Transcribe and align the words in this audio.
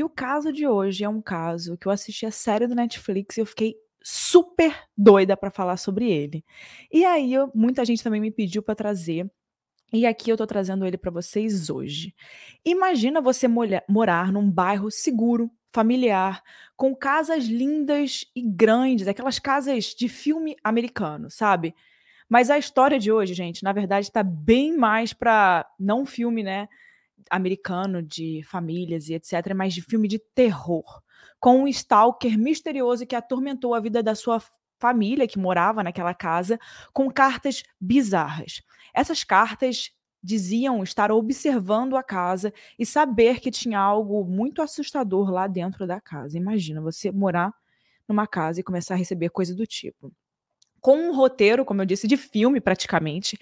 E 0.00 0.02
o 0.02 0.08
caso 0.08 0.50
de 0.50 0.66
hoje 0.66 1.04
é 1.04 1.08
um 1.10 1.20
caso 1.20 1.76
que 1.76 1.86
eu 1.86 1.92
assisti 1.92 2.24
a 2.24 2.30
série 2.30 2.66
do 2.66 2.74
Netflix 2.74 3.36
e 3.36 3.40
eu 3.42 3.44
fiquei 3.44 3.74
super 4.02 4.74
doida 4.96 5.36
para 5.36 5.50
falar 5.50 5.76
sobre 5.76 6.10
ele. 6.10 6.42
E 6.90 7.04
aí, 7.04 7.34
eu, 7.34 7.52
muita 7.54 7.84
gente 7.84 8.02
também 8.02 8.18
me 8.18 8.30
pediu 8.30 8.62
para 8.62 8.74
trazer 8.74 9.30
e 9.92 10.06
aqui 10.06 10.30
eu 10.30 10.38
tô 10.38 10.46
trazendo 10.46 10.86
ele 10.86 10.96
para 10.96 11.10
vocês 11.10 11.68
hoje. 11.68 12.14
Imagina 12.64 13.20
você 13.20 13.46
morar 13.46 14.32
num 14.32 14.50
bairro 14.50 14.90
seguro, 14.90 15.50
familiar, 15.70 16.42
com 16.78 16.96
casas 16.96 17.44
lindas 17.44 18.24
e 18.34 18.40
grandes, 18.40 19.06
aquelas 19.06 19.38
casas 19.38 19.94
de 19.94 20.08
filme 20.08 20.56
americano, 20.64 21.30
sabe? 21.30 21.74
Mas 22.26 22.48
a 22.48 22.56
história 22.56 22.98
de 22.98 23.12
hoje, 23.12 23.34
gente, 23.34 23.62
na 23.62 23.74
verdade 23.74 24.06
está 24.06 24.22
bem 24.22 24.74
mais 24.74 25.12
para 25.12 25.70
não 25.78 26.06
filme, 26.06 26.42
né, 26.42 26.70
americano 27.30 28.02
de 28.02 28.42
famílias 28.44 29.08
e 29.08 29.14
etc, 29.14 29.54
mas 29.54 29.74
de 29.74 29.82
filme 29.82 30.08
de 30.08 30.18
terror, 30.34 31.02
com 31.38 31.62
um 31.62 31.68
stalker 31.68 32.38
misterioso 32.38 33.06
que 33.06 33.16
atormentou 33.16 33.74
a 33.74 33.80
vida 33.80 34.02
da 34.02 34.14
sua 34.14 34.42
família 34.78 35.28
que 35.28 35.38
morava 35.38 35.82
naquela 35.82 36.14
casa 36.14 36.58
com 36.92 37.10
cartas 37.10 37.62
bizarras. 37.80 38.62
Essas 38.94 39.24
cartas 39.24 39.90
diziam 40.22 40.82
estar 40.82 41.10
observando 41.10 41.96
a 41.96 42.02
casa 42.02 42.52
e 42.78 42.84
saber 42.84 43.40
que 43.40 43.50
tinha 43.50 43.78
algo 43.78 44.24
muito 44.24 44.60
assustador 44.62 45.30
lá 45.30 45.46
dentro 45.46 45.86
da 45.86 46.00
casa. 46.00 46.36
Imagina 46.36 46.80
você 46.80 47.10
morar 47.10 47.54
numa 48.08 48.26
casa 48.26 48.60
e 48.60 48.64
começar 48.64 48.94
a 48.94 48.98
receber 48.98 49.30
coisa 49.30 49.54
do 49.54 49.66
tipo 49.66 50.12
com 50.80 50.96
um 50.96 51.14
roteiro, 51.14 51.64
como 51.64 51.82
eu 51.82 51.86
disse, 51.86 52.08
de 52.08 52.16
filme 52.16 52.60
praticamente. 52.60 53.38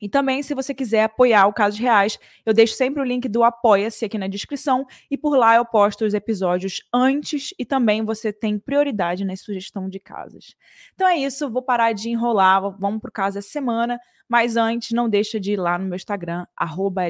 E 0.00 0.08
também, 0.08 0.42
se 0.42 0.54
você 0.54 0.72
quiser 0.72 1.04
apoiar 1.04 1.46
o 1.46 1.52
Casos 1.52 1.78
Reais, 1.78 2.18
eu 2.46 2.54
deixo 2.54 2.74
sempre 2.74 3.02
o 3.02 3.04
link 3.04 3.28
do 3.28 3.42
Apoia-se 3.42 4.04
aqui 4.04 4.16
na 4.16 4.28
descrição 4.28 4.86
e 5.10 5.18
por 5.18 5.36
lá 5.36 5.56
eu 5.56 5.64
posto 5.64 6.04
os 6.04 6.14
episódios 6.14 6.82
antes 6.92 7.52
e 7.58 7.64
também 7.64 8.04
você 8.04 8.32
tem 8.32 8.58
prioridade 8.58 9.24
na 9.24 9.36
sugestão 9.36 9.88
de 9.88 9.98
casos. 9.98 10.54
Então 10.94 11.06
é 11.08 11.16
isso, 11.16 11.50
vou 11.50 11.62
parar 11.62 11.92
de 11.92 12.10
enrolar, 12.10 12.70
vamos 12.78 13.00
pro 13.00 13.10
caso 13.10 13.38
essa 13.38 13.48
semana, 13.48 13.98
mas 14.28 14.56
antes 14.56 14.92
não 14.92 15.08
deixa 15.08 15.40
de 15.40 15.52
ir 15.52 15.56
lá 15.56 15.78
no 15.78 15.86
meu 15.86 15.96
Instagram, 15.96 16.46
arroba 16.56 17.02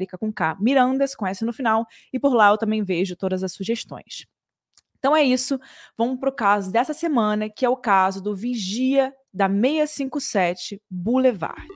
Mirandas, 0.61 1.15
com 1.15 1.27
S 1.27 1.45
no 1.45 1.53
final, 1.53 1.87
e 2.13 2.19
por 2.19 2.35
lá 2.35 2.51
eu 2.51 2.59
também 2.59 2.83
vejo 2.83 3.17
todas 3.17 3.43
as 3.43 3.53
sugestões. 3.53 4.27
Então 4.99 5.17
é 5.17 5.23
isso, 5.23 5.61
vamos 5.97 6.19
pro 6.19 6.33
caso 6.33 6.73
dessa 6.73 6.93
semana, 6.93 7.49
que 7.49 7.65
é 7.65 7.69
o 7.69 7.77
caso 7.77 8.23
do 8.23 8.35
Vigia 8.35 9.13
da 9.33 9.49
657 9.49 10.83
Boulevard. 10.91 11.67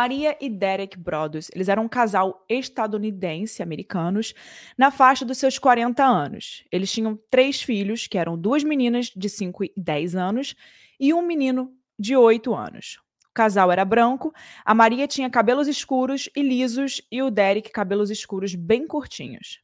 Maria 0.00 0.34
e 0.40 0.48
Derek 0.48 0.98
Brothers. 0.98 1.50
Eles 1.54 1.68
eram 1.68 1.84
um 1.84 1.88
casal 1.88 2.42
estadunidense-americanos 2.48 4.32
na 4.78 4.90
faixa 4.90 5.26
dos 5.26 5.36
seus 5.36 5.58
40 5.58 6.02
anos. 6.02 6.64
Eles 6.72 6.90
tinham 6.90 7.20
três 7.30 7.60
filhos, 7.60 8.06
que 8.06 8.16
eram 8.16 8.38
duas 8.38 8.64
meninas 8.64 9.12
de 9.14 9.28
5 9.28 9.64
e 9.64 9.72
10 9.76 10.16
anos 10.16 10.54
e 10.98 11.12
um 11.12 11.20
menino 11.20 11.70
de 11.98 12.16
8 12.16 12.54
anos. 12.54 12.98
O 13.28 13.34
casal 13.34 13.70
era 13.70 13.84
branco, 13.84 14.32
a 14.64 14.74
Maria 14.74 15.06
tinha 15.06 15.28
cabelos 15.28 15.68
escuros 15.68 16.30
e 16.34 16.40
lisos 16.40 17.02
e 17.12 17.20
o 17.20 17.30
Derek 17.30 17.70
cabelos 17.70 18.08
escuros 18.08 18.54
bem 18.54 18.86
curtinhos. 18.86 19.60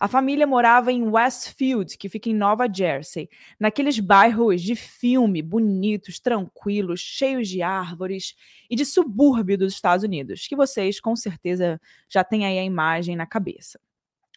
A 0.00 0.08
família 0.08 0.46
morava 0.46 0.90
em 0.90 1.02
Westfield, 1.02 1.98
que 1.98 2.08
fica 2.08 2.30
em 2.30 2.34
Nova 2.34 2.66
Jersey, 2.72 3.28
naqueles 3.58 4.00
bairros 4.00 4.62
de 4.62 4.74
filme 4.74 5.42
bonitos, 5.42 6.18
tranquilos, 6.18 7.00
cheios 7.00 7.46
de 7.46 7.60
árvores 7.60 8.34
e 8.70 8.74
de 8.74 8.86
subúrbio 8.86 9.58
dos 9.58 9.74
Estados 9.74 10.02
Unidos, 10.02 10.48
que 10.48 10.56
vocês 10.56 10.98
com 10.98 11.14
certeza 11.14 11.78
já 12.08 12.24
têm 12.24 12.46
aí 12.46 12.58
a 12.58 12.64
imagem 12.64 13.14
na 13.14 13.26
cabeça. 13.26 13.78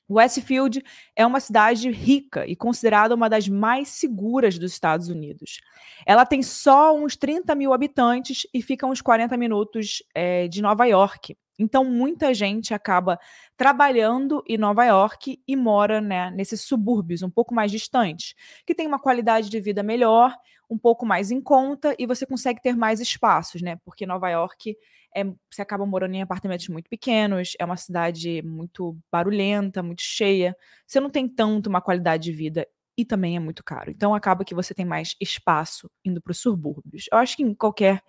Westfield 0.10 0.84
é 1.16 1.26
uma 1.26 1.40
cidade 1.40 1.90
rica 1.90 2.46
e 2.46 2.58
considerada 2.58 3.16
uma 3.16 3.30
das 3.30 3.48
mais 3.48 3.88
seguras 3.88 4.60
dos 4.60 4.74
Estados 4.74 5.08
Unidos. 5.08 5.62
Ela 6.06 6.26
tem 6.26 6.44
só 6.44 6.94
uns 6.94 7.16
30 7.16 7.56
mil 7.56 7.72
habitantes 7.72 8.46
e 8.54 8.62
fica 8.62 8.86
uns 8.86 9.00
40 9.00 9.38
minutos 9.38 10.04
é, 10.14 10.46
de 10.50 10.62
Nova 10.62 10.84
York. 10.84 11.38
Então, 11.60 11.86
muita 11.86 12.34
gente 12.34 12.74
acaba 12.74 13.20
trabalhando 13.56 14.44
em 14.48 14.58
Nova 14.58 14.86
York 14.86 15.40
e 15.48 15.56
mora 15.56 16.02
né, 16.02 16.32
nesses 16.32 16.62
subúrbios 16.62 17.22
um 17.22 17.30
pouco 17.30 17.54
mais 17.54 17.72
distantes, 17.72 18.34
que 18.66 18.76
tem 18.76 18.88
uma 18.88 19.00
qualidade 19.00 19.50
de 19.50 19.60
vida 19.60 19.84
melhor, 19.84 20.36
um 20.70 20.78
pouco 20.78 21.06
mais 21.06 21.32
em 21.32 21.42
conta 21.42 21.96
e 22.00 22.06
você 22.06 22.26
consegue 22.26 22.62
ter 22.62 22.76
mais 22.76 23.00
espaços, 23.00 23.62
né? 23.62 23.78
Porque 23.86 24.06
Nova 24.06 24.30
York 24.30 24.76
é, 25.16 25.24
você 25.50 25.62
acaba 25.62 25.86
morando 25.86 26.16
em 26.16 26.22
apartamentos 26.22 26.68
muito 26.70 26.90
pequenos, 26.90 27.54
é 27.60 27.66
uma 27.66 27.78
cidade 27.78 28.42
muito 28.42 28.98
barulhenta, 29.12 29.84
muito 29.84 30.02
cheia. 30.02 30.56
Você 30.88 31.00
não 31.00 31.10
tem 31.10 31.28
tanto 31.28 31.68
uma 31.70 31.82
qualidade 31.82 32.24
de 32.24 32.32
vida 32.32 32.68
e 32.98 33.06
também 33.06 33.36
é 33.36 33.40
muito 33.40 33.64
caro. 33.64 33.92
Então 33.92 34.14
acaba 34.16 34.44
que 34.46 34.56
você 34.56 34.74
tem 34.74 34.86
mais 34.86 35.16
espaço 35.22 35.90
indo 36.04 36.22
para 36.22 36.32
os 36.32 36.40
subúrbios. 36.40 37.06
Eu 37.12 37.18
acho 37.20 37.38
que 37.38 37.44
em 37.44 37.54
qualquer 37.54 38.02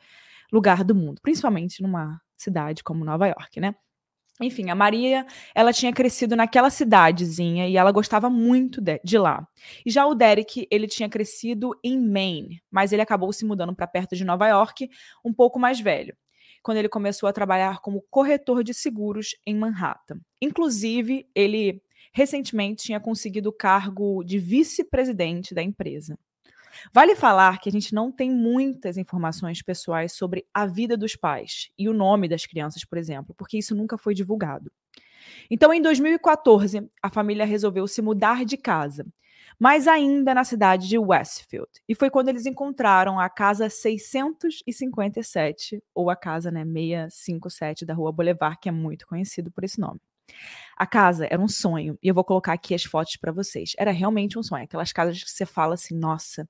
lugar 0.52 0.84
do 0.84 0.94
mundo, 0.94 1.20
principalmente 1.22 1.82
numa 1.82 2.20
cidade 2.36 2.82
como 2.82 3.04
Nova 3.04 3.26
York, 3.26 3.60
né? 3.60 3.74
Enfim, 4.40 4.68
a 4.68 4.74
Maria, 4.74 5.24
ela 5.54 5.72
tinha 5.72 5.92
crescido 5.92 6.34
naquela 6.34 6.68
cidadezinha 6.68 7.68
e 7.68 7.76
ela 7.76 7.92
gostava 7.92 8.28
muito 8.28 8.80
de, 8.80 9.00
de, 9.04 9.16
lá. 9.16 9.46
E 9.86 9.90
já 9.90 10.04
o 10.06 10.14
Derek, 10.14 10.66
ele 10.72 10.88
tinha 10.88 11.08
crescido 11.08 11.70
em 11.84 12.00
Maine, 12.00 12.60
mas 12.68 12.92
ele 12.92 13.02
acabou 13.02 13.32
se 13.32 13.44
mudando 13.44 13.74
para 13.74 13.86
perto 13.86 14.16
de 14.16 14.24
Nova 14.24 14.48
York, 14.48 14.90
um 15.24 15.32
pouco 15.32 15.56
mais 15.56 15.78
velho, 15.78 16.16
quando 16.64 16.78
ele 16.78 16.88
começou 16.88 17.28
a 17.28 17.32
trabalhar 17.32 17.80
como 17.80 18.04
corretor 18.10 18.64
de 18.64 18.74
seguros 18.74 19.36
em 19.46 19.54
Manhattan. 19.54 20.18
Inclusive, 20.42 21.28
ele 21.32 21.80
recentemente 22.12 22.86
tinha 22.86 22.98
conseguido 22.98 23.50
o 23.50 23.52
cargo 23.52 24.24
de 24.24 24.38
vice-presidente 24.40 25.54
da 25.54 25.62
empresa. 25.62 26.18
Vale 26.92 27.14
falar 27.14 27.60
que 27.60 27.68
a 27.68 27.72
gente 27.72 27.94
não 27.94 28.10
tem 28.10 28.30
muitas 28.30 28.96
informações 28.96 29.62
pessoais 29.62 30.12
sobre 30.12 30.46
a 30.52 30.66
vida 30.66 30.96
dos 30.96 31.14
pais 31.16 31.70
e 31.78 31.88
o 31.88 31.94
nome 31.94 32.28
das 32.28 32.46
crianças, 32.46 32.84
por 32.84 32.98
exemplo, 32.98 33.34
porque 33.36 33.58
isso 33.58 33.74
nunca 33.74 33.98
foi 33.98 34.14
divulgado. 34.14 34.70
Então, 35.50 35.72
em 35.72 35.80
2014, 35.80 36.86
a 37.02 37.10
família 37.10 37.46
resolveu 37.46 37.86
se 37.86 38.02
mudar 38.02 38.44
de 38.44 38.56
casa, 38.56 39.06
mas 39.58 39.88
ainda 39.88 40.34
na 40.34 40.44
cidade 40.44 40.88
de 40.88 40.98
Westfield. 40.98 41.70
E 41.88 41.94
foi 41.94 42.10
quando 42.10 42.28
eles 42.28 42.44
encontraram 42.46 43.20
a 43.20 43.28
casa 43.28 43.70
657, 43.70 45.82
ou 45.94 46.10
a 46.10 46.16
casa 46.16 46.50
né, 46.50 46.64
657 46.64 47.86
da 47.86 47.94
Rua 47.94 48.12
Boulevard, 48.12 48.58
que 48.60 48.68
é 48.68 48.72
muito 48.72 49.06
conhecido 49.06 49.50
por 49.50 49.64
esse 49.64 49.80
nome. 49.80 50.00
A 50.76 50.86
casa 50.86 51.26
era 51.30 51.40
um 51.40 51.48
sonho, 51.48 51.98
e 52.02 52.08
eu 52.08 52.14
vou 52.14 52.24
colocar 52.24 52.52
aqui 52.52 52.74
as 52.74 52.84
fotos 52.84 53.16
para 53.16 53.32
vocês. 53.32 53.72
Era 53.78 53.92
realmente 53.92 54.38
um 54.38 54.42
sonho, 54.42 54.64
aquelas 54.64 54.92
casas 54.92 55.22
que 55.22 55.30
você 55.30 55.46
fala 55.46 55.74
assim, 55.74 55.96
nossa, 55.96 56.48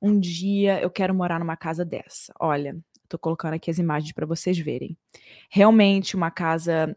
um 0.00 0.18
dia 0.18 0.80
eu 0.80 0.90
quero 0.90 1.14
morar 1.14 1.38
numa 1.40 1.56
casa 1.56 1.84
dessa. 1.84 2.32
Olha, 2.40 2.76
tô 3.08 3.18
colocando 3.18 3.54
aqui 3.54 3.70
as 3.70 3.78
imagens 3.78 4.12
para 4.12 4.26
vocês 4.26 4.58
verem. 4.58 4.96
Realmente 5.50 6.14
uma 6.14 6.30
casa 6.30 6.96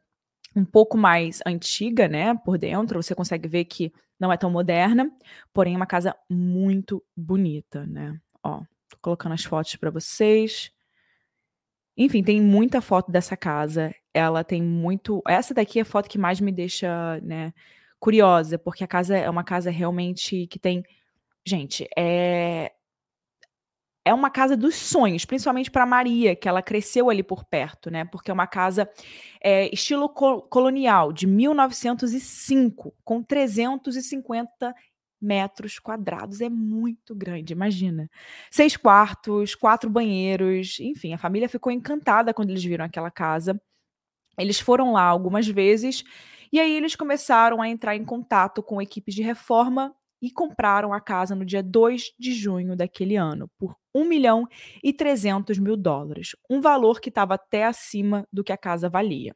um 0.56 0.66
pouco 0.66 0.98
mais 0.98 1.40
antiga, 1.46 2.08
né, 2.08 2.36
por 2.46 2.58
dentro, 2.58 3.02
você 3.02 3.16
consegue 3.16 3.48
ver 3.48 3.66
que 3.66 3.92
não 4.20 4.32
é 4.32 4.38
tão 4.38 4.52
moderna, 4.52 5.10
porém 5.54 5.74
é 5.74 5.78
uma 5.78 5.88
casa 5.88 6.16
muito 6.30 7.04
bonita, 7.16 7.86
né? 7.88 8.20
Ó, 8.44 8.60
tô 8.90 8.98
colocando 9.02 9.34
as 9.34 9.44
fotos 9.44 9.76
para 9.78 9.90
vocês. 9.90 10.72
Enfim, 11.98 12.24
tem 12.24 12.42
muita 12.42 12.82
foto 12.82 13.12
dessa 13.12 13.36
casa. 13.38 13.94
Ela 14.14 14.44
tem 14.44 14.62
muito. 14.62 15.22
Essa 15.28 15.54
daqui 15.54 15.80
é 15.80 15.82
a 15.84 15.86
foto 15.86 16.10
que 16.10 16.18
mais 16.18 16.40
me 16.40 16.52
deixa, 16.52 17.20
né, 17.22 17.54
curiosa, 18.00 18.58
porque 18.58 18.84
a 18.84 18.88
casa 18.88 19.18
é 19.18 19.30
uma 19.30 19.44
casa 19.44 19.70
realmente 19.72 20.48
que 20.48 20.60
tem. 20.60 20.84
Gente, 21.46 21.88
é. 21.98 22.72
É 24.04 24.12
uma 24.16 24.32
casa 24.32 24.58
dos 24.58 24.76
sonhos, 24.76 25.26
principalmente 25.26 25.70
para 25.70 25.86
Maria, 25.86 26.36
que 26.36 26.50
ela 26.50 26.64
cresceu 26.64 27.08
ali 27.08 27.22
por 27.22 27.46
perto, 27.46 27.92
né? 27.92 28.04
Porque 28.06 28.32
é 28.32 28.34
uma 28.34 28.48
casa 28.48 28.90
é, 29.40 29.72
estilo 29.72 30.10
colonial, 30.10 31.14
de 31.14 31.28
1905, 31.28 32.96
com 33.04 33.22
350 33.22 34.74
metros 35.22 35.80
quadrados. 35.80 36.42
É 36.42 36.50
muito 36.50 37.16
grande, 37.16 37.54
imagina. 37.54 38.10
Seis 38.50 38.76
quartos, 38.76 39.56
quatro 39.56 39.90
banheiros, 39.90 40.80
enfim, 40.80 41.14
a 41.14 41.18
família 41.18 41.50
ficou 41.50 41.72
encantada 41.72 42.34
quando 42.34 42.50
eles 42.50 42.64
viram 42.64 42.86
aquela 42.86 43.12
casa. 43.12 43.60
Eles 44.38 44.60
foram 44.60 44.94
lá 44.94 45.04
algumas 45.04 45.48
vezes 45.48 46.04
e 46.52 46.60
aí 46.60 46.74
eles 46.76 46.96
começaram 46.96 47.62
a 47.62 47.70
entrar 47.70 47.96
em 47.96 48.04
contato 48.06 48.64
com 48.64 48.82
equipes 48.82 49.16
de 49.16 49.22
reforma 49.22 49.94
e 50.22 50.30
compraram 50.30 50.94
a 50.94 51.02
casa 51.02 51.36
no 51.36 51.44
dia 51.46 51.64
2 51.64 52.14
de 52.20 52.34
junho 52.34 52.76
daquele 52.76 53.16
ano 53.16 53.50
por 53.58 53.76
1 53.96 54.06
milhão 54.06 54.48
e 54.84 54.94
300 54.94 55.58
mil 55.58 55.76
dólares, 55.76 56.36
um 56.50 56.62
valor 56.62 57.02
que 57.02 57.10
estava 57.10 57.34
até 57.36 57.66
acima 57.66 58.28
do 58.32 58.44
que 58.44 58.52
a 58.54 58.58
casa 58.58 58.90
valia. 58.90 59.36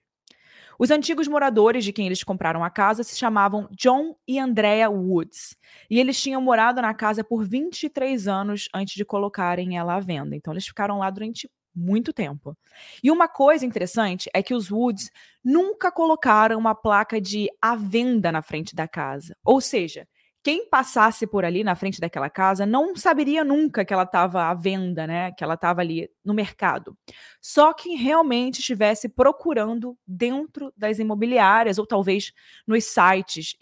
Os 0.78 0.92
antigos 0.92 1.28
moradores 1.28 1.84
de 1.84 1.94
quem 1.94 2.06
eles 2.06 2.24
compraram 2.24 2.64
a 2.64 2.70
casa 2.70 3.04
se 3.04 3.18
chamavam 3.18 3.68
John 3.72 4.16
e 4.28 4.40
Andrea 4.40 4.90
Woods. 4.90 5.56
E 5.90 6.00
eles 6.00 6.22
tinham 6.22 6.42
morado 6.42 6.82
na 6.82 6.94
casa 6.94 7.24
por 7.24 7.48
23 7.48 8.28
anos 8.28 8.68
antes 8.74 8.96
de 8.96 9.06
colocarem 9.06 9.78
ela 9.78 9.96
à 9.96 10.00
venda. 10.00 10.36
Então 10.36 10.54
eles 10.54 10.68
ficaram 10.68 11.00
lá 11.00 11.10
durante 11.10 11.50
muito 11.76 12.14
tempo. 12.14 12.58
E 13.04 13.12
uma 13.12 13.28
coisa 13.28 13.66
interessante 13.66 14.30
é 14.34 14.42
que 14.42 14.54
os 14.54 14.72
Woods 14.72 15.12
nunca 15.44 15.92
colocaram 15.92 16.58
uma 16.58 16.74
placa 16.74 17.20
de 17.20 17.50
à 17.62 17.76
venda 17.76 18.32
na 18.32 18.42
frente 18.42 18.74
da 18.74 18.88
casa. 18.88 19.36
Ou 19.44 19.60
seja, 19.60 20.08
quem 20.46 20.70
passasse 20.70 21.26
por 21.26 21.44
ali 21.44 21.64
na 21.64 21.74
frente 21.74 22.00
daquela 22.00 22.30
casa 22.30 22.68
não 22.68 22.96
saberia 22.96 23.44
nunca 23.44 23.84
que 23.84 23.92
ela 23.92 24.04
estava 24.04 24.44
à 24.44 24.54
venda, 24.54 25.08
né? 25.08 25.32
Que 25.32 25.44
ela 25.44 25.56
estava 25.56 25.82
ali 25.82 26.08
no 26.24 26.36
mercado. 26.36 26.96
Só 27.42 27.74
quem 27.74 27.98
realmente 27.98 28.60
estivesse 28.60 29.10
procurando 29.10 29.98
dentro 30.06 30.72
das 30.78 31.00
imobiliárias 31.00 31.80
ou 31.80 31.88
talvez 31.88 32.32
nos 32.68 32.84
sites 32.84 33.56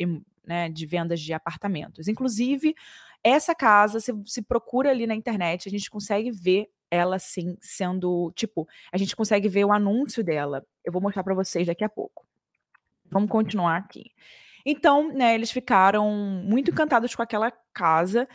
né, 0.46 0.68
de 0.68 0.86
vendas 0.86 1.22
de 1.22 1.32
apartamentos. 1.32 2.10
Inclusive, 2.10 2.76
essa 3.24 3.56
casa, 3.56 4.02
se, 4.02 4.12
se 4.26 4.42
procura 4.42 4.90
ali 4.90 5.08
na 5.08 5.16
internet, 5.16 5.70
a 5.70 5.72
gente 5.72 5.90
consegue 5.90 6.32
ver 6.32 6.70
ela 6.92 7.18
sim 7.18 7.56
sendo, 7.62 8.30
tipo, 8.36 8.68
a 8.92 8.98
gente 8.98 9.16
consegue 9.16 9.48
ver 9.48 9.64
o 9.64 9.72
anúncio 9.72 10.22
dela. 10.22 10.66
Eu 10.84 10.92
vou 10.92 11.02
mostrar 11.02 11.24
para 11.24 11.34
vocês 11.34 11.66
daqui 11.66 11.86
a 11.86 11.90
pouco. 11.90 12.28
Vamos 13.10 13.30
continuar 13.30 13.78
aqui. 13.78 14.12
Então, 14.66 15.10
né, 15.14 15.36
eles 15.36 15.52
ficaram 15.52 16.10
muito 16.12 16.72
encantados 16.72 17.14
com 17.16 17.22
aquela 17.22 17.52
casa. 17.74 18.28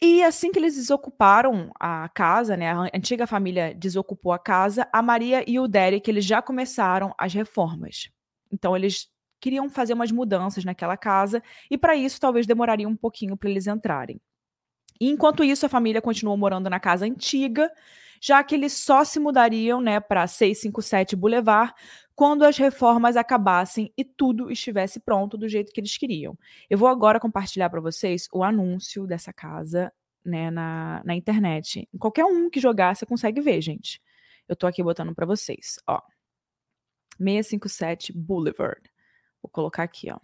E 0.00 0.22
assim 0.22 0.52
que 0.52 0.58
eles 0.58 0.76
desocuparam 0.76 1.72
a 1.78 2.08
casa, 2.08 2.56
né, 2.56 2.70
a 2.70 2.90
antiga 2.94 3.26
família 3.26 3.74
desocupou 3.74 4.32
a 4.32 4.38
casa, 4.38 4.88
a 4.92 5.02
Maria 5.02 5.44
e 5.46 5.58
o 5.58 5.66
Derek, 5.66 6.08
eles 6.08 6.24
já 6.24 6.40
começaram 6.40 7.12
as 7.18 7.34
reformas. 7.34 8.08
Então, 8.52 8.76
eles 8.76 9.08
queriam 9.40 9.68
fazer 9.68 9.94
umas 9.94 10.10
mudanças 10.10 10.64
naquela 10.64 10.96
casa 10.96 11.42
e 11.70 11.78
para 11.78 11.94
isso 11.94 12.20
talvez 12.20 12.46
demoraria 12.46 12.88
um 12.88 12.96
pouquinho 12.96 13.36
para 13.36 13.50
eles 13.50 13.66
entrarem. 13.66 14.20
E 15.00 15.08
enquanto 15.08 15.44
isso, 15.44 15.64
a 15.64 15.68
família 15.68 16.02
continuou 16.02 16.36
morando 16.36 16.68
na 16.68 16.80
casa 16.80 17.06
antiga, 17.06 17.70
já 18.20 18.42
que 18.42 18.54
eles 18.54 18.72
só 18.72 19.04
se 19.04 19.18
mudariam, 19.18 19.80
né, 19.80 20.00
para 20.00 20.26
657 20.26 21.16
Boulevard 21.16 21.72
quando 22.18 22.42
as 22.42 22.56
reformas 22.56 23.16
acabassem 23.16 23.92
e 23.96 24.04
tudo 24.04 24.50
estivesse 24.50 24.98
pronto 24.98 25.38
do 25.38 25.48
jeito 25.48 25.72
que 25.72 25.80
eles 25.80 25.96
queriam. 25.96 26.36
Eu 26.68 26.76
vou 26.76 26.88
agora 26.88 27.20
compartilhar 27.20 27.70
para 27.70 27.80
vocês 27.80 28.26
o 28.32 28.42
anúncio 28.42 29.06
dessa 29.06 29.32
casa 29.32 29.92
né, 30.24 30.50
na, 30.50 31.00
na 31.04 31.14
internet. 31.14 31.88
Qualquer 31.96 32.24
um 32.24 32.50
que 32.50 32.58
jogar, 32.58 32.96
você 32.96 33.06
consegue 33.06 33.40
ver, 33.40 33.60
gente. 33.62 34.02
Eu 34.48 34.56
tô 34.56 34.66
aqui 34.66 34.82
botando 34.82 35.14
para 35.14 35.26
vocês, 35.26 35.76
ó. 35.86 36.00
657 37.18 38.12
Boulevard. 38.12 38.82
Vou 39.40 39.48
colocar 39.48 39.84
aqui, 39.84 40.10
ó. 40.10 40.18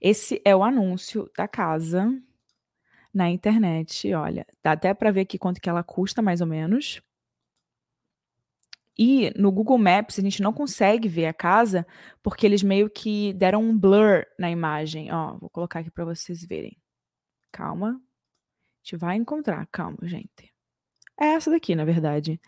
Esse 0.00 0.40
é 0.42 0.56
o 0.56 0.64
anúncio 0.64 1.30
da 1.36 1.46
casa 1.46 2.10
na 3.12 3.30
internet, 3.30 4.12
olha. 4.14 4.46
Dá 4.62 4.72
até 4.72 4.94
para 4.94 5.10
ver 5.10 5.22
aqui 5.22 5.38
quanto 5.38 5.60
que 5.60 5.68
ela 5.68 5.82
custa, 5.82 6.22
mais 6.22 6.40
ou 6.40 6.46
menos. 6.46 7.00
E 8.98 9.32
no 9.34 9.50
Google 9.50 9.78
Maps 9.78 10.18
a 10.18 10.22
gente 10.22 10.42
não 10.42 10.52
consegue 10.52 11.08
ver 11.08 11.26
a 11.26 11.32
casa 11.32 11.86
porque 12.22 12.44
eles 12.44 12.62
meio 12.62 12.90
que 12.90 13.32
deram 13.32 13.62
um 13.62 13.76
blur 13.76 14.26
na 14.38 14.50
imagem. 14.50 15.10
Ó, 15.12 15.38
vou 15.38 15.48
colocar 15.48 15.80
aqui 15.80 15.90
para 15.90 16.04
vocês 16.04 16.44
verem. 16.44 16.76
Calma. 17.52 17.92
A 17.92 18.82
gente 18.82 18.96
vai 18.96 19.16
encontrar. 19.16 19.66
Calma, 19.72 19.98
gente. 20.02 20.52
É 21.18 21.28
essa 21.34 21.50
daqui, 21.50 21.74
na 21.74 21.84
verdade. 21.84 22.40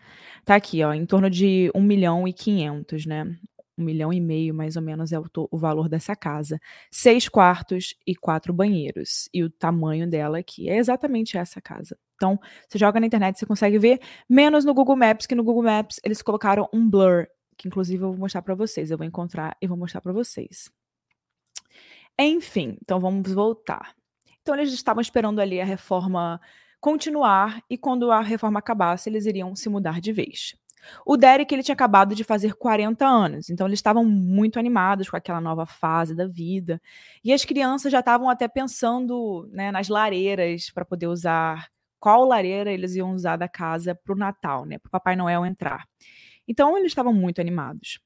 Tá 0.45 0.55
aqui, 0.55 0.83
ó, 0.83 0.93
em 0.93 1.05
torno 1.05 1.29
de 1.29 1.71
1 1.75 1.81
milhão 1.81 2.27
e 2.27 2.33
500, 2.33 3.05
né? 3.05 3.39
Um 3.77 3.83
milhão 3.83 4.13
e 4.13 4.21
meio, 4.21 4.53
mais 4.53 4.75
ou 4.75 4.81
menos, 4.81 5.11
é 5.11 5.19
o, 5.19 5.25
o, 5.51 5.57
valor 5.57 5.89
dessa 5.89 6.15
casa. 6.15 6.59
Seis 6.91 7.27
quartos 7.27 7.95
e 8.05 8.15
quatro 8.15 8.53
banheiros. 8.53 9.29
E 9.33 9.43
o 9.43 9.49
tamanho 9.49 10.09
dela 10.09 10.39
aqui 10.39 10.69
é 10.69 10.77
exatamente 10.77 11.37
essa 11.37 11.61
casa. 11.61 11.97
Então, 12.15 12.39
você 12.67 12.77
joga 12.77 12.99
na 12.99 13.07
internet, 13.07 13.37
você 13.37 13.45
consegue 13.45 13.79
ver, 13.79 13.99
menos 14.29 14.63
no 14.63 14.73
Google 14.73 14.95
Maps, 14.95 15.25
que 15.25 15.35
no 15.35 15.43
Google 15.43 15.63
Maps 15.63 15.99
eles 16.03 16.21
colocaram 16.21 16.69
um 16.73 16.89
blur, 16.89 17.27
que 17.57 17.67
inclusive 17.67 18.03
eu 18.03 18.09
vou 18.09 18.19
mostrar 18.19 18.41
para 18.41 18.55
vocês. 18.55 18.91
Eu 18.91 18.97
vou 18.97 19.07
encontrar 19.07 19.57
e 19.61 19.67
vou 19.67 19.77
mostrar 19.77 20.01
para 20.01 20.13
vocês. 20.13 20.69
Enfim, 22.19 22.77
então 22.81 22.99
vamos 22.99 23.31
voltar. 23.31 23.95
Então, 24.41 24.55
eles 24.55 24.73
estavam 24.73 25.01
esperando 25.01 25.39
ali 25.39 25.59
a 25.59 25.65
reforma 25.65 26.39
continuar 26.79 27.63
e 27.69 27.77
quando 27.77 28.11
a 28.11 28.21
reforma 28.21 28.59
acabasse, 28.59 29.09
eles 29.09 29.25
iriam 29.25 29.55
se 29.55 29.69
mudar 29.69 30.01
de 30.01 30.11
vez. 30.11 30.53
O 31.05 31.17
Derek 31.17 31.53
ele 31.53 31.63
tinha 31.63 31.73
acabado 31.73 32.15
de 32.15 32.23
fazer 32.23 32.55
40 32.55 33.05
anos, 33.05 33.49
então 33.49 33.67
eles 33.67 33.79
estavam 33.79 34.05
muito 34.05 34.59
animados 34.59 35.09
com 35.09 35.17
aquela 35.17 35.41
nova 35.41 35.65
fase 35.65 36.15
da 36.15 36.27
vida. 36.27 36.81
E 37.23 37.33
as 37.33 37.45
crianças 37.45 37.91
já 37.91 37.99
estavam 37.99 38.29
até 38.29 38.47
pensando 38.47 39.49
né, 39.51 39.71
nas 39.71 39.87
lareiras 39.87 40.69
para 40.69 40.85
poder 40.85 41.07
usar 41.07 41.67
qual 41.99 42.25
lareira 42.25 42.71
eles 42.71 42.95
iam 42.95 43.13
usar 43.13 43.37
da 43.37 43.47
casa 43.47 43.95
para 43.95 44.13
o 44.13 44.17
Natal, 44.17 44.65
né, 44.65 44.77
para 44.77 44.87
o 44.89 44.91
Papai 44.91 45.15
Noel 45.15 45.45
entrar. 45.45 45.87
Então 46.47 46.77
eles 46.77 46.91
estavam 46.91 47.13
muito 47.13 47.39
animados. 47.39 47.99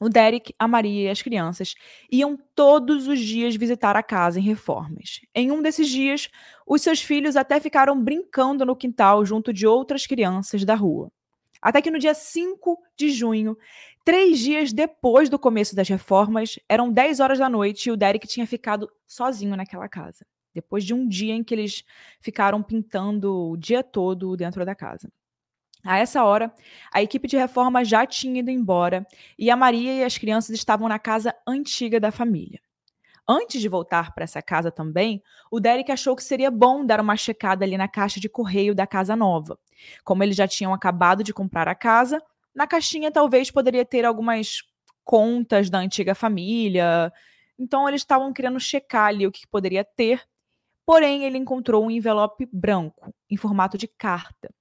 O 0.00 0.08
Derek, 0.08 0.52
a 0.58 0.66
Maria 0.66 1.08
e 1.08 1.10
as 1.10 1.22
crianças 1.22 1.74
iam 2.10 2.36
todos 2.54 3.06
os 3.06 3.18
dias 3.18 3.54
visitar 3.54 3.96
a 3.96 4.02
casa 4.02 4.40
em 4.40 4.42
reformas. 4.42 5.20
Em 5.34 5.52
um 5.52 5.62
desses 5.62 5.88
dias, 5.88 6.28
os 6.66 6.82
seus 6.82 7.00
filhos 7.00 7.36
até 7.36 7.60
ficaram 7.60 8.02
brincando 8.02 8.66
no 8.66 8.76
quintal 8.76 9.24
junto 9.24 9.52
de 9.52 9.66
outras 9.66 10.06
crianças 10.06 10.64
da 10.64 10.74
rua. 10.74 11.10
Até 11.64 11.80
que 11.80 11.90
no 11.90 11.98
dia 11.98 12.12
5 12.12 12.78
de 12.94 13.08
junho, 13.08 13.56
três 14.04 14.38
dias 14.38 14.70
depois 14.70 15.30
do 15.30 15.38
começo 15.38 15.74
das 15.74 15.88
reformas, 15.88 16.58
eram 16.68 16.92
10 16.92 17.20
horas 17.20 17.38
da 17.38 17.48
noite 17.48 17.86
e 17.86 17.90
o 17.90 17.96
Derek 17.96 18.28
tinha 18.28 18.46
ficado 18.46 18.86
sozinho 19.06 19.56
naquela 19.56 19.88
casa. 19.88 20.26
Depois 20.54 20.84
de 20.84 20.92
um 20.92 21.08
dia 21.08 21.34
em 21.34 21.42
que 21.42 21.54
eles 21.54 21.82
ficaram 22.20 22.62
pintando 22.62 23.50
o 23.50 23.56
dia 23.56 23.82
todo 23.82 24.36
dentro 24.36 24.62
da 24.62 24.74
casa. 24.74 25.10
A 25.82 25.98
essa 25.98 26.22
hora, 26.22 26.54
a 26.92 27.02
equipe 27.02 27.26
de 27.26 27.38
reforma 27.38 27.82
já 27.82 28.04
tinha 28.04 28.40
ido 28.40 28.50
embora 28.50 29.06
e 29.38 29.50
a 29.50 29.56
Maria 29.56 29.94
e 29.94 30.04
as 30.04 30.18
crianças 30.18 30.50
estavam 30.50 30.86
na 30.86 30.98
casa 30.98 31.34
antiga 31.46 31.98
da 31.98 32.12
família. 32.12 32.60
Antes 33.26 33.60
de 33.60 33.68
voltar 33.68 34.14
para 34.14 34.24
essa 34.24 34.42
casa 34.42 34.70
também, 34.70 35.22
o 35.50 35.58
Derek 35.58 35.90
achou 35.90 36.14
que 36.14 36.22
seria 36.22 36.50
bom 36.50 36.84
dar 36.84 37.00
uma 37.00 37.16
checada 37.16 37.64
ali 37.64 37.76
na 37.78 37.88
caixa 37.88 38.20
de 38.20 38.28
correio 38.28 38.74
da 38.74 38.86
casa 38.86 39.16
nova. 39.16 39.58
Como 40.04 40.22
eles 40.22 40.36
já 40.36 40.46
tinham 40.46 40.74
acabado 40.74 41.24
de 41.24 41.32
comprar 41.32 41.66
a 41.66 41.74
casa, 41.74 42.22
na 42.54 42.66
caixinha 42.66 43.10
talvez 43.10 43.50
poderia 43.50 43.84
ter 43.84 44.04
algumas 44.04 44.58
contas 45.02 45.70
da 45.70 45.78
antiga 45.78 46.14
família. 46.14 47.12
Então 47.58 47.88
eles 47.88 48.02
estavam 48.02 48.32
querendo 48.32 48.60
checar 48.60 49.06
ali 49.06 49.26
o 49.26 49.32
que 49.32 49.46
poderia 49.46 49.84
ter. 49.84 50.22
Porém, 50.86 51.24
ele 51.24 51.38
encontrou 51.38 51.84
um 51.84 51.90
envelope 51.90 52.46
branco, 52.52 53.10
em 53.30 53.38
formato 53.38 53.78
de 53.78 53.88
carta. 53.88 54.52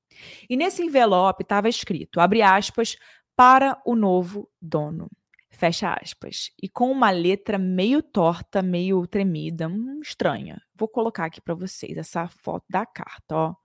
E 0.50 0.55
nesse 0.55 0.82
envelope 0.82 1.43
estava 1.43 1.67
escrito, 1.67 2.22
abre 2.22 2.41
aspas, 2.41 2.96
para 3.36 3.82
o 3.86 3.93
novo 3.93 4.50
dono. 4.62 5.10
Fecha 5.53 5.93
aspas. 5.93 6.51
E 6.62 6.67
com 6.67 6.91
uma 6.91 7.12
letra 7.12 7.60
meio 7.60 8.01
torta, 8.01 8.62
meio 8.62 9.05
tremida, 9.05 9.67
hum, 9.67 10.00
estranha. 10.01 10.60
Vou 10.75 10.88
colocar 10.88 11.25
aqui 11.25 11.39
para 11.39 11.53
vocês 11.53 11.95
essa 11.95 12.27
foto 12.27 12.65
da 12.69 12.86
carta, 12.86 13.36
ó. 13.36 13.55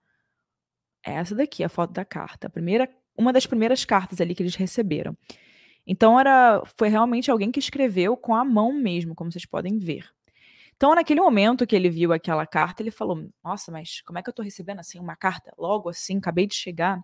Essa 1.03 1.33
daqui 1.33 1.63
é 1.63 1.65
a 1.65 1.69
foto 1.69 1.91
da 1.91 2.05
carta. 2.05 2.47
A 2.47 2.49
primeira, 2.49 2.87
uma 3.17 3.33
das 3.33 3.45
primeiras 3.47 3.85
cartas 3.85 4.21
ali 4.21 4.35
que 4.35 4.43
eles 4.43 4.55
receberam. 4.55 5.17
Então 5.85 6.19
era, 6.19 6.61
foi 6.77 6.89
realmente 6.89 7.31
alguém 7.31 7.51
que 7.51 7.59
escreveu 7.59 8.15
com 8.15 8.35
a 8.35 8.45
mão 8.45 8.71
mesmo, 8.71 9.15
como 9.15 9.31
vocês 9.31 9.45
podem 9.45 9.79
ver. 9.79 10.07
Então, 10.75 10.93
naquele 10.95 11.19
momento 11.19 11.67
que 11.67 11.75
ele 11.75 11.89
viu 11.89 12.13
aquela 12.13 12.45
carta, 12.45 12.83
ele 12.83 12.91
falou: 12.91 13.27
Nossa, 13.43 13.71
mas 13.71 14.01
como 14.01 14.19
é 14.19 14.23
que 14.23 14.29
eu 14.29 14.33
tô 14.33 14.43
recebendo 14.43 14.79
assim 14.79 14.99
uma 14.99 15.15
carta 15.15 15.51
logo 15.57 15.89
assim? 15.89 16.17
Acabei 16.19 16.45
de 16.47 16.55
chegar. 16.55 17.01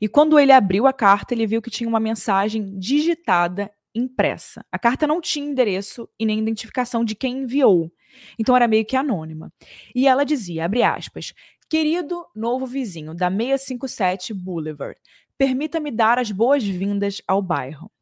E 0.00 0.08
quando 0.08 0.38
ele 0.38 0.52
abriu 0.52 0.86
a 0.86 0.92
carta, 0.92 1.34
ele 1.34 1.46
viu 1.46 1.62
que 1.62 1.70
tinha 1.70 1.88
uma 1.88 2.00
mensagem 2.00 2.78
digitada 2.78 3.70
impressa. 3.94 4.64
A 4.70 4.78
carta 4.78 5.06
não 5.06 5.20
tinha 5.20 5.48
endereço 5.48 6.08
e 6.18 6.24
nem 6.24 6.38
identificação 6.38 7.04
de 7.04 7.14
quem 7.14 7.38
enviou. 7.38 7.90
Então 8.38 8.56
era 8.56 8.68
meio 8.68 8.84
que 8.84 8.96
anônima. 8.96 9.52
E 9.94 10.06
ela 10.06 10.24
dizia, 10.24 10.64
abre 10.64 10.82
aspas, 10.82 11.34
Querido 11.68 12.24
novo 12.34 12.64
vizinho 12.64 13.12
da 13.12 13.28
657 13.28 14.32
Boulevard, 14.32 14.98
permita-me 15.36 15.90
dar 15.90 16.18
as 16.18 16.30
boas-vindas 16.30 17.20
ao 17.28 17.42
bairro. 17.42 17.92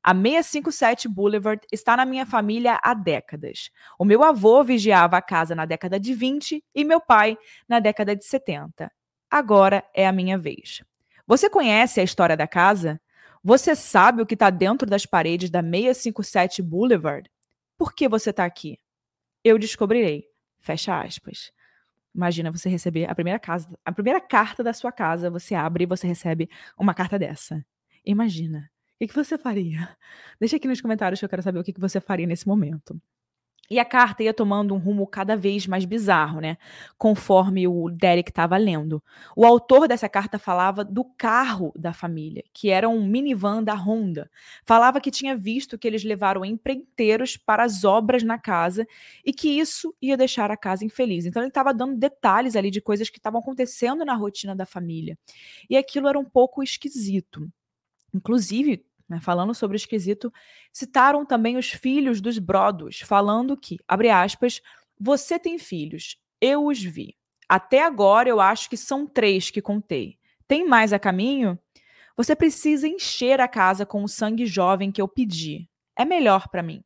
A 0.00 0.14
657 0.14 1.08
Boulevard 1.08 1.60
está 1.72 1.96
na 1.96 2.06
minha 2.06 2.24
família 2.24 2.78
há 2.80 2.94
décadas. 2.94 3.70
O 3.98 4.04
meu 4.04 4.22
avô 4.22 4.62
vigiava 4.62 5.16
a 5.16 5.22
casa 5.22 5.56
na 5.56 5.64
década 5.64 5.98
de 5.98 6.14
20 6.14 6.62
e 6.72 6.84
meu 6.84 7.00
pai 7.00 7.36
na 7.68 7.80
década 7.80 8.14
de 8.14 8.24
70. 8.24 8.92
Agora 9.28 9.84
é 9.92 10.06
a 10.06 10.12
minha 10.12 10.38
vez. 10.38 10.84
Você 11.26 11.50
conhece 11.50 12.00
a 12.00 12.04
história 12.04 12.36
da 12.36 12.46
casa? 12.46 13.00
Você 13.42 13.74
sabe 13.74 14.22
o 14.22 14.26
que 14.26 14.34
está 14.34 14.48
dentro 14.48 14.88
das 14.88 15.04
paredes 15.06 15.50
da 15.50 15.60
657 15.60 16.62
Boulevard? 16.62 17.28
Por 17.76 17.92
que 17.94 18.08
você 18.08 18.30
está 18.30 18.44
aqui? 18.44 18.78
Eu 19.42 19.58
descobrirei. 19.58 20.24
Fecha 20.60 21.00
aspas. 21.00 21.52
Imagina 22.14 22.50
você 22.50 22.68
receber 22.68 23.10
a 23.10 23.14
primeira 23.14 23.38
casa, 23.38 23.68
a 23.84 23.92
primeira 23.92 24.20
carta 24.20 24.64
da 24.64 24.72
sua 24.72 24.90
casa, 24.90 25.28
você 25.28 25.54
abre 25.54 25.84
e 25.84 25.86
você 25.86 26.06
recebe 26.06 26.48
uma 26.78 26.94
carta 26.94 27.18
dessa. 27.18 27.64
Imagina. 28.04 28.70
O 29.00 29.06
que 29.06 29.14
você 29.14 29.36
faria? 29.36 29.96
Deixa 30.40 30.56
aqui 30.56 30.66
nos 30.66 30.80
comentários 30.80 31.18
que 31.18 31.24
eu 31.24 31.28
quero 31.28 31.42
saber 31.42 31.58
o 31.58 31.64
que 31.64 31.78
você 31.78 32.00
faria 32.00 32.26
nesse 32.26 32.46
momento. 32.48 32.98
E 33.70 33.78
a 33.78 33.84
carta 33.84 34.22
ia 34.22 34.32
tomando 34.32 34.74
um 34.74 34.78
rumo 34.78 35.06
cada 35.06 35.36
vez 35.36 35.66
mais 35.66 35.84
bizarro, 35.84 36.40
né? 36.40 36.56
Conforme 36.96 37.66
o 37.66 37.90
Derek 37.90 38.30
estava 38.30 38.56
lendo. 38.56 39.02
O 39.34 39.44
autor 39.44 39.88
dessa 39.88 40.08
carta 40.08 40.38
falava 40.38 40.84
do 40.84 41.04
carro 41.04 41.72
da 41.76 41.92
família, 41.92 42.44
que 42.52 42.70
era 42.70 42.88
um 42.88 43.04
minivan 43.04 43.62
da 43.62 43.74
Honda. 43.74 44.30
Falava 44.64 45.00
que 45.00 45.10
tinha 45.10 45.36
visto 45.36 45.78
que 45.78 45.86
eles 45.86 46.04
levaram 46.04 46.44
empreiteiros 46.44 47.36
para 47.36 47.64
as 47.64 47.84
obras 47.84 48.22
na 48.22 48.38
casa 48.38 48.86
e 49.24 49.32
que 49.32 49.48
isso 49.48 49.94
ia 50.00 50.16
deixar 50.16 50.50
a 50.50 50.56
casa 50.56 50.84
infeliz. 50.84 51.26
Então 51.26 51.42
ele 51.42 51.48
estava 51.48 51.74
dando 51.74 51.96
detalhes 51.96 52.56
ali 52.56 52.70
de 52.70 52.80
coisas 52.80 53.10
que 53.10 53.18
estavam 53.18 53.40
acontecendo 53.40 54.04
na 54.04 54.14
rotina 54.14 54.54
da 54.54 54.66
família. 54.66 55.18
E 55.68 55.76
aquilo 55.76 56.08
era 56.08 56.18
um 56.18 56.24
pouco 56.24 56.62
esquisito. 56.62 57.48
Inclusive, 58.14 58.84
né, 59.08 59.20
falando 59.20 59.54
sobre 59.54 59.76
o 59.76 59.78
esquisito, 59.78 60.32
citaram 60.72 61.24
também 61.24 61.56
os 61.56 61.70
filhos 61.70 62.20
dos 62.20 62.38
Brodos, 62.38 63.00
falando 63.00 63.56
que, 63.56 63.78
abre 63.86 64.10
aspas, 64.10 64.60
você 64.98 65.38
tem 65.38 65.58
filhos, 65.58 66.16
eu 66.40 66.66
os 66.66 66.82
vi. 66.82 67.16
Até 67.48 67.82
agora 67.82 68.28
eu 68.28 68.40
acho 68.40 68.68
que 68.68 68.76
são 68.76 69.06
três 69.06 69.50
que 69.50 69.62
contei. 69.62 70.18
Tem 70.48 70.66
mais 70.66 70.92
a 70.92 70.98
caminho? 70.98 71.58
Você 72.16 72.34
precisa 72.34 72.88
encher 72.88 73.40
a 73.40 73.46
casa 73.46 73.84
com 73.84 74.02
o 74.02 74.08
sangue 74.08 74.46
jovem 74.46 74.90
que 74.90 75.00
eu 75.00 75.06
pedi. 75.06 75.68
É 75.94 76.04
melhor 76.04 76.48
para 76.48 76.62
mim. 76.62 76.82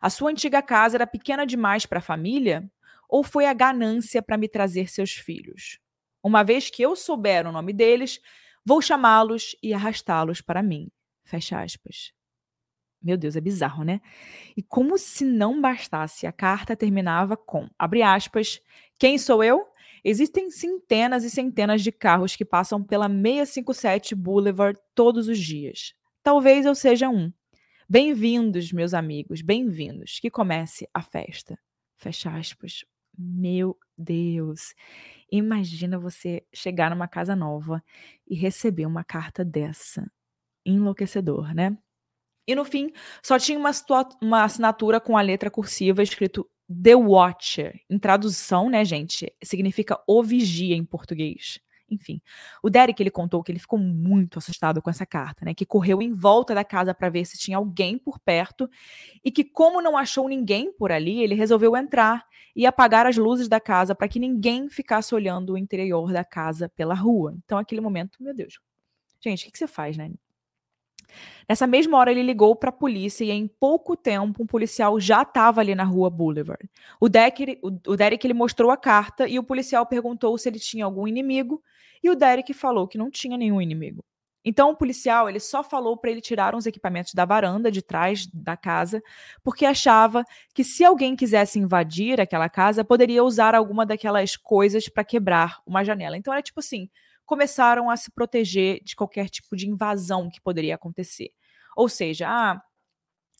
A 0.00 0.10
sua 0.10 0.30
antiga 0.30 0.62
casa 0.62 0.96
era 0.96 1.06
pequena 1.06 1.46
demais 1.46 1.86
para 1.86 1.98
a 1.98 2.02
família? 2.02 2.70
Ou 3.08 3.24
foi 3.24 3.46
a 3.46 3.52
ganância 3.52 4.20
para 4.20 4.36
me 4.36 4.48
trazer 4.48 4.88
seus 4.88 5.12
filhos? 5.12 5.78
Uma 6.22 6.42
vez 6.42 6.68
que 6.70 6.82
eu 6.82 6.94
souber 6.94 7.46
o 7.46 7.52
nome 7.52 7.72
deles, 7.72 8.20
vou 8.64 8.82
chamá-los 8.82 9.56
e 9.62 9.72
arrastá-los 9.72 10.40
para 10.40 10.62
mim. 10.62 10.90
Fecha 11.26 11.60
aspas. 11.60 12.12
Meu 13.02 13.16
Deus, 13.16 13.36
é 13.36 13.40
bizarro, 13.40 13.84
né? 13.84 14.00
E 14.56 14.62
como 14.62 14.96
se 14.96 15.24
não 15.24 15.60
bastasse, 15.60 16.26
a 16.26 16.32
carta 16.32 16.76
terminava 16.76 17.36
com, 17.36 17.68
abre 17.78 18.02
aspas, 18.02 18.60
quem 18.98 19.18
sou 19.18 19.42
eu? 19.42 19.66
Existem 20.04 20.50
centenas 20.52 21.24
e 21.24 21.30
centenas 21.30 21.82
de 21.82 21.90
carros 21.90 22.36
que 22.36 22.44
passam 22.44 22.82
pela 22.82 23.08
657 23.08 24.14
Boulevard 24.14 24.78
todos 24.94 25.26
os 25.26 25.38
dias. 25.38 25.94
Talvez 26.22 26.64
eu 26.64 26.76
seja 26.76 27.08
um. 27.08 27.32
Bem-vindos, 27.88 28.72
meus 28.72 28.94
amigos, 28.94 29.42
bem-vindos. 29.42 30.20
Que 30.20 30.30
comece 30.30 30.88
a 30.94 31.02
festa. 31.02 31.58
Fecha 31.96 32.30
aspas. 32.30 32.84
Meu 33.18 33.76
Deus. 33.98 34.74
Imagina 35.30 35.98
você 35.98 36.44
chegar 36.54 36.90
numa 36.90 37.08
casa 37.08 37.34
nova 37.34 37.82
e 38.28 38.36
receber 38.36 38.86
uma 38.86 39.02
carta 39.02 39.44
dessa 39.44 40.08
enlouquecedor, 40.66 41.54
né? 41.54 41.76
E 42.46 42.54
no 42.54 42.64
fim, 42.64 42.92
só 43.22 43.38
tinha 43.38 43.58
uma, 43.58 43.70
uma 44.22 44.44
assinatura 44.44 45.00
com 45.00 45.16
a 45.16 45.20
letra 45.20 45.50
cursiva 45.50 46.02
escrito 46.02 46.48
The 46.70 46.94
Watcher. 46.94 47.80
Em 47.90 47.98
tradução, 47.98 48.68
né, 48.70 48.84
gente, 48.84 49.32
significa 49.42 49.98
o 50.06 50.22
vigia 50.22 50.76
em 50.76 50.84
português. 50.84 51.60
Enfim, 51.88 52.20
o 52.62 52.68
Derek 52.68 53.00
ele 53.00 53.12
contou 53.12 53.42
que 53.42 53.52
ele 53.52 53.60
ficou 53.60 53.78
muito 53.78 54.38
assustado 54.38 54.82
com 54.82 54.90
essa 54.90 55.06
carta, 55.06 55.44
né? 55.44 55.54
Que 55.54 55.64
correu 55.64 56.02
em 56.02 56.12
volta 56.12 56.52
da 56.54 56.64
casa 56.64 56.92
para 56.92 57.08
ver 57.08 57.24
se 57.24 57.38
tinha 57.38 57.56
alguém 57.56 57.96
por 57.96 58.18
perto 58.18 58.68
e 59.24 59.30
que 59.30 59.44
como 59.44 59.80
não 59.80 59.96
achou 59.96 60.28
ninguém 60.28 60.72
por 60.72 60.90
ali, 60.90 61.22
ele 61.22 61.34
resolveu 61.34 61.76
entrar 61.76 62.24
e 62.56 62.66
apagar 62.66 63.06
as 63.06 63.16
luzes 63.16 63.48
da 63.48 63.60
casa 63.60 63.94
para 63.94 64.08
que 64.08 64.18
ninguém 64.18 64.68
ficasse 64.68 65.14
olhando 65.14 65.52
o 65.52 65.58
interior 65.58 66.12
da 66.12 66.24
casa 66.24 66.68
pela 66.70 66.94
rua. 66.94 67.36
Então, 67.44 67.56
aquele 67.56 67.80
momento, 67.80 68.20
meu 68.20 68.34
Deus. 68.34 68.58
Gente, 69.20 69.42
o 69.42 69.44
que, 69.46 69.52
que 69.52 69.58
você 69.58 69.68
faz, 69.68 69.96
né? 69.96 70.10
Nessa 71.48 71.66
mesma 71.66 71.96
hora, 71.98 72.10
ele 72.10 72.22
ligou 72.22 72.56
para 72.56 72.70
a 72.70 72.72
polícia 72.72 73.24
e 73.24 73.30
em 73.30 73.46
pouco 73.46 73.96
tempo 73.96 74.42
um 74.42 74.46
policial 74.46 74.98
já 74.98 75.22
estava 75.22 75.60
ali 75.60 75.74
na 75.74 75.84
rua 75.84 76.10
Boulevard. 76.10 76.68
O 77.00 77.08
Derek, 77.08 77.58
o, 77.62 77.96
Derek 77.96 78.26
ele 78.26 78.34
mostrou 78.34 78.70
a 78.70 78.76
carta 78.76 79.28
e 79.28 79.38
o 79.38 79.44
policial 79.44 79.86
perguntou 79.86 80.36
se 80.36 80.48
ele 80.48 80.58
tinha 80.58 80.84
algum 80.84 81.06
inimigo 81.06 81.62
e 82.02 82.10
o 82.10 82.16
Derek 82.16 82.52
falou 82.52 82.88
que 82.88 82.98
não 82.98 83.10
tinha 83.10 83.36
nenhum 83.36 83.60
inimigo. 83.60 84.04
Então 84.48 84.70
o 84.70 84.76
policial 84.76 85.28
ele 85.28 85.40
só 85.40 85.64
falou 85.64 85.96
para 85.96 86.08
ele 86.08 86.20
tirar 86.20 86.54
uns 86.54 86.66
equipamentos 86.66 87.12
da 87.14 87.24
varanda 87.24 87.68
de 87.68 87.82
trás 87.82 88.28
da 88.28 88.56
casa, 88.56 89.02
porque 89.42 89.66
achava 89.66 90.24
que 90.54 90.62
se 90.62 90.84
alguém 90.84 91.16
quisesse 91.16 91.58
invadir 91.58 92.20
aquela 92.20 92.48
casa, 92.48 92.84
poderia 92.84 93.24
usar 93.24 93.56
alguma 93.56 93.84
daquelas 93.84 94.36
coisas 94.36 94.88
para 94.88 95.02
quebrar 95.02 95.60
uma 95.66 95.82
janela. 95.82 96.16
Então 96.16 96.32
era 96.32 96.40
tipo 96.40 96.60
assim, 96.60 96.88
começaram 97.26 97.90
a 97.90 97.96
se 97.96 98.10
proteger 98.10 98.80
de 98.82 98.96
qualquer 98.96 99.28
tipo 99.28 99.56
de 99.56 99.68
invasão 99.68 100.30
que 100.30 100.40
poderia 100.40 100.76
acontecer. 100.76 101.30
Ou 101.76 101.88
seja, 101.88 102.26
ah, 102.28 102.62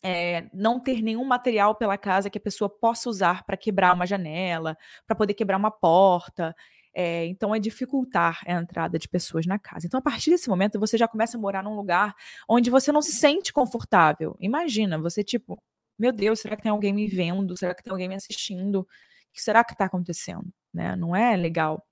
é, 0.03 0.47
não 0.53 0.79
ter 0.79 1.01
nenhum 1.01 1.25
material 1.25 1.75
pela 1.75 1.97
casa 1.97 2.29
que 2.29 2.37
a 2.37 2.41
pessoa 2.41 2.69
possa 2.69 3.09
usar 3.09 3.43
para 3.43 3.57
quebrar 3.57 3.95
uma 3.95 4.05
janela, 4.05 4.77
para 5.07 5.15
poder 5.15 5.33
quebrar 5.33 5.57
uma 5.57 5.71
porta. 5.71 6.55
É, 6.93 7.25
então, 7.25 7.53
é 7.53 7.59
dificultar 7.59 8.39
a 8.47 8.53
entrada 8.53 8.97
de 8.97 9.07
pessoas 9.07 9.45
na 9.45 9.59
casa. 9.59 9.85
Então, 9.85 9.99
a 9.99 10.03
partir 10.03 10.31
desse 10.31 10.49
momento, 10.49 10.79
você 10.79 10.97
já 10.97 11.07
começa 11.07 11.37
a 11.37 11.41
morar 11.41 11.63
num 11.63 11.75
lugar 11.75 12.15
onde 12.49 12.69
você 12.69 12.91
não 12.91 13.01
se 13.01 13.11
sente 13.11 13.53
confortável. 13.53 14.35
Imagina, 14.39 14.97
você, 14.99 15.23
tipo, 15.23 15.61
meu 15.97 16.11
Deus, 16.11 16.39
será 16.39 16.55
que 16.55 16.63
tem 16.63 16.71
alguém 16.71 16.93
me 16.93 17.07
vendo? 17.07 17.57
Será 17.57 17.75
que 17.75 17.83
tem 17.83 17.91
alguém 17.91 18.07
me 18.09 18.15
assistindo? 18.15 18.81
O 18.81 18.87
que 19.33 19.41
será 19.41 19.63
que 19.63 19.73
está 19.73 19.85
acontecendo? 19.85 20.47
Né? 20.73 20.95
Não 20.95 21.15
é 21.15 21.35
legal. 21.35 21.83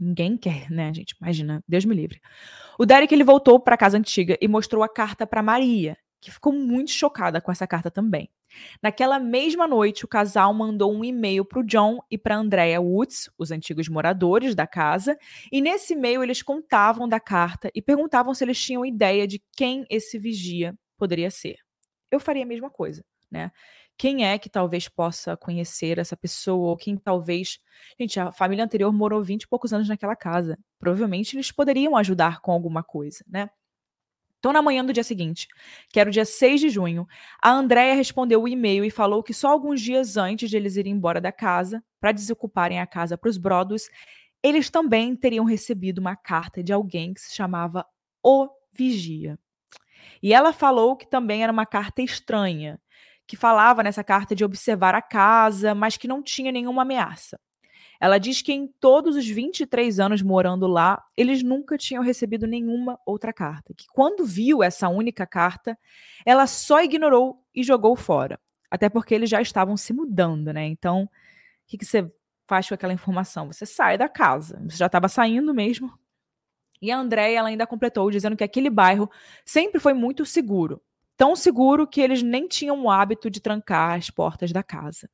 Ninguém 0.00 0.36
quer, 0.36 0.70
né, 0.70 0.92
gente? 0.94 1.14
Imagina, 1.20 1.62
Deus 1.68 1.84
me 1.84 1.94
livre. 1.94 2.20
O 2.78 2.86
Derek 2.86 3.14
ele 3.14 3.22
voltou 3.22 3.60
para 3.60 3.74
a 3.74 3.78
casa 3.78 3.98
antiga 3.98 4.38
e 4.40 4.48
mostrou 4.48 4.82
a 4.82 4.88
carta 4.88 5.26
para 5.26 5.42
Maria, 5.42 5.94
que 6.20 6.30
ficou 6.30 6.52
muito 6.52 6.90
chocada 6.90 7.38
com 7.38 7.52
essa 7.52 7.66
carta 7.66 7.90
também. 7.90 8.30
Naquela 8.82 9.18
mesma 9.18 9.68
noite, 9.68 10.04
o 10.04 10.08
casal 10.08 10.52
mandou 10.54 10.92
um 10.92 11.04
e-mail 11.04 11.44
para 11.44 11.60
o 11.60 11.64
John 11.64 11.98
e 12.10 12.16
para 12.16 12.36
Andrea 12.36 12.80
Woods, 12.80 13.30
os 13.38 13.50
antigos 13.50 13.88
moradores 13.88 14.54
da 14.54 14.66
casa, 14.66 15.18
e 15.52 15.60
nesse 15.60 15.92
e-mail 15.92 16.22
eles 16.22 16.42
contavam 16.42 17.06
da 17.06 17.20
carta 17.20 17.70
e 17.74 17.82
perguntavam 17.82 18.32
se 18.34 18.42
eles 18.42 18.58
tinham 18.58 18.84
ideia 18.84 19.26
de 19.26 19.40
quem 19.54 19.84
esse 19.90 20.18
vigia 20.18 20.74
poderia 20.96 21.30
ser. 21.30 21.56
Eu 22.10 22.18
faria 22.18 22.42
a 22.42 22.46
mesma 22.46 22.70
coisa, 22.70 23.04
né? 23.30 23.52
Quem 24.00 24.24
é 24.24 24.38
que 24.38 24.48
talvez 24.48 24.88
possa 24.88 25.36
conhecer 25.36 25.98
essa 25.98 26.16
pessoa, 26.16 26.70
ou 26.70 26.76
quem 26.76 26.96
talvez. 26.96 27.58
Gente, 28.00 28.18
a 28.18 28.32
família 28.32 28.64
anterior 28.64 28.90
morou 28.94 29.22
20 29.22 29.42
e 29.42 29.46
poucos 29.46 29.74
anos 29.74 29.90
naquela 29.90 30.16
casa. 30.16 30.58
Provavelmente 30.78 31.36
eles 31.36 31.52
poderiam 31.52 31.94
ajudar 31.94 32.40
com 32.40 32.50
alguma 32.50 32.82
coisa, 32.82 33.22
né? 33.28 33.50
Então, 34.38 34.54
na 34.54 34.62
manhã 34.62 34.82
do 34.82 34.90
dia 34.90 35.04
seguinte, 35.04 35.46
que 35.90 36.00
era 36.00 36.08
o 36.08 36.12
dia 36.12 36.24
6 36.24 36.62
de 36.62 36.70
junho, 36.70 37.06
a 37.42 37.50
Andrea 37.50 37.94
respondeu 37.94 38.42
o 38.42 38.48
e-mail 38.48 38.86
e 38.86 38.90
falou 38.90 39.22
que 39.22 39.34
só 39.34 39.48
alguns 39.48 39.82
dias 39.82 40.16
antes 40.16 40.48
de 40.48 40.56
eles 40.56 40.76
irem 40.76 40.94
embora 40.94 41.20
da 41.20 41.30
casa, 41.30 41.84
para 42.00 42.10
desocuparem 42.10 42.80
a 42.80 42.86
casa 42.86 43.18
para 43.18 43.28
os 43.28 43.36
Brodos, 43.36 43.90
eles 44.42 44.70
também 44.70 45.14
teriam 45.14 45.44
recebido 45.44 45.98
uma 45.98 46.16
carta 46.16 46.62
de 46.62 46.72
alguém 46.72 47.12
que 47.12 47.20
se 47.20 47.36
chamava 47.36 47.84
O 48.24 48.48
Vigia. 48.72 49.38
E 50.22 50.32
ela 50.32 50.54
falou 50.54 50.96
que 50.96 51.06
também 51.06 51.42
era 51.42 51.52
uma 51.52 51.66
carta 51.66 52.00
estranha, 52.00 52.80
que 53.30 53.36
falava 53.36 53.84
nessa 53.84 54.02
carta 54.02 54.34
de 54.34 54.44
observar 54.44 54.92
a 54.92 55.00
casa, 55.00 55.72
mas 55.72 55.96
que 55.96 56.08
não 56.08 56.20
tinha 56.20 56.50
nenhuma 56.50 56.82
ameaça. 56.82 57.38
Ela 58.00 58.18
diz 58.18 58.42
que 58.42 58.52
em 58.52 58.66
todos 58.66 59.14
os 59.14 59.24
23 59.24 60.00
anos 60.00 60.20
morando 60.20 60.66
lá, 60.66 61.00
eles 61.16 61.40
nunca 61.40 61.78
tinham 61.78 62.02
recebido 62.02 62.44
nenhuma 62.44 62.98
outra 63.06 63.32
carta. 63.32 63.72
Que 63.72 63.86
quando 63.92 64.26
viu 64.26 64.64
essa 64.64 64.88
única 64.88 65.24
carta, 65.28 65.78
ela 66.26 66.44
só 66.48 66.82
ignorou 66.82 67.40
e 67.54 67.62
jogou 67.62 67.94
fora. 67.94 68.36
Até 68.68 68.88
porque 68.88 69.14
eles 69.14 69.30
já 69.30 69.40
estavam 69.40 69.76
se 69.76 69.92
mudando, 69.92 70.52
né? 70.52 70.66
Então, 70.66 71.04
o 71.04 71.08
que, 71.68 71.78
que 71.78 71.84
você 71.84 72.12
faz 72.48 72.66
com 72.66 72.74
aquela 72.74 72.92
informação? 72.92 73.46
Você 73.46 73.64
sai 73.64 73.96
da 73.96 74.08
casa. 74.08 74.60
Você 74.68 74.76
já 74.76 74.86
estava 74.86 75.08
saindo 75.08 75.54
mesmo. 75.54 75.88
E 76.82 76.90
a 76.90 76.98
Andréia 76.98 77.38
ela 77.38 77.48
ainda 77.48 77.64
completou 77.64 78.10
dizendo 78.10 78.36
que 78.36 78.42
aquele 78.42 78.70
bairro 78.70 79.08
sempre 79.44 79.78
foi 79.78 79.92
muito 79.92 80.26
seguro. 80.26 80.82
Tão 81.20 81.36
seguro 81.36 81.86
que 81.86 82.00
eles 82.00 82.22
nem 82.22 82.48
tinham 82.48 82.82
o 82.82 82.90
hábito 82.90 83.28
de 83.28 83.42
trancar 83.42 83.98
as 83.98 84.08
portas 84.08 84.52
da 84.52 84.62
casa. 84.62 85.06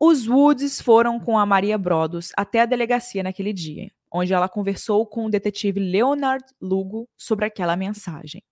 Os 0.00 0.26
Woods 0.26 0.80
foram 0.80 1.20
com 1.20 1.38
a 1.38 1.44
Maria 1.44 1.76
Brodos 1.76 2.32
até 2.34 2.60
a 2.60 2.64
delegacia 2.64 3.22
naquele 3.22 3.52
dia, 3.52 3.92
onde 4.10 4.32
ela 4.32 4.48
conversou 4.48 5.06
com 5.06 5.26
o 5.26 5.30
detetive 5.30 5.78
Leonard 5.78 6.42
Lugo 6.58 7.06
sobre 7.14 7.44
aquela 7.44 7.76
mensagem. 7.76 8.42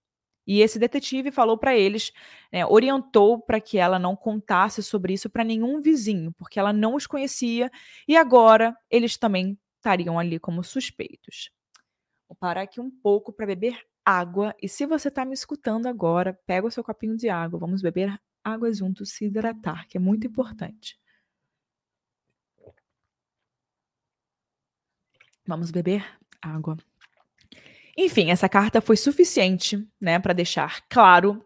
E 0.47 0.61
esse 0.61 0.78
detetive 0.78 1.30
falou 1.30 1.56
para 1.56 1.75
eles, 1.75 2.12
né, 2.52 2.66
orientou 2.66 3.40
para 3.40 3.58
que 3.58 3.78
ela 3.78 3.99
não 3.99 4.14
contasse 4.14 4.82
sobre 4.82 5.14
isso 5.14 5.30
para 5.30 5.42
nenhum 5.42 5.80
vizinho, 5.80 6.30
porque 6.37 6.61
ela 6.61 6.75
não 6.75 6.94
os 6.94 7.06
conhecia 7.06 7.70
e 8.06 8.18
agora 8.18 8.76
eles 8.90 9.16
também 9.16 9.58
estariam 9.78 10.18
ali 10.18 10.38
como 10.38 10.62
suspeitos. 10.62 11.50
Vou 12.28 12.37
parar 12.37 12.61
aqui 12.61 12.82
um 12.82 12.90
pouco 12.90 13.32
para 13.32 13.47
beber 13.47 13.82
água. 14.09 14.55
E 14.62 14.69
se 14.69 14.87
você 14.87 15.09
está 15.09 15.23
me 15.25 15.35
escutando 15.35 15.87
agora, 15.87 16.38
pega 16.47 16.67
o 16.67 16.71
seu 16.71 16.83
copinho 16.83 17.15
de 17.15 17.29
água. 17.29 17.59
Vamos 17.59 17.83
beber 17.83 18.19
água 18.43 18.73
juntos, 18.73 19.11
se 19.11 19.27
hidratar, 19.27 19.87
que 19.87 19.99
é 19.99 20.00
muito 20.00 20.27
importante. 20.27 20.99
Vamos 25.47 25.71
beber 25.71 26.07
água. 26.41 26.79
Enfim, 27.97 28.31
essa 28.31 28.49
carta 28.49 28.81
foi 28.81 28.97
suficiente, 28.97 29.87
né, 30.00 30.19
para 30.19 30.33
deixar 30.33 30.87
claro 30.88 31.45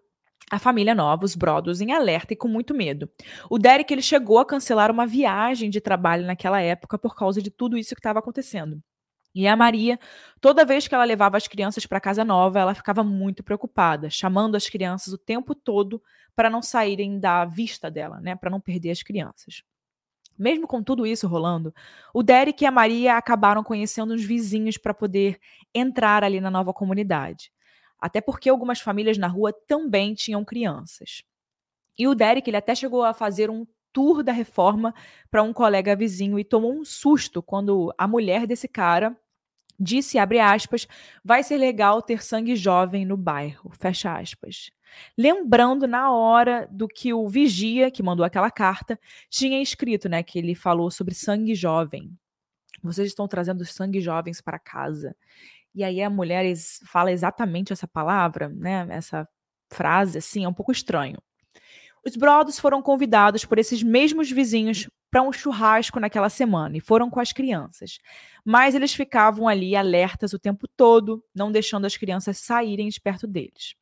a 0.51 0.59
família 0.59 0.95
nova, 0.95 1.25
os 1.25 1.35
Brodos, 1.35 1.81
em 1.81 1.93
alerta 1.93 2.35
e 2.35 2.37
com 2.37 2.47
muito 2.47 2.75
medo. 2.75 3.11
O 3.51 3.59
Derek 3.59 3.93
ele 3.93 4.03
chegou 4.03 4.39
a 4.39 4.47
cancelar 4.47 4.91
uma 4.91 5.07
viagem 5.07 5.69
de 5.71 5.81
trabalho 5.81 6.27
naquela 6.27 6.61
época 6.61 6.99
por 6.99 7.17
causa 7.17 7.43
de 7.43 7.51
tudo 7.51 7.77
isso 7.77 7.95
que 7.95 8.01
estava 8.01 8.19
acontecendo. 8.19 8.81
E 9.35 9.49
a 9.49 9.57
Maria, 9.57 9.99
toda 10.41 10.65
vez 10.65 10.87
que 10.87 10.95
ela 10.95 11.05
levava 11.05 11.37
as 11.37 11.49
crianças 11.49 11.87
para 11.87 12.01
casa 12.01 12.25
nova, 12.25 12.61
ela 12.61 12.75
ficava 12.75 13.03
muito 13.03 13.43
preocupada, 13.43 14.11
chamando 14.11 14.57
as 14.57 14.69
crianças 14.69 15.13
o 15.13 15.19
tempo 15.19 15.55
todo 15.55 16.03
para 16.37 16.51
não 16.51 16.61
saírem 16.61 17.19
da 17.19 17.45
vista 17.45 17.91
dela, 17.91 18.21
né, 18.21 18.37
para 18.37 18.51
não 18.51 18.61
perder 18.61 18.91
as 18.91 19.03
crianças. 19.03 19.63
Mesmo 20.39 20.67
com 20.67 20.83
tudo 20.83 21.07
isso 21.07 21.29
rolando, 21.29 21.75
o 22.13 22.23
Derek 22.23 22.63
e 22.63 22.67
a 22.67 22.71
Maria 22.71 23.17
acabaram 23.17 23.63
conhecendo 23.63 24.15
os 24.15 24.25
vizinhos 24.25 24.77
para 24.77 24.95
poder 24.95 25.39
entrar 25.75 26.25
ali 26.25 26.41
na 26.41 26.51
nova 26.51 26.73
comunidade. 26.73 27.53
Até 27.99 28.21
porque 28.21 28.49
algumas 28.49 28.81
famílias 28.81 29.17
na 29.17 29.29
rua 29.29 29.53
também 29.53 30.15
tinham 30.15 30.45
crianças. 30.45 31.23
E 31.99 32.09
o 32.09 32.15
Derek 32.15 32.49
ele 32.49 32.57
até 32.57 32.75
chegou 32.75 33.05
a 33.05 33.15
fazer 33.15 33.51
um 33.51 33.67
tour 33.93 34.23
da 34.23 34.33
reforma 34.33 34.95
para 35.31 35.43
um 35.43 35.53
colega 35.53 35.95
vizinho 35.95 36.39
e 36.39 36.45
tomou 36.45 36.73
um 36.73 36.85
susto 36.85 37.43
quando 37.43 37.95
a 37.97 38.09
mulher 38.09 38.47
desse 38.47 38.67
cara 38.67 39.17
disse, 39.79 40.19
abre 40.19 40.39
aspas, 40.39 40.87
vai 41.25 41.43
ser 41.43 41.57
legal 41.57 42.01
ter 42.03 42.23
sangue 42.23 42.57
jovem 42.57 43.05
no 43.05 43.17
bairro, 43.17 43.71
fecha 43.79 44.17
aspas. 44.17 44.71
Lembrando 45.17 45.87
na 45.87 46.13
hora 46.13 46.69
do 46.71 46.87
que 46.87 47.13
o 47.13 47.27
vigia, 47.29 47.91
que 47.91 48.03
mandou 48.03 48.25
aquela 48.25 48.51
carta, 48.51 48.99
tinha 49.29 49.61
escrito, 49.63 50.09
né, 50.09 50.23
que 50.23 50.39
ele 50.39 50.55
falou 50.55 50.91
sobre 50.91 51.15
sangue 51.15 51.55
jovem. 51.55 52.17
Vocês 52.83 53.09
estão 53.09 53.29
trazendo 53.29 53.65
sangue 53.65 54.01
jovens 54.01 54.41
para 54.41 54.59
casa. 54.59 55.17
E 55.75 55.83
aí 55.83 56.03
a 56.03 56.11
mulher 56.11 56.45
fala 56.87 57.11
exatamente 57.11 57.73
essa 57.73 57.89
palavra, 57.89 58.49
né, 58.49 58.87
essa 58.91 59.27
frase, 59.71 60.19
assim, 60.19 60.45
é 60.45 60.49
um 60.49 60.53
pouco 60.55 60.73
estranho. 60.73 61.19
Os 62.05 62.17
Brothers 62.17 62.59
foram 62.59 62.83
convidados 62.83 63.45
por 63.45 63.59
esses 63.59 63.83
mesmos 63.83 64.31
vizinhos 64.31 64.89
para 65.13 65.23
um 65.23 65.31
churrasco 65.31 66.01
naquela 66.01 66.31
semana 66.31 66.79
e 66.79 66.81
foram 66.81 67.11
com 67.11 67.21
as 67.21 67.35
crianças. 67.35 67.99
Mas 68.43 68.75
eles 68.75 68.95
ficavam 68.95 69.47
ali 69.47 69.77
alertas 69.77 70.33
o 70.33 70.39
tempo 70.39 70.67
todo, 70.67 71.23
não 71.35 71.53
deixando 71.53 71.85
as 71.85 71.99
crianças 71.99 72.39
saírem 72.39 72.89
de 72.89 72.99
perto 72.99 73.27
deles. 73.27 73.75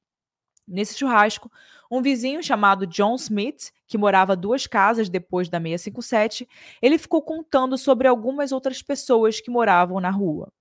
Nesse 0.66 0.98
churrasco, 0.98 1.50
um 1.88 2.02
vizinho 2.02 2.42
chamado 2.42 2.84
John 2.84 3.14
Smith, 3.14 3.70
que 3.86 3.96
morava 3.96 4.34
duas 4.34 4.66
casas 4.66 5.08
depois 5.08 5.48
da 5.48 5.58
657, 5.60 6.48
ele 6.82 6.98
ficou 6.98 7.22
contando 7.22 7.78
sobre 7.78 8.08
algumas 8.08 8.50
outras 8.50 8.82
pessoas 8.82 9.40
que 9.40 9.52
moravam 9.52 10.00
na 10.00 10.10
rua. 10.10 10.52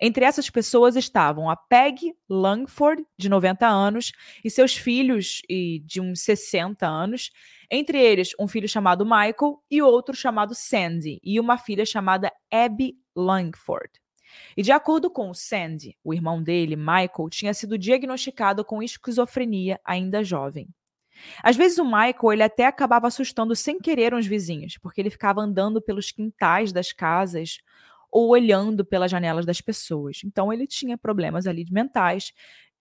Entre 0.00 0.24
essas 0.24 0.48
pessoas 0.48 0.94
estavam 0.94 1.50
a 1.50 1.56
Peg 1.56 2.14
Langford, 2.28 3.04
de 3.18 3.28
90 3.30 3.66
anos, 3.66 4.12
e 4.44 4.50
seus 4.50 4.76
filhos 4.76 5.40
de 5.84 6.00
uns 6.00 6.20
60 6.20 6.86
anos, 6.86 7.30
entre 7.70 8.00
eles 8.00 8.32
um 8.38 8.48
filho 8.48 8.68
chamado 8.68 9.04
Michael 9.04 9.62
e 9.70 9.82
outro 9.82 10.14
chamado 10.14 10.54
Sandy, 10.54 11.20
e 11.22 11.38
uma 11.38 11.58
filha 11.58 11.84
chamada 11.84 12.32
Abby 12.50 12.96
Langford. 13.14 13.90
E 14.56 14.62
de 14.62 14.72
acordo 14.72 15.10
com 15.10 15.32
Sandy, 15.32 15.96
o 16.02 16.12
irmão 16.12 16.42
dele, 16.42 16.76
Michael, 16.76 17.28
tinha 17.30 17.54
sido 17.54 17.78
diagnosticado 17.78 18.64
com 18.64 18.82
esquizofrenia 18.82 19.80
ainda 19.84 20.22
jovem. 20.22 20.68
Às 21.42 21.56
vezes 21.56 21.78
o 21.78 21.84
Michael 21.84 22.32
ele 22.32 22.42
até 22.42 22.66
acabava 22.66 23.08
assustando 23.08 23.54
sem 23.56 23.78
querer 23.78 24.14
uns 24.14 24.26
vizinhos, 24.26 24.78
porque 24.78 25.00
ele 25.00 25.10
ficava 25.10 25.40
andando 25.40 25.82
pelos 25.82 26.12
quintais 26.12 26.72
das 26.72 26.92
casas 26.92 27.58
ou 28.10 28.28
olhando 28.28 28.84
pelas 28.84 29.10
janelas 29.10 29.44
das 29.44 29.60
pessoas. 29.60 30.20
Então 30.24 30.52
ele 30.52 30.66
tinha 30.66 30.96
problemas 30.96 31.46
ali 31.46 31.66
mentais 31.70 32.32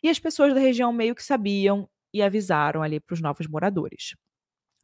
e 0.03 0.09
as 0.09 0.19
pessoas 0.19 0.53
da 0.53 0.59
região 0.59 0.93
meio 0.93 1.15
que 1.15 1.23
sabiam 1.23 1.89
e 2.13 2.21
avisaram 2.21 2.81
ali 2.81 2.99
para 2.99 3.13
os 3.13 3.21
novos 3.21 3.47
moradores. 3.47 4.15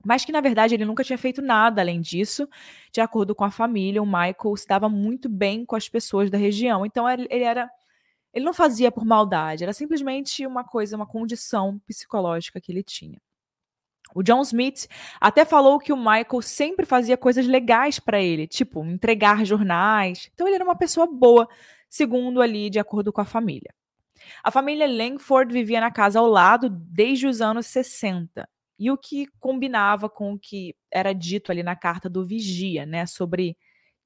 Mas 0.06 0.26
que 0.26 0.32
na 0.32 0.42
verdade 0.42 0.76
ele 0.76 0.86
nunca 0.86 1.04
tinha 1.04 1.18
feito 1.18 1.42
nada 1.42 1.82
além 1.82 2.02
disso. 2.02 2.48
De 2.92 3.02
acordo 3.02 3.34
com 3.34 3.44
a 3.44 3.52
família, 3.52 4.02
o 4.02 4.06
Michael 4.06 4.58
se 4.58 4.68
dava 4.68 4.89
muito 4.89 5.30
bem 5.30 5.66
com 5.66 5.76
as 5.76 5.88
pessoas 5.88 6.30
da 6.30 6.38
região. 6.38 6.86
Então 6.86 7.10
ele 7.10 7.28
era 7.30 7.70
ele 8.34 8.46
não 8.46 8.54
fazia 8.54 8.92
por 8.92 9.06
maldade, 9.06 9.63
era 9.63 9.74
simplesmente 9.74 10.46
uma 10.48 10.63
coisa, 10.63 10.96
uma 10.96 11.06
condição 11.06 11.80
psicológica 11.86 12.60
que 12.60 12.72
ele 12.72 12.82
tinha. 12.82 13.22
O 14.16 14.24
John 14.24 14.42
Smith 14.42 14.88
até 15.22 15.46
falou 15.46 15.80
que 15.80 15.94
o 15.94 15.98
Michael 15.98 16.42
sempre 16.42 16.86
fazia 16.86 17.16
coisas 17.16 17.48
legais 17.48 18.00
para 18.00 18.22
ele, 18.22 18.48
tipo 18.48 18.84
entregar 18.86 19.46
jornais. 19.46 20.30
Então 20.34 20.48
ele 20.48 20.56
era 20.56 20.63
uma 20.63 20.76
pessoa 20.76 21.08
boa, 21.08 21.48
segundo 21.89 22.42
ali, 22.42 22.70
de 22.70 22.80
acordo 22.80 23.13
com 23.13 23.22
a 23.22 23.26
família. 23.26 23.74
A 24.44 24.52
família 24.52 24.88
Langford 24.88 25.54
vivia 25.54 25.82
na 25.82 25.92
casa 25.92 26.20
ao 26.20 26.28
lado 26.28 26.70
desde 26.70 27.28
os 27.28 27.42
anos 27.42 27.68
60. 27.68 28.48
E 28.78 28.92
o 28.92 28.98
que 28.98 29.28
combinava 29.40 30.10
com 30.10 30.34
o 30.34 30.40
que 30.40 30.76
era 30.92 31.14
dito 31.14 31.52
ali 31.52 31.64
na 31.64 31.76
carta 31.76 32.10
do 32.10 32.26
vigia, 32.26 32.86
né, 32.86 33.06
sobre 33.06 33.58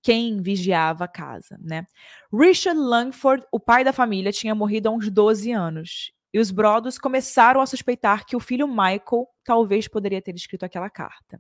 quem 0.04 0.42
vigiava 0.42 1.06
a 1.06 1.08
casa, 1.08 1.58
né? 1.62 1.86
Richard 2.34 2.80
Langford, 2.80 3.46
o 3.52 3.60
pai 3.60 3.84
da 3.84 3.92
família, 3.92 4.32
tinha 4.32 4.56
morrido 4.56 4.88
há 4.88 4.92
uns 4.92 5.10
12 5.10 5.52
anos 5.52 6.14
e 6.34 6.40
os 6.40 6.52
Brodos 6.52 6.98
começaram 6.98 7.62
a 7.62 7.66
suspeitar 7.66 8.26
que 8.26 8.36
o 8.36 8.40
filho 8.40 8.68
Michael 8.68 9.28
talvez 9.44 9.88
poderia 9.88 10.22
ter 10.22 10.36
escrito 10.36 10.64
aquela 10.64 10.90
carta. 10.90 11.40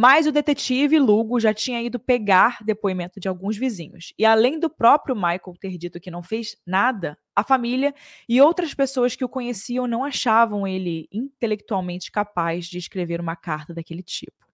Mas 0.00 0.28
o 0.28 0.30
detetive 0.30 0.96
Lugo 0.96 1.40
já 1.40 1.52
tinha 1.52 1.82
ido 1.82 1.98
pegar 1.98 2.58
depoimento 2.62 3.18
de 3.18 3.26
alguns 3.26 3.56
vizinhos. 3.56 4.14
E 4.16 4.24
além 4.24 4.56
do 4.56 4.70
próprio 4.70 5.16
Michael 5.16 5.56
ter 5.60 5.76
dito 5.76 5.98
que 5.98 6.08
não 6.08 6.22
fez 6.22 6.54
nada, 6.64 7.18
a 7.34 7.42
família 7.42 7.92
e 8.28 8.40
outras 8.40 8.72
pessoas 8.72 9.16
que 9.16 9.24
o 9.24 9.28
conheciam 9.28 9.88
não 9.88 10.04
achavam 10.04 10.68
ele 10.68 11.08
intelectualmente 11.12 12.12
capaz 12.12 12.66
de 12.66 12.78
escrever 12.78 13.20
uma 13.20 13.34
carta 13.34 13.74
daquele 13.74 14.04
tipo. 14.04 14.46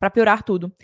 Para 0.00 0.10
piorar 0.10 0.42
tudo, 0.42 0.74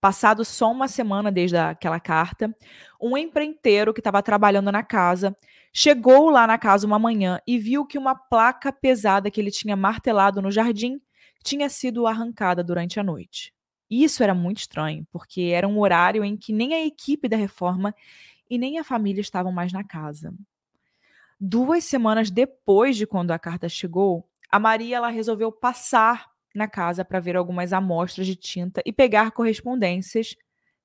passado 0.00 0.44
só 0.44 0.72
uma 0.72 0.88
semana 0.88 1.30
desde 1.30 1.56
aquela 1.56 2.00
carta, 2.00 2.52
um 3.00 3.16
empreiteiro 3.16 3.94
que 3.94 4.00
estava 4.00 4.20
trabalhando 4.20 4.72
na 4.72 4.82
casa 4.82 5.36
chegou 5.72 6.28
lá 6.28 6.44
na 6.44 6.58
casa 6.58 6.88
uma 6.88 6.98
manhã 6.98 7.38
e 7.46 7.56
viu 7.56 7.86
que 7.86 7.96
uma 7.96 8.16
placa 8.16 8.72
pesada 8.72 9.30
que 9.30 9.40
ele 9.40 9.52
tinha 9.52 9.76
martelado 9.76 10.42
no 10.42 10.50
jardim 10.50 11.00
tinha 11.42 11.68
sido 11.68 12.06
arrancada 12.06 12.62
durante 12.62 12.98
a 13.00 13.02
noite. 13.02 13.52
Isso 13.90 14.22
era 14.22 14.34
muito 14.34 14.58
estranho, 14.58 15.06
porque 15.12 15.52
era 15.54 15.68
um 15.68 15.78
horário 15.78 16.24
em 16.24 16.36
que 16.36 16.52
nem 16.52 16.72
a 16.74 16.84
equipe 16.84 17.28
da 17.28 17.36
reforma 17.36 17.94
e 18.48 18.56
nem 18.56 18.78
a 18.78 18.84
família 18.84 19.20
estavam 19.20 19.52
mais 19.52 19.72
na 19.72 19.84
casa. 19.84 20.34
Duas 21.38 21.84
semanas 21.84 22.30
depois 22.30 22.96
de 22.96 23.06
quando 23.06 23.32
a 23.32 23.38
carta 23.38 23.68
chegou, 23.68 24.28
a 24.50 24.58
Maria 24.58 24.96
ela 24.96 25.08
resolveu 25.08 25.50
passar 25.50 26.30
na 26.54 26.68
casa 26.68 27.04
para 27.04 27.20
ver 27.20 27.36
algumas 27.36 27.72
amostras 27.72 28.26
de 28.26 28.36
tinta 28.36 28.82
e 28.84 28.92
pegar 28.92 29.32
correspondências, 29.32 30.36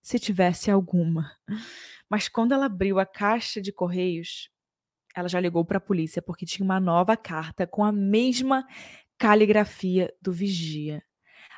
se 0.01 0.17
tivesse 0.17 0.71
alguma. 0.71 1.31
Mas 2.09 2.29
quando 2.29 2.53
ela 2.53 2.65
abriu 2.65 2.99
a 2.99 3.05
caixa 3.05 3.61
de 3.61 3.71
correios, 3.71 4.49
ela 5.15 5.27
já 5.27 5.39
ligou 5.39 5.65
para 5.65 5.77
a 5.77 5.81
polícia 5.81 6.21
porque 6.21 6.45
tinha 6.45 6.63
uma 6.63 6.79
nova 6.79 7.17
carta 7.17 7.67
com 7.67 7.83
a 7.83 7.91
mesma 7.91 8.65
caligrafia 9.17 10.13
do 10.21 10.31
vigia. 10.31 11.03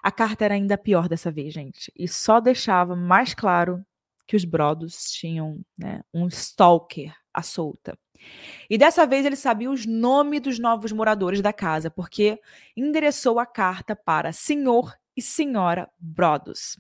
A 0.02 0.12
carta 0.12 0.45
era 0.45 0.54
ainda 0.54 0.78
pior 0.78 1.10
dessa 1.10 1.32
vez, 1.32 1.54
gente, 1.54 1.91
e 1.95 2.08
só 2.08 2.39
deixava 2.39 2.95
mais 2.95 3.34
claro 3.34 3.84
que 4.26 4.36
os 4.36 4.45
Brodos 4.45 5.12
tinham 5.12 5.60
né, 5.78 6.02
um 6.13 6.28
stalker 6.28 7.13
à 7.34 7.41
solta. 7.41 7.98
E 8.69 8.78
dessa 8.78 9.06
vez 9.06 9.26
ele 9.26 9.36
sabia 9.36 9.72
os 9.72 9.86
nomes 9.86 10.41
dos 10.41 10.60
novos 10.60 10.91
moradores 10.91 11.41
da 11.41 11.52
casa, 11.52 11.89
porque 11.89 12.39
endereçou 12.76 13.39
a 13.39 13.45
carta 13.45 13.95
para 13.95 14.32
senhor 14.32 14.93
e 15.15 15.22
senhora 15.22 15.89
Brodos, 15.98 16.80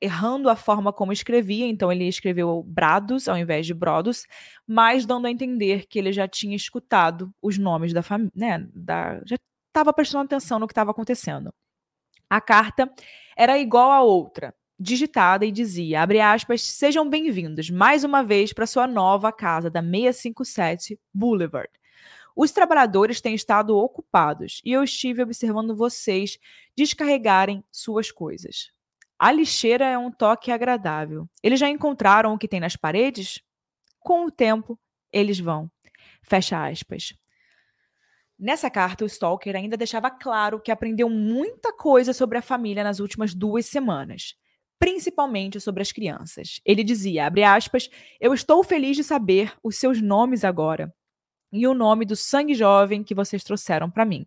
errando 0.00 0.48
a 0.48 0.56
forma 0.56 0.92
como 0.92 1.12
escrevia, 1.12 1.66
então 1.66 1.92
ele 1.92 2.06
escreveu 2.08 2.62
Brados 2.62 3.28
ao 3.28 3.36
invés 3.36 3.66
de 3.66 3.74
Brodos, 3.74 4.26
mas 4.66 5.04
dando 5.04 5.26
a 5.26 5.30
entender 5.30 5.86
que 5.86 5.98
ele 5.98 6.12
já 6.12 6.26
tinha 6.26 6.56
escutado 6.56 7.32
os 7.42 7.58
nomes 7.58 7.92
da 7.92 8.02
família, 8.02 8.32
né, 8.34 8.66
da, 8.74 9.20
já 9.26 9.36
estava 9.72 9.92
prestando 9.92 10.24
atenção 10.24 10.58
no 10.58 10.66
que 10.66 10.72
estava 10.72 10.90
acontecendo. 10.90 11.52
A 12.28 12.40
carta 12.40 12.92
era 13.36 13.58
igual 13.58 13.90
a 13.90 14.02
outra, 14.02 14.54
digitada 14.78 15.46
e 15.46 15.50
dizia, 15.50 16.02
abre 16.02 16.20
aspas, 16.20 16.62
sejam 16.62 17.08
bem-vindos 17.08 17.70
mais 17.70 18.04
uma 18.04 18.22
vez 18.22 18.52
para 18.52 18.66
sua 18.66 18.86
nova 18.86 19.32
casa 19.32 19.70
da 19.70 19.80
657 19.82 21.00
Boulevard. 21.12 21.70
Os 22.36 22.50
trabalhadores 22.50 23.20
têm 23.20 23.34
estado 23.34 23.76
ocupados 23.76 24.60
e 24.64 24.72
eu 24.72 24.82
estive 24.82 25.22
observando 25.22 25.76
vocês 25.76 26.38
descarregarem 26.76 27.64
suas 27.70 28.10
coisas. 28.10 28.70
A 29.18 29.30
lixeira 29.30 29.84
é 29.84 29.96
um 29.96 30.10
toque 30.10 30.50
agradável. 30.50 31.28
Eles 31.42 31.60
já 31.60 31.68
encontraram 31.68 32.34
o 32.34 32.38
que 32.38 32.48
tem 32.48 32.60
nas 32.60 32.76
paredes? 32.76 33.42
Com 34.00 34.26
o 34.26 34.30
tempo, 34.30 34.78
eles 35.12 35.38
vão. 35.38 35.70
Fecha 36.22 36.66
aspas. 36.66 37.14
Nessa 38.42 38.68
carta, 38.68 39.04
o 39.04 39.06
Stalker 39.06 39.54
ainda 39.56 39.76
deixava 39.76 40.10
claro 40.10 40.60
que 40.60 40.72
aprendeu 40.72 41.08
muita 41.08 41.72
coisa 41.72 42.12
sobre 42.12 42.36
a 42.36 42.42
família 42.42 42.82
nas 42.82 42.98
últimas 42.98 43.34
duas 43.34 43.66
semanas 43.66 44.34
principalmente 44.82 45.60
sobre 45.60 45.80
as 45.80 45.92
crianças. 45.92 46.60
Ele 46.64 46.82
dizia, 46.82 47.30
aspas, 47.46 47.88
eu 48.20 48.34
estou 48.34 48.64
feliz 48.64 48.96
de 48.96 49.04
saber 49.04 49.54
os 49.62 49.76
seus 49.76 50.02
nomes 50.02 50.42
agora 50.42 50.92
e 51.52 51.68
o 51.68 51.72
nome 51.72 52.04
do 52.04 52.16
sangue 52.16 52.52
jovem 52.52 53.04
que 53.04 53.14
vocês 53.14 53.44
trouxeram 53.44 53.88
para 53.88 54.04
mim. 54.04 54.26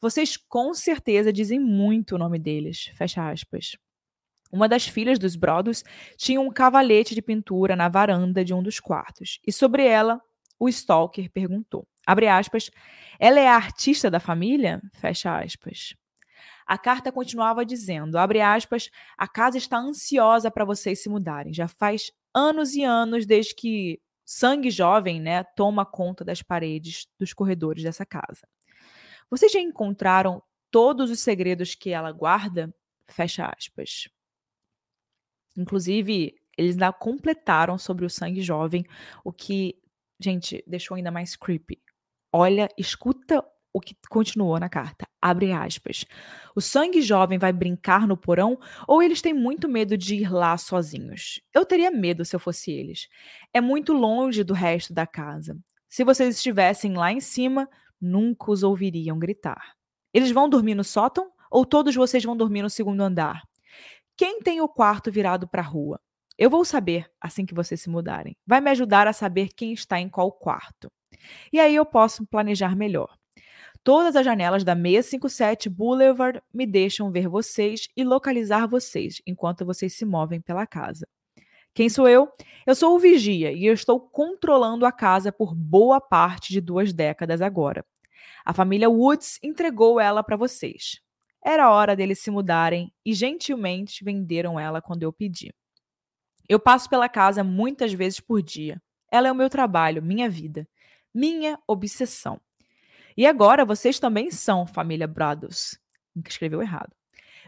Vocês 0.00 0.38
com 0.38 0.72
certeza 0.72 1.30
dizem 1.30 1.60
muito 1.60 2.14
o 2.14 2.18
nome 2.18 2.38
deles, 2.38 2.90
fecha 2.96 3.30
aspas. 3.30 3.76
Uma 4.50 4.66
das 4.66 4.88
filhas 4.88 5.18
dos 5.18 5.36
Brodos 5.36 5.84
tinha 6.16 6.40
um 6.40 6.50
cavalete 6.50 7.14
de 7.14 7.20
pintura 7.20 7.76
na 7.76 7.90
varanda 7.90 8.42
de 8.42 8.54
um 8.54 8.62
dos 8.62 8.80
quartos, 8.80 9.38
e 9.46 9.52
sobre 9.52 9.84
ela 9.86 10.18
o 10.60 10.68
Stalker 10.68 11.30
perguntou, 11.32 11.88
abre 12.06 12.28
aspas, 12.28 12.70
ela 13.18 13.40
é 13.40 13.48
a 13.48 13.56
artista 13.56 14.10
da 14.10 14.20
família? 14.20 14.82
Fecha 14.92 15.40
aspas. 15.40 15.94
A 16.66 16.76
carta 16.78 17.10
continuava 17.10 17.64
dizendo, 17.64 18.18
abre 18.18 18.40
aspas, 18.40 18.90
a 19.18 19.26
casa 19.26 19.58
está 19.58 19.78
ansiosa 19.78 20.50
para 20.50 20.64
vocês 20.64 21.02
se 21.02 21.08
mudarem. 21.08 21.52
Já 21.52 21.66
faz 21.66 22.12
anos 22.32 22.74
e 22.74 22.84
anos 22.84 23.26
desde 23.26 23.54
que 23.54 24.00
sangue 24.24 24.70
jovem, 24.70 25.20
né, 25.20 25.42
toma 25.42 25.84
conta 25.84 26.24
das 26.24 26.42
paredes 26.42 27.08
dos 27.18 27.32
corredores 27.32 27.82
dessa 27.82 28.06
casa. 28.06 28.46
Vocês 29.28 29.50
já 29.50 29.60
encontraram 29.60 30.42
todos 30.70 31.10
os 31.10 31.20
segredos 31.20 31.74
que 31.74 31.90
ela 31.90 32.12
guarda? 32.12 32.72
Fecha 33.08 33.46
aspas. 33.46 34.08
Inclusive, 35.56 36.36
eles 36.56 36.74
ainda 36.74 36.92
completaram 36.92 37.78
sobre 37.78 38.04
o 38.04 38.10
sangue 38.10 38.42
jovem, 38.42 38.84
o 39.24 39.32
que, 39.32 39.79
gente, 40.20 40.62
deixou 40.66 40.96
ainda 40.96 41.10
mais 41.10 41.36
creepy. 41.36 41.80
Olha, 42.32 42.68
escuta 42.76 43.44
o 43.72 43.80
que 43.80 43.96
continuou 44.08 44.58
na 44.58 44.68
carta. 44.68 45.06
Abre 45.20 45.52
aspas. 45.52 46.04
O 46.54 46.60
sangue 46.60 47.02
jovem 47.02 47.38
vai 47.38 47.52
brincar 47.52 48.06
no 48.06 48.16
porão 48.16 48.58
ou 48.86 49.02
eles 49.02 49.22
têm 49.22 49.32
muito 49.32 49.68
medo 49.68 49.96
de 49.96 50.16
ir 50.16 50.32
lá 50.32 50.56
sozinhos? 50.56 51.40
Eu 51.54 51.64
teria 51.64 51.90
medo 51.90 52.24
se 52.24 52.34
eu 52.34 52.40
fosse 52.40 52.70
eles. 52.70 53.08
É 53.52 53.60
muito 53.60 53.92
longe 53.92 54.42
do 54.42 54.54
resto 54.54 54.92
da 54.92 55.06
casa. 55.06 55.56
Se 55.88 56.04
vocês 56.04 56.36
estivessem 56.36 56.94
lá 56.94 57.12
em 57.12 57.20
cima, 57.20 57.68
nunca 58.00 58.50
os 58.50 58.62
ouviriam 58.62 59.18
gritar. 59.18 59.74
Eles 60.12 60.30
vão 60.30 60.48
dormir 60.48 60.74
no 60.74 60.84
sótão 60.84 61.30
ou 61.50 61.64
todos 61.64 61.94
vocês 61.94 62.24
vão 62.24 62.36
dormir 62.36 62.62
no 62.62 62.70
segundo 62.70 63.00
andar? 63.00 63.42
Quem 64.16 64.40
tem 64.40 64.60
o 64.60 64.68
quarto 64.68 65.10
virado 65.10 65.48
para 65.48 65.62
a 65.62 65.64
rua? 65.64 66.00
Eu 66.40 66.48
vou 66.48 66.64
saber 66.64 67.04
assim 67.20 67.44
que 67.44 67.52
vocês 67.52 67.82
se 67.82 67.90
mudarem. 67.90 68.34
Vai 68.46 68.62
me 68.62 68.70
ajudar 68.70 69.06
a 69.06 69.12
saber 69.12 69.50
quem 69.54 69.74
está 69.74 70.00
em 70.00 70.08
qual 70.08 70.32
quarto. 70.32 70.90
E 71.52 71.60
aí 71.60 71.74
eu 71.74 71.84
posso 71.84 72.26
planejar 72.26 72.74
melhor. 72.74 73.14
Todas 73.84 74.16
as 74.16 74.24
janelas 74.24 74.64
da 74.64 74.74
657 74.74 75.68
Boulevard 75.68 76.40
me 76.50 76.64
deixam 76.64 77.12
ver 77.12 77.28
vocês 77.28 77.90
e 77.94 78.02
localizar 78.02 78.66
vocês 78.66 79.20
enquanto 79.26 79.66
vocês 79.66 79.92
se 79.92 80.06
movem 80.06 80.40
pela 80.40 80.66
casa. 80.66 81.06
Quem 81.74 81.90
sou 81.90 82.08
eu? 82.08 82.26
Eu 82.66 82.74
sou 82.74 82.96
o 82.96 82.98
vigia 82.98 83.52
e 83.52 83.66
eu 83.66 83.74
estou 83.74 84.00
controlando 84.00 84.86
a 84.86 84.92
casa 84.92 85.30
por 85.30 85.54
boa 85.54 86.00
parte 86.00 86.54
de 86.54 86.60
duas 86.62 86.90
décadas 86.90 87.42
agora. 87.42 87.84
A 88.46 88.54
família 88.54 88.88
Woods 88.88 89.38
entregou 89.42 90.00
ela 90.00 90.22
para 90.22 90.38
vocês. 90.38 91.02
Era 91.44 91.70
hora 91.70 91.94
deles 91.94 92.18
se 92.18 92.30
mudarem 92.30 92.90
e 93.04 93.12
gentilmente 93.12 94.02
venderam 94.02 94.58
ela 94.58 94.80
quando 94.80 95.02
eu 95.02 95.12
pedi. 95.12 95.52
Eu 96.50 96.58
passo 96.58 96.90
pela 96.90 97.08
casa 97.08 97.44
muitas 97.44 97.92
vezes 97.92 98.18
por 98.18 98.42
dia. 98.42 98.82
Ela 99.08 99.28
é 99.28 99.32
o 99.32 99.36
meu 99.36 99.48
trabalho, 99.48 100.02
minha 100.02 100.28
vida, 100.28 100.68
minha 101.14 101.56
obsessão. 101.64 102.40
E 103.16 103.24
agora 103.24 103.64
vocês 103.64 104.00
também 104.00 104.32
são 104.32 104.66
família 104.66 105.06
Brothers. 105.06 105.78
Escreveu 106.26 106.60
errado. 106.60 106.90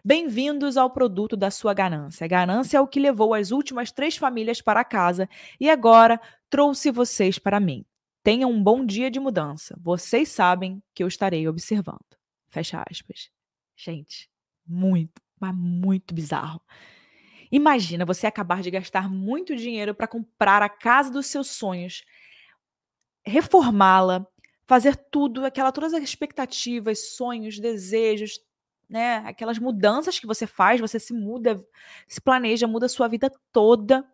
Bem-vindos 0.04 0.76
ao 0.76 0.88
produto 0.88 1.36
da 1.36 1.50
sua 1.50 1.74
ganância. 1.74 2.24
A 2.24 2.28
ganância 2.28 2.78
é 2.78 2.80
o 2.80 2.86
que 2.86 3.00
levou 3.00 3.34
as 3.34 3.50
últimas 3.50 3.90
três 3.90 4.16
famílias 4.16 4.62
para 4.62 4.84
casa 4.84 5.28
e 5.58 5.68
agora 5.68 6.20
trouxe 6.48 6.92
vocês 6.92 7.40
para 7.40 7.58
mim. 7.58 7.84
Tenham 8.22 8.52
um 8.52 8.62
bom 8.62 8.86
dia 8.86 9.10
de 9.10 9.18
mudança. 9.18 9.76
Vocês 9.80 10.28
sabem 10.28 10.80
que 10.94 11.02
eu 11.02 11.08
estarei 11.08 11.48
observando. 11.48 11.98
Fecha 12.50 12.84
aspas. 12.88 13.30
Gente, 13.76 14.30
muito, 14.64 15.20
mas 15.40 15.52
muito 15.56 16.14
bizarro. 16.14 16.62
Imagina 17.52 18.04
você 18.06 18.26
acabar 18.26 18.62
de 18.62 18.70
gastar 18.70 19.08
muito 19.10 19.54
dinheiro 19.54 19.94
para 19.94 20.08
comprar 20.08 20.62
a 20.62 20.68
casa 20.68 21.10
dos 21.12 21.26
seus 21.26 21.48
sonhos, 21.50 22.02
reformá-la, 23.24 24.26
fazer 24.66 24.96
tudo, 25.10 25.44
aquela 25.44 25.72
todas 25.72 25.94
as 25.94 26.02
expectativas, 26.02 27.14
sonhos, 27.14 27.58
desejos, 27.58 28.40
né? 28.88 29.16
Aquelas 29.18 29.58
mudanças 29.58 30.18
que 30.18 30.26
você 30.26 30.46
faz, 30.46 30.80
você 30.80 30.98
se 30.98 31.12
muda, 31.12 31.60
se 32.08 32.20
planeja, 32.20 32.66
muda 32.66 32.86
a 32.86 32.88
sua 32.88 33.08
vida 33.08 33.30
toda 33.52 34.04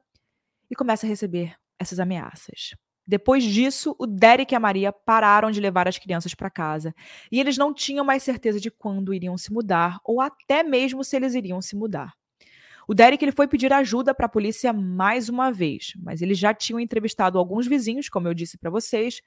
e 0.71 0.77
começa 0.77 1.07
a 1.07 1.11
receber 1.11 1.57
essas 1.79 2.01
ameaças. 2.01 2.75
Depois 3.07 3.45
disso, 3.45 3.97
o 3.99 4.07
Derek 4.07 4.55
e 4.55 4.57
a 4.57 4.61
Maria 4.61 4.93
pararam 4.93 5.51
de 5.51 5.61
levar 5.61 5.89
as 5.89 5.99
crianças 5.99 6.35
para 6.35 6.51
casa 6.51 6.95
e 7.33 7.41
eles 7.41 7.59
não 7.59 7.75
tinham 7.75 8.05
mais 8.05 8.23
certeza 8.23 8.61
de 8.61 8.71
quando 8.71 9.15
iriam 9.15 9.39
se 9.39 9.53
mudar 9.53 9.99
ou 10.05 10.21
até 10.21 10.63
mesmo 10.63 11.05
se 11.05 11.17
eles 11.17 11.35
iriam 11.35 11.63
se 11.63 11.77
mudar. 11.77 12.15
O 12.89 12.95
Derek 12.95 13.23
ele 13.23 13.33
foi 13.33 13.47
pedir 13.47 13.71
ajuda 13.71 14.15
para 14.15 14.25
a 14.25 14.31
polícia 14.31 14.73
mais 14.73 15.29
uma 15.29 15.53
vez, 15.53 15.93
mas 15.99 16.23
eles 16.23 16.39
já 16.39 16.55
tinham 16.55 16.81
entrevistado 16.81 17.39
alguns 17.39 17.67
vizinhos, 17.67 18.09
como 18.09 18.27
eu 18.27 18.33
disse 18.33 18.57
para 18.57 18.71
vocês, 18.71 19.21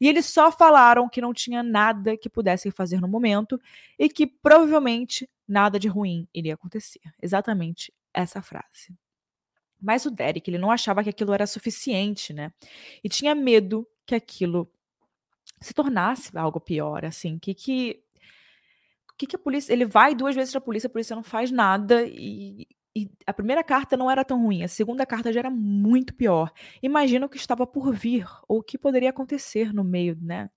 e 0.00 0.08
eles 0.08 0.26
só 0.26 0.52
falaram 0.52 1.08
que 1.08 1.20
não 1.20 1.34
tinha 1.34 1.60
nada 1.60 2.16
que 2.16 2.30
pudessem 2.30 2.70
fazer 2.70 3.00
no 3.00 3.08
momento 3.08 3.60
e 3.98 4.08
que 4.08 4.24
provavelmente 4.24 5.28
nada 5.48 5.80
de 5.80 5.88
ruim 5.88 6.28
iria 6.32 6.54
acontecer. 6.54 7.00
Exatamente 7.20 7.92
essa 8.14 8.40
frase. 8.40 8.94
Mas 9.80 10.06
o 10.06 10.12
Derek 10.12 10.48
ele 10.48 10.58
não 10.58 10.70
achava 10.70 11.02
que 11.02 11.10
aquilo 11.10 11.34
era 11.34 11.46
suficiente, 11.46 12.32
né? 12.32 12.52
E 13.02 13.08
tinha 13.08 13.34
medo 13.34 13.84
que 14.06 14.14
aquilo 14.14 14.70
se 15.60 15.74
tornasse 15.74 16.38
algo 16.38 16.60
pior, 16.60 17.04
assim, 17.04 17.36
que 17.36 17.52
que 17.52 18.00
que, 19.16 19.26
que 19.26 19.36
a 19.36 19.38
polícia. 19.38 19.72
Ele 19.72 19.84
vai 19.84 20.14
duas 20.14 20.36
vezes 20.36 20.52
para 20.52 20.58
a 20.58 20.64
polícia, 20.64 20.86
a 20.86 20.90
polícia 20.90 21.16
não 21.16 21.24
faz 21.24 21.50
nada 21.50 22.04
e, 22.06 22.66
e 22.98 23.10
a 23.26 23.32
primeira 23.32 23.62
carta 23.62 23.96
não 23.96 24.10
era 24.10 24.24
tão 24.24 24.42
ruim, 24.42 24.62
a 24.62 24.68
segunda 24.68 25.06
carta 25.06 25.32
já 25.32 25.40
era 25.40 25.50
muito 25.50 26.14
pior. 26.14 26.52
Imagina 26.82 27.26
o 27.26 27.28
que 27.28 27.36
estava 27.36 27.66
por 27.66 27.92
vir, 27.94 28.26
ou 28.48 28.58
o 28.58 28.62
que 28.62 28.76
poderia 28.76 29.10
acontecer 29.10 29.72
no 29.72 29.84
meio, 29.84 30.18
né? 30.20 30.50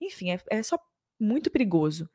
Enfim, 0.00 0.30
é, 0.30 0.40
é 0.50 0.62
só 0.62 0.78
muito 1.20 1.50
perigoso. 1.50 2.08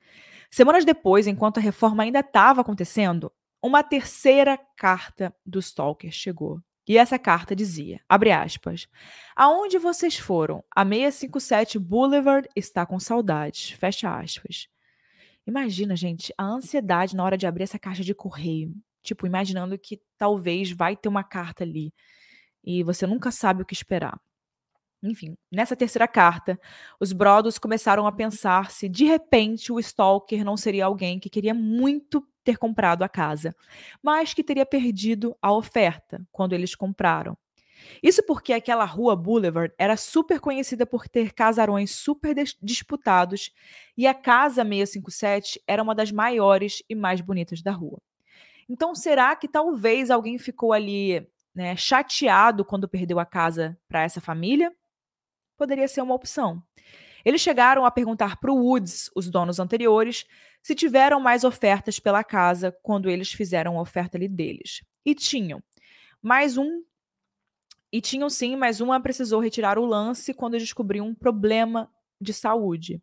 Semanas 0.51 0.83
depois, 0.83 1.27
enquanto 1.27 1.57
a 1.57 1.61
reforma 1.61 2.03
ainda 2.03 2.19
estava 2.19 2.61
acontecendo, 2.61 3.31
uma 3.61 3.83
terceira 3.83 4.57
carta 4.75 5.33
do 5.45 5.59
Stalker 5.59 6.11
chegou. 6.11 6.61
E 6.87 6.97
essa 6.97 7.19
carta 7.19 7.55
dizia, 7.55 8.01
abre 8.09 8.31
aspas, 8.31 8.87
aonde 9.35 9.77
vocês 9.77 10.17
foram? 10.17 10.63
A 10.75 10.83
657 10.83 11.77
Boulevard 11.77 12.49
está 12.55 12.85
com 12.85 12.99
saudades, 12.99 13.69
fecha 13.71 14.17
aspas. 14.17 14.67
Imagina, 15.45 15.95
gente, 15.95 16.33
a 16.37 16.43
ansiedade 16.43 17.15
na 17.15 17.23
hora 17.23 17.37
de 17.37 17.45
abrir 17.45 17.63
essa 17.63 17.79
caixa 17.79 18.03
de 18.03 18.13
correio. 18.13 18.73
Tipo, 19.09 19.25
imaginando 19.25 19.75
que 19.75 19.99
talvez 20.19 20.71
vai 20.71 20.95
ter 20.95 21.09
uma 21.09 21.23
carta 21.23 21.63
ali 21.63 21.91
e 22.63 22.83
você 22.83 23.07
nunca 23.07 23.31
sabe 23.31 23.63
o 23.63 23.65
que 23.65 23.73
esperar. 23.73 24.21
Enfim, 25.01 25.35
nessa 25.51 25.75
terceira 25.75 26.07
carta, 26.07 26.59
os 26.99 27.11
Brodos 27.11 27.57
começaram 27.57 28.05
a 28.05 28.11
pensar 28.11 28.69
se 28.69 28.87
de 28.87 29.05
repente 29.05 29.71
o 29.71 29.79
Stalker 29.79 30.45
não 30.45 30.55
seria 30.55 30.85
alguém 30.85 31.19
que 31.19 31.27
queria 31.27 31.55
muito 31.55 32.23
ter 32.43 32.57
comprado 32.57 33.01
a 33.01 33.09
casa, 33.09 33.55
mas 34.03 34.31
que 34.31 34.43
teria 34.43 34.65
perdido 34.65 35.35
a 35.41 35.51
oferta 35.51 36.21
quando 36.31 36.53
eles 36.53 36.75
compraram. 36.75 37.35
Isso 38.03 38.23
porque 38.27 38.53
aquela 38.53 38.85
rua 38.85 39.15
Boulevard 39.15 39.73
era 39.75 39.97
super 39.97 40.39
conhecida 40.39 40.85
por 40.85 41.07
ter 41.07 41.33
casarões 41.33 41.89
super 41.95 42.35
disputados 42.61 43.51
e 43.97 44.05
a 44.05 44.13
casa 44.13 44.63
657 44.63 45.59
era 45.65 45.81
uma 45.81 45.95
das 45.95 46.11
maiores 46.11 46.83
e 46.87 46.93
mais 46.93 47.21
bonitas 47.21 47.63
da 47.63 47.71
rua. 47.71 47.99
Então, 48.69 48.93
será 48.93 49.35
que 49.35 49.47
talvez 49.47 50.11
alguém 50.11 50.37
ficou 50.37 50.71
ali 50.71 51.27
né, 51.55 51.75
chateado 51.75 52.63
quando 52.63 52.87
perdeu 52.87 53.19
a 53.19 53.25
casa 53.25 53.77
para 53.87 54.03
essa 54.03 54.21
família? 54.21 54.71
Poderia 55.57 55.87
ser 55.87 56.01
uma 56.01 56.13
opção. 56.13 56.61
Eles 57.25 57.41
chegaram 57.41 57.85
a 57.85 57.91
perguntar 57.91 58.37
para 58.37 58.51
o 58.51 58.57
Woods, 58.57 59.09
os 59.15 59.29
donos 59.29 59.59
anteriores, 59.59 60.25
se 60.61 60.75
tiveram 60.75 61.19
mais 61.19 61.43
ofertas 61.43 61.99
pela 61.99 62.23
casa 62.23 62.75
quando 62.81 63.09
eles 63.09 63.31
fizeram 63.31 63.77
a 63.77 63.81
oferta 63.81 64.17
ali 64.17 64.27
deles. 64.27 64.83
E 65.05 65.15
tinham. 65.15 65.61
Mais 66.21 66.57
um 66.57 66.83
e 67.91 67.99
tinham 67.99 68.29
sim, 68.29 68.55
mas 68.55 68.81
uma 68.81 68.99
precisou 68.99 69.39
retirar 69.39 69.79
o 69.79 69.85
lance 69.85 70.33
quando 70.33 70.59
descobriu 70.59 71.03
um 71.03 71.15
problema 71.15 71.91
de 72.21 72.33
saúde. 72.33 73.01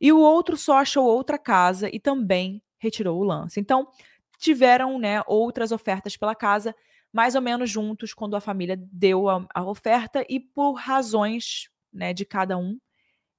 E 0.00 0.12
o 0.12 0.20
outro 0.20 0.56
só 0.56 0.78
achou 0.78 1.06
outra 1.06 1.38
casa 1.38 1.88
e 1.90 1.98
também 1.98 2.62
retirou 2.78 3.18
o 3.18 3.24
lance. 3.24 3.58
Então, 3.58 3.88
tiveram 4.38 4.98
né, 4.98 5.22
outras 5.26 5.72
ofertas 5.72 6.16
pela 6.16 6.34
casa, 6.34 6.74
mais 7.12 7.34
ou 7.34 7.42
menos 7.42 7.70
juntos, 7.70 8.12
quando 8.12 8.36
a 8.36 8.40
família 8.40 8.76
deu 8.92 9.28
a, 9.28 9.46
a 9.54 9.64
oferta, 9.64 10.24
e 10.28 10.38
por 10.38 10.74
razões 10.74 11.68
né, 11.92 12.12
de 12.12 12.24
cada 12.24 12.56
um, 12.58 12.78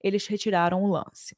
eles 0.01 0.27
retiraram 0.27 0.83
o 0.83 0.87
lance. 0.87 1.35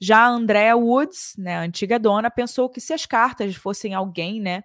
Já 0.00 0.20
a 0.20 0.28
Andrea 0.28 0.76
Woods, 0.76 1.34
né, 1.38 1.56
a 1.56 1.62
antiga 1.62 1.98
dona, 1.98 2.30
pensou 2.30 2.68
que 2.68 2.80
se 2.80 2.92
as 2.92 3.06
cartas 3.06 3.54
fossem 3.54 3.94
alguém 3.94 4.40
né, 4.40 4.62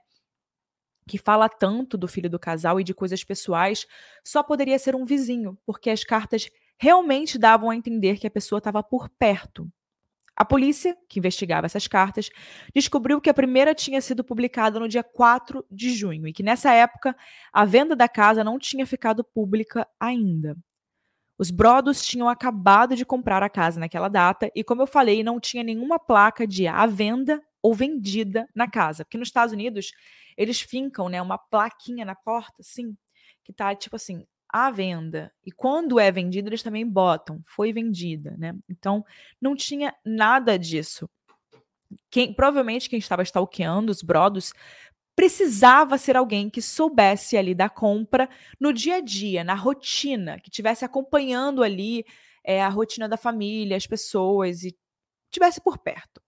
que 1.08 1.17
fala 1.17 1.49
tanto 1.49 1.97
do 1.97 2.08
filho 2.08 2.30
do 2.30 2.39
casal 2.39 2.80
e 2.80 2.84
de 2.84 2.93
coisas 2.93 3.23
pessoais, 3.23 3.86
só 4.23 4.43
poderia 4.43 4.78
ser 4.78 4.95
um 4.95 5.06
vizinho, 5.06 5.58
porque 5.65 5.89
as 5.89 6.04
cartas 6.04 6.49
realmente 6.78 7.38
davam 7.38 7.69
a 7.69 7.75
entender 7.75 8.17
que 8.17 8.28
a 8.28 8.32
pessoa 8.32 8.60
estava 8.60 8.82
por 8.84 9.10
perto. 9.10 9.69
A 10.39 10.45
polícia, 10.45 10.97
que 11.10 11.19
investigava 11.19 11.65
essas 11.65 11.86
cartas, 11.86 12.30
descobriu 12.73 13.19
que 13.19 13.30
a 13.30 13.34
primeira 13.34 13.75
tinha 13.75 13.99
sido 13.99 14.23
publicada 14.23 14.80
no 14.80 14.88
dia 14.88 15.04
4 15.04 15.65
de 15.69 15.91
junho 15.93 16.25
e 16.25 16.32
que 16.32 16.41
nessa 16.41 16.71
época 16.71 17.13
a 17.52 17.65
venda 17.65 17.93
da 17.93 18.08
casa 18.08 18.41
não 18.41 18.58
tinha 18.58 18.88
ficado 18.88 19.21
pública 19.21 19.86
ainda. 19.99 20.56
Os 21.38 21.52
Brodos 21.52 22.06
tinham 22.06 22.30
acabado 22.30 22.95
de 22.95 23.06
comprar 23.06 23.43
a 23.43 23.49
casa 23.49 23.82
naquela 23.82 24.08
data 24.08 24.49
e, 24.56 24.63
como 24.63 24.82
eu 24.82 24.88
falei, 24.88 25.23
não 25.23 25.41
tinha 25.41 25.63
nenhuma 25.63 25.99
placa 25.99 26.47
de 26.47 26.67
à 26.67 26.86
venda 26.86 27.41
ou 27.62 27.73
vendida 27.73 28.47
na 28.56 28.69
casa. 28.69 29.04
Porque 29.04 29.17
nos 29.17 29.28
Estados 29.28 29.54
Unidos 29.54 29.91
eles 30.38 30.62
fincam, 30.62 31.10
né, 31.10 31.21
uma 31.21 31.38
plaquinha 31.38 32.06
na 32.06 32.15
porta, 32.15 32.62
assim, 32.62 32.95
que 33.43 33.52
tá 33.52 33.75
tipo 33.75 33.97
assim, 33.97 34.25
à 34.50 34.72
venda. 34.72 35.32
E 35.46 35.52
quando 35.52 36.00
é 36.00 36.12
vendido, 36.12 36.50
eles 36.50 36.64
também 36.64 36.86
botam, 36.86 37.40
foi 37.46 37.72
vendida, 37.72 38.36
né? 38.38 38.56
Então, 38.68 39.06
não 39.40 39.56
tinha 39.56 39.94
nada 40.04 40.58
disso. 40.58 41.10
Quem, 42.10 42.34
provavelmente 42.34 42.90
quem 42.90 43.00
estava 43.00 43.24
stalkeando 43.24 43.92
os 43.92 44.02
brodos 44.02 44.54
precisava 45.16 45.98
ser 45.98 46.16
alguém 46.16 46.50
que 46.50 46.62
soubesse 46.62 47.36
ali 47.36 47.54
da 47.54 47.70
compra 47.70 48.30
no 48.60 48.72
dia 48.72 48.96
a 48.96 49.02
dia, 49.02 49.44
na 49.44 49.54
rotina, 49.54 50.40
que 50.40 50.50
tivesse 50.50 50.86
acompanhando 50.86 51.62
ali 51.62 52.06
é, 52.44 52.62
a 52.64 52.70
rotina 52.70 53.08
da 53.08 53.18
família, 53.18 53.76
as 53.76 53.86
pessoas 53.86 54.64
e 54.64 54.76
tivesse 55.30 55.62
por 55.62 55.78
perto. 55.78 56.22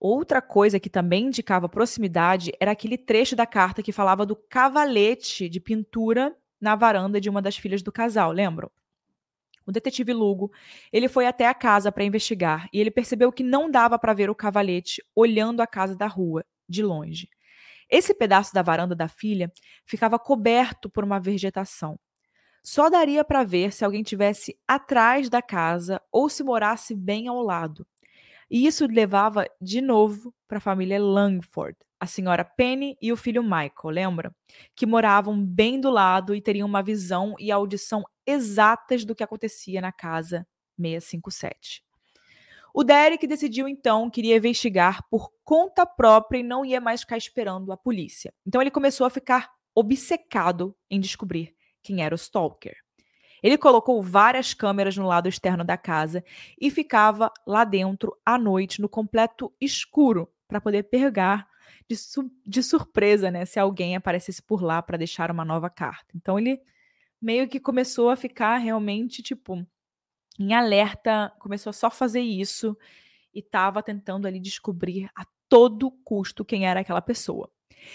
Outra 0.00 0.42
coisa 0.42 0.80
que 0.80 0.90
também 0.90 1.26
indicava 1.26 1.68
proximidade 1.68 2.52
era 2.60 2.70
aquele 2.70 2.98
trecho 2.98 3.34
da 3.34 3.46
carta 3.46 3.82
que 3.82 3.92
falava 3.92 4.26
do 4.26 4.36
cavalete 4.36 5.48
de 5.48 5.60
pintura 5.60 6.34
na 6.60 6.74
varanda 6.74 7.20
de 7.20 7.28
uma 7.28 7.42
das 7.42 7.56
filhas 7.56 7.82
do 7.82 7.92
casal, 7.92 8.32
lembram? 8.32 8.70
O 9.66 9.72
detetive 9.72 10.12
Lugo, 10.12 10.52
ele 10.92 11.08
foi 11.08 11.26
até 11.26 11.48
a 11.48 11.54
casa 11.54 11.90
para 11.90 12.04
investigar 12.04 12.68
e 12.72 12.80
ele 12.80 12.90
percebeu 12.90 13.32
que 13.32 13.42
não 13.42 13.68
dava 13.68 13.98
para 13.98 14.14
ver 14.14 14.30
o 14.30 14.34
cavalete 14.34 15.02
olhando 15.14 15.60
a 15.60 15.66
casa 15.66 15.96
da 15.96 16.06
rua, 16.06 16.44
de 16.68 16.82
longe. 16.82 17.28
Esse 17.90 18.14
pedaço 18.14 18.54
da 18.54 18.62
varanda 18.62 18.94
da 18.94 19.08
filha 19.08 19.52
ficava 19.84 20.18
coberto 20.18 20.88
por 20.88 21.04
uma 21.04 21.18
vegetação. 21.18 21.98
Só 22.62 22.88
daria 22.90 23.24
para 23.24 23.44
ver 23.44 23.72
se 23.72 23.84
alguém 23.84 24.02
tivesse 24.02 24.58
atrás 24.66 25.28
da 25.28 25.40
casa 25.40 26.00
ou 26.10 26.28
se 26.28 26.42
morasse 26.42 26.94
bem 26.94 27.28
ao 27.28 27.40
lado. 27.40 27.86
E 28.50 28.66
isso 28.66 28.86
levava 28.86 29.46
de 29.60 29.80
novo 29.80 30.34
para 30.48 30.58
a 30.58 30.60
família 30.60 31.00
Langford, 31.00 31.76
a 31.98 32.06
senhora 32.06 32.44
Penny 32.44 32.96
e 33.00 33.12
o 33.12 33.16
filho 33.16 33.42
Michael, 33.42 33.90
lembra? 33.90 34.36
Que 34.74 34.86
moravam 34.86 35.42
bem 35.42 35.80
do 35.80 35.90
lado 35.90 36.34
e 36.34 36.40
teriam 36.40 36.68
uma 36.68 36.82
visão 36.82 37.34
e 37.38 37.50
audição 37.50 38.04
exatas 38.26 39.04
do 39.04 39.14
que 39.14 39.22
acontecia 39.22 39.80
na 39.80 39.92
casa 39.92 40.46
657. 40.78 41.82
O 42.74 42.84
Derek 42.84 43.26
decidiu 43.26 43.66
então 43.66 44.10
que 44.10 44.20
iria 44.20 44.36
investigar 44.36 45.02
por 45.08 45.30
conta 45.42 45.86
própria 45.86 46.40
e 46.40 46.42
não 46.42 46.62
ia 46.62 46.80
mais 46.80 47.00
ficar 47.00 47.16
esperando 47.16 47.72
a 47.72 47.76
polícia. 47.76 48.34
Então 48.46 48.60
ele 48.60 48.70
começou 48.70 49.06
a 49.06 49.10
ficar 49.10 49.50
obcecado 49.74 50.76
em 50.90 51.00
descobrir 51.00 51.54
quem 51.82 52.02
era 52.02 52.14
o 52.14 52.18
Stalker. 52.18 52.76
Ele 53.42 53.56
colocou 53.56 54.02
várias 54.02 54.52
câmeras 54.52 54.96
no 54.96 55.06
lado 55.06 55.28
externo 55.28 55.64
da 55.64 55.76
casa 55.76 56.22
e 56.60 56.70
ficava 56.70 57.32
lá 57.46 57.64
dentro 57.64 58.14
à 58.24 58.36
noite, 58.36 58.80
no 58.80 58.88
completo 58.88 59.52
escuro, 59.60 60.28
para 60.48 60.60
poder 60.60 60.84
pegar 60.84 61.48
de, 61.88 61.96
su 61.96 62.30
de, 62.44 62.62
surpresa, 62.62 63.30
né, 63.30 63.44
se 63.44 63.58
alguém 63.58 63.96
aparecesse 63.96 64.42
por 64.42 64.62
lá 64.62 64.82
para 64.82 64.98
deixar 64.98 65.30
uma 65.30 65.44
nova 65.44 65.70
carta. 65.70 66.06
Então 66.14 66.38
ele 66.38 66.60
meio 67.20 67.48
que 67.48 67.60
começou 67.60 68.10
a 68.10 68.16
ficar 68.16 68.56
realmente 68.58 69.22
tipo 69.22 69.66
em 70.38 70.52
alerta, 70.52 71.32
começou 71.38 71.70
a 71.70 71.74
só 71.74 71.90
fazer 71.90 72.20
isso 72.20 72.76
e 73.34 73.38
estava 73.38 73.82
tentando 73.82 74.26
ali 74.26 74.38
descobrir 74.38 75.08
a 75.14 75.24
todo 75.48 75.90
custo 76.04 76.44
quem 76.44 76.66
era 76.66 76.80
aquela 76.80 77.00
pessoa. 77.00 77.50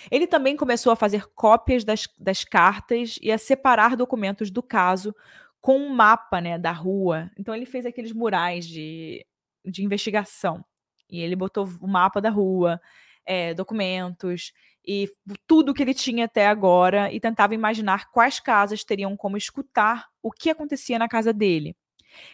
Ele 0.10 0.26
também 0.26 0.56
começou 0.56 0.92
a 0.92 0.96
fazer 0.96 1.28
cópias 1.36 1.84
das, 1.84 2.08
das 2.18 2.44
cartas 2.44 3.18
e 3.22 3.32
a 3.32 3.38
separar 3.38 3.96
documentos 3.96 4.50
do 4.50 4.64
caso 4.64 5.14
com 5.60 5.78
um 5.78 5.90
mapa 5.90 6.42
né, 6.42 6.58
da 6.58 6.72
rua. 6.72 7.30
Então 7.38 7.54
ele 7.54 7.66
fez 7.66 7.86
aqueles 7.86 8.12
murais 8.12 8.66
de, 8.66 9.26
de 9.66 9.84
investigação. 9.84 10.64
E 11.10 11.20
ele 11.20 11.36
botou 11.36 11.68
o 11.82 11.88
mapa 11.88 12.22
da 12.22 12.30
rua, 12.30 12.80
é, 13.26 13.54
documentos 13.54 14.52
e 14.86 15.10
tudo 15.46 15.74
que 15.74 15.82
ele 15.82 15.94
tinha 15.94 16.26
até 16.26 16.48
agora 16.48 17.12
e 17.12 17.20
tentava 17.20 17.54
imaginar 17.54 18.10
quais 18.12 18.40
casas 18.40 18.84
teriam 18.84 19.16
como 19.16 19.38
escutar 19.38 20.08
o 20.22 20.32
que 20.32 20.50
acontecia 20.50 20.98
na 20.98 21.08
casa 21.08 21.32
dele. 21.32 21.76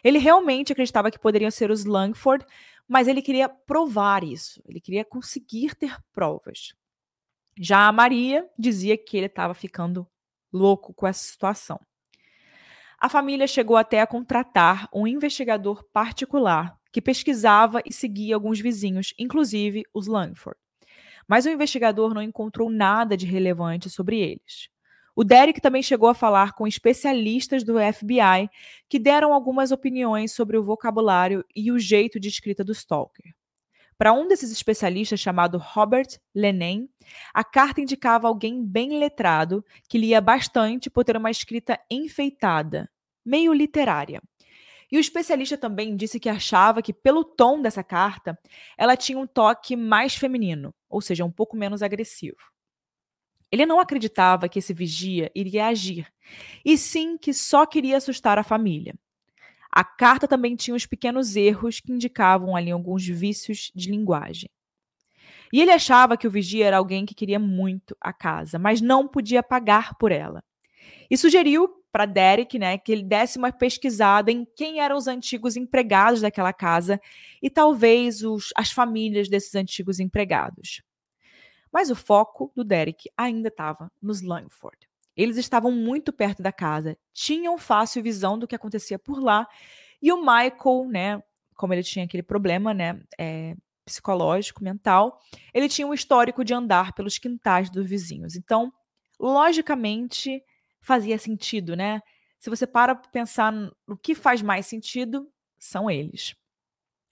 Ele 0.03 0.17
realmente 0.17 0.71
acreditava 0.71 1.11
que 1.11 1.19
poderiam 1.19 1.51
ser 1.51 1.69
os 1.69 1.85
Langford, 1.85 2.45
mas 2.87 3.07
ele 3.07 3.21
queria 3.21 3.49
provar 3.49 4.23
isso. 4.23 4.61
Ele 4.67 4.79
queria 4.79 5.05
conseguir 5.05 5.75
ter 5.75 5.97
provas. 6.13 6.73
Já 7.59 7.87
a 7.87 7.91
Maria 7.91 8.47
dizia 8.57 8.97
que 8.97 9.17
ele 9.17 9.25
estava 9.25 9.53
ficando 9.53 10.07
louco 10.51 10.93
com 10.93 11.05
essa 11.05 11.23
situação. 11.23 11.79
A 12.99 13.09
família 13.09 13.45
chegou 13.45 13.77
até 13.77 14.01
a 14.01 14.07
contratar 14.07 14.87
um 14.91 15.05
investigador 15.05 15.83
particular 15.91 16.75
que 16.91 17.01
pesquisava 17.01 17.81
e 17.85 17.93
seguia 17.93 18.33
alguns 18.33 18.59
vizinhos, 18.59 19.13
inclusive 19.19 19.83
os 19.93 20.07
Langford. 20.07 20.57
Mas 21.27 21.45
o 21.45 21.49
investigador 21.49 22.13
não 22.13 22.21
encontrou 22.21 22.69
nada 22.69 23.17
de 23.17 23.25
relevante 23.25 23.89
sobre 23.89 24.19
eles. 24.19 24.69
O 25.15 25.23
Derek 25.23 25.59
também 25.59 25.81
chegou 25.81 26.09
a 26.09 26.13
falar 26.13 26.53
com 26.53 26.67
especialistas 26.67 27.63
do 27.63 27.73
FBI 27.79 28.47
que 28.87 28.99
deram 28.99 29.33
algumas 29.33 29.71
opiniões 29.71 30.31
sobre 30.31 30.57
o 30.57 30.63
vocabulário 30.63 31.43
e 31.55 31.71
o 31.71 31.79
jeito 31.79 32.19
de 32.19 32.27
escrita 32.27 32.63
do 32.63 32.71
Stalker. 32.71 33.33
Para 33.97 34.13
um 34.13 34.27
desses 34.27 34.51
especialistas, 34.51 35.19
chamado 35.19 35.57
Robert 35.57 36.07
Lenin, 36.35 36.87
a 37.33 37.43
carta 37.43 37.81
indicava 37.81 38.27
alguém 38.27 38.63
bem 38.63 38.99
letrado, 38.99 39.65
que 39.89 39.97
lia 39.97 40.21
bastante 40.21 40.87
por 40.87 41.03
ter 41.03 41.17
uma 41.17 41.31
escrita 41.31 41.79
enfeitada, 41.89 42.87
meio 43.25 43.51
literária. 43.51 44.21
E 44.91 44.97
o 44.97 44.99
especialista 45.01 45.57
também 45.57 45.95
disse 45.95 46.19
que 46.19 46.29
achava 46.29 46.81
que, 46.81 46.93
pelo 46.93 47.23
tom 47.23 47.61
dessa 47.61 47.83
carta, 47.83 48.37
ela 48.77 48.95
tinha 48.95 49.19
um 49.19 49.27
toque 49.27 49.75
mais 49.75 50.15
feminino, 50.15 50.73
ou 50.89 51.01
seja, 51.01 51.25
um 51.25 51.31
pouco 51.31 51.57
menos 51.57 51.83
agressivo. 51.83 52.37
Ele 53.51 53.65
não 53.65 53.79
acreditava 53.79 54.49
que 54.49 54.59
esse 54.59 54.73
vigia 54.73 55.31
iria 55.35 55.67
agir, 55.67 56.07
e 56.63 56.77
sim 56.77 57.17
que 57.17 57.33
só 57.33 57.65
queria 57.65 57.97
assustar 57.97 58.37
a 58.37 58.43
família. 58.43 58.93
A 59.71 59.83
carta 59.83 60.27
também 60.27 60.55
tinha 60.55 60.75
uns 60.75 60.85
pequenos 60.85 61.35
erros 61.35 61.79
que 61.79 61.91
indicavam 61.91 62.55
ali 62.55 62.71
alguns 62.71 63.05
vícios 63.05 63.71
de 63.75 63.91
linguagem. 63.91 64.49
E 65.51 65.61
ele 65.61 65.71
achava 65.71 66.17
que 66.17 66.27
o 66.27 66.31
vigia 66.31 66.65
era 66.65 66.77
alguém 66.77 67.05
que 67.05 67.15
queria 67.15 67.39
muito 67.39 67.95
a 68.01 68.11
casa, 68.11 68.59
mas 68.59 68.81
não 68.81 69.07
podia 69.07 69.43
pagar 69.43 69.95
por 69.95 70.11
ela. 70.11 70.43
E 71.09 71.17
sugeriu 71.17 71.69
para 71.91 72.05
Derek, 72.05 72.59
né, 72.59 72.77
que 72.77 72.91
ele 72.91 73.03
desse 73.03 73.37
uma 73.37 73.51
pesquisada 73.51 74.31
em 74.31 74.45
quem 74.45 74.79
eram 74.79 74.97
os 74.97 75.07
antigos 75.07 75.55
empregados 75.55 76.21
daquela 76.21 76.53
casa 76.53 76.99
e 77.41 77.49
talvez 77.49 78.23
os, 78.23 78.49
as 78.55 78.71
famílias 78.71 79.29
desses 79.29 79.55
antigos 79.55 79.99
empregados. 79.99 80.81
Mas 81.71 81.89
o 81.89 81.95
foco 81.95 82.51
do 82.55 82.63
Derek 82.63 83.09
ainda 83.17 83.49
estava 83.49 83.91
nos 84.01 84.21
Langford. 84.21 84.77
Eles 85.15 85.37
estavam 85.37 85.71
muito 85.71 86.13
perto 86.13 86.43
da 86.43 86.51
casa, 86.51 86.97
tinham 87.13 87.57
fácil 87.57 88.03
visão 88.03 88.37
do 88.37 88.47
que 88.47 88.55
acontecia 88.55 88.99
por 88.99 89.19
lá, 89.19 89.47
e 89.99 90.11
o 90.11 90.17
Michael, 90.17 90.87
né, 90.87 91.23
como 91.55 91.73
ele 91.73 91.83
tinha 91.83 92.05
aquele 92.05 92.21
problema, 92.21 92.73
né, 92.73 93.01
é, 93.17 93.55
psicológico, 93.83 94.63
mental, 94.63 95.19
ele 95.53 95.67
tinha 95.67 95.87
um 95.87 95.93
histórico 95.93 96.43
de 96.43 96.53
andar 96.53 96.93
pelos 96.93 97.17
quintais 97.17 97.69
dos 97.69 97.89
vizinhos. 97.89 98.35
Então, 98.35 98.71
logicamente, 99.19 100.43
fazia 100.79 101.17
sentido, 101.17 101.75
né? 101.75 102.01
Se 102.39 102.49
você 102.49 102.67
para 102.67 102.95
para 102.95 103.09
pensar 103.09 103.51
no 103.51 103.97
que 103.97 104.13
faz 104.13 104.41
mais 104.41 104.65
sentido, 104.65 105.29
são 105.57 105.89
eles. 105.89 106.35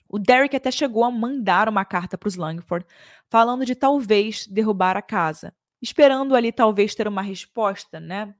O 0.07 0.19
Derek 0.19 0.55
até 0.55 0.71
chegou 0.71 1.03
a 1.03 1.11
mandar 1.11 1.67
uma 1.67 1.83
carta 1.83 2.17
para 2.17 2.27
os 2.27 2.35
Langford, 2.35 2.85
falando 3.27 3.65
de 3.65 3.75
talvez 3.75 4.45
derrubar 4.47 4.95
a 4.95 5.01
casa, 5.01 5.53
esperando 5.81 6.35
ali 6.35 6.51
talvez 6.51 6.93
ter 6.93 7.07
uma 7.07 7.21
resposta, 7.21 7.99
né? 7.99 8.33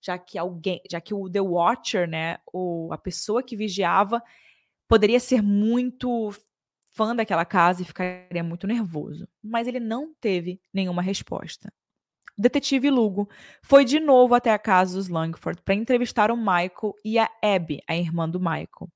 Já 0.00 0.16
que 0.16 0.38
alguém, 0.38 0.80
já 0.88 1.00
que 1.00 1.12
o 1.12 1.28
The 1.28 1.40
Watcher, 1.40 2.08
né, 2.08 2.38
ou 2.46 2.92
a 2.92 2.98
pessoa 2.98 3.42
que 3.42 3.56
vigiava, 3.56 4.22
poderia 4.86 5.18
ser 5.18 5.42
muito 5.42 6.32
fã 6.90 7.14
daquela 7.14 7.44
casa 7.44 7.82
e 7.82 7.84
ficaria 7.84 8.44
muito 8.44 8.66
nervoso. 8.66 9.28
Mas 9.42 9.66
ele 9.66 9.80
não 9.80 10.14
teve 10.20 10.60
nenhuma 10.72 11.02
resposta. 11.02 11.72
Detetive 12.38 12.88
Lugo 12.88 13.28
foi 13.60 13.84
de 13.84 13.98
novo 13.98 14.34
até 14.34 14.52
a 14.52 14.58
casa 14.58 14.96
dos 14.96 15.08
Langford 15.08 15.60
para 15.62 15.74
entrevistar 15.74 16.30
o 16.30 16.36
Michael 16.36 16.94
e 17.04 17.18
a 17.18 17.28
Abby, 17.42 17.82
a 17.88 17.96
irmã 17.96 18.28
do 18.28 18.38
Michael. 18.38 18.88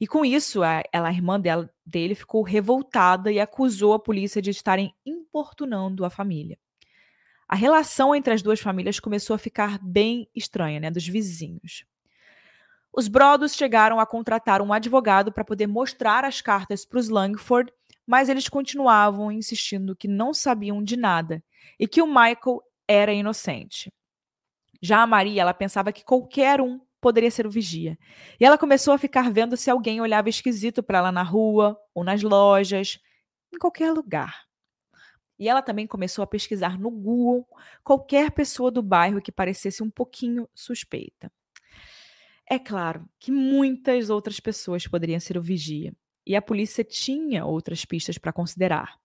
E 0.00 0.06
com 0.06 0.24
isso, 0.24 0.62
a, 0.62 0.84
ela, 0.92 1.08
a 1.08 1.12
irmã 1.12 1.40
dela, 1.40 1.68
dele 1.84 2.14
ficou 2.14 2.42
revoltada 2.42 3.32
e 3.32 3.40
acusou 3.40 3.94
a 3.94 3.98
polícia 3.98 4.40
de 4.40 4.50
estarem 4.50 4.94
importunando 5.04 6.04
a 6.04 6.10
família. 6.10 6.56
A 7.48 7.56
relação 7.56 8.14
entre 8.14 8.32
as 8.32 8.42
duas 8.42 8.60
famílias 8.60 9.00
começou 9.00 9.34
a 9.34 9.38
ficar 9.38 9.78
bem 9.82 10.28
estranha, 10.36 10.78
né, 10.78 10.90
dos 10.90 11.06
vizinhos. 11.06 11.84
Os 12.92 13.08
Brodos 13.08 13.54
chegaram 13.54 13.98
a 13.98 14.06
contratar 14.06 14.62
um 14.62 14.72
advogado 14.72 15.32
para 15.32 15.44
poder 15.44 15.66
mostrar 15.66 16.24
as 16.24 16.40
cartas 16.40 16.84
para 16.84 16.98
os 16.98 17.08
Langford, 17.08 17.72
mas 18.06 18.28
eles 18.28 18.48
continuavam 18.48 19.32
insistindo 19.32 19.96
que 19.96 20.06
não 20.06 20.32
sabiam 20.32 20.82
de 20.82 20.96
nada 20.96 21.42
e 21.78 21.88
que 21.88 22.00
o 22.00 22.06
Michael 22.06 22.62
era 22.88 23.12
inocente. 23.12 23.92
Já 24.80 25.02
a 25.02 25.06
Maria, 25.06 25.42
ela 25.42 25.54
pensava 25.54 25.92
que 25.92 26.04
qualquer 26.04 26.60
um 26.60 26.80
poderia 27.00 27.30
ser 27.30 27.46
o 27.46 27.50
vigia. 27.50 27.98
E 28.40 28.44
ela 28.44 28.58
começou 28.58 28.92
a 28.94 28.98
ficar 28.98 29.30
vendo 29.30 29.56
se 29.56 29.70
alguém 29.70 30.00
olhava 30.00 30.28
esquisito 30.28 30.82
para 30.82 30.98
ela 30.98 31.12
na 31.12 31.22
rua 31.22 31.78
ou 31.94 32.02
nas 32.02 32.22
lojas, 32.22 32.98
em 33.52 33.58
qualquer 33.58 33.92
lugar. 33.92 34.46
E 35.38 35.48
ela 35.48 35.62
também 35.62 35.86
começou 35.86 36.22
a 36.22 36.26
pesquisar 36.26 36.78
no 36.78 36.90
Google 36.90 37.46
qualquer 37.84 38.32
pessoa 38.32 38.70
do 38.70 38.82
bairro 38.82 39.22
que 39.22 39.30
parecesse 39.30 39.82
um 39.82 39.90
pouquinho 39.90 40.48
suspeita. 40.54 41.30
É 42.50 42.58
claro 42.58 43.08
que 43.20 43.30
muitas 43.30 44.10
outras 44.10 44.40
pessoas 44.40 44.86
poderiam 44.86 45.20
ser 45.20 45.36
o 45.36 45.42
vigia, 45.42 45.92
e 46.26 46.34
a 46.34 46.42
polícia 46.42 46.82
tinha 46.82 47.44
outras 47.44 47.84
pistas 47.84 48.18
para 48.18 48.32
considerar. 48.32 48.98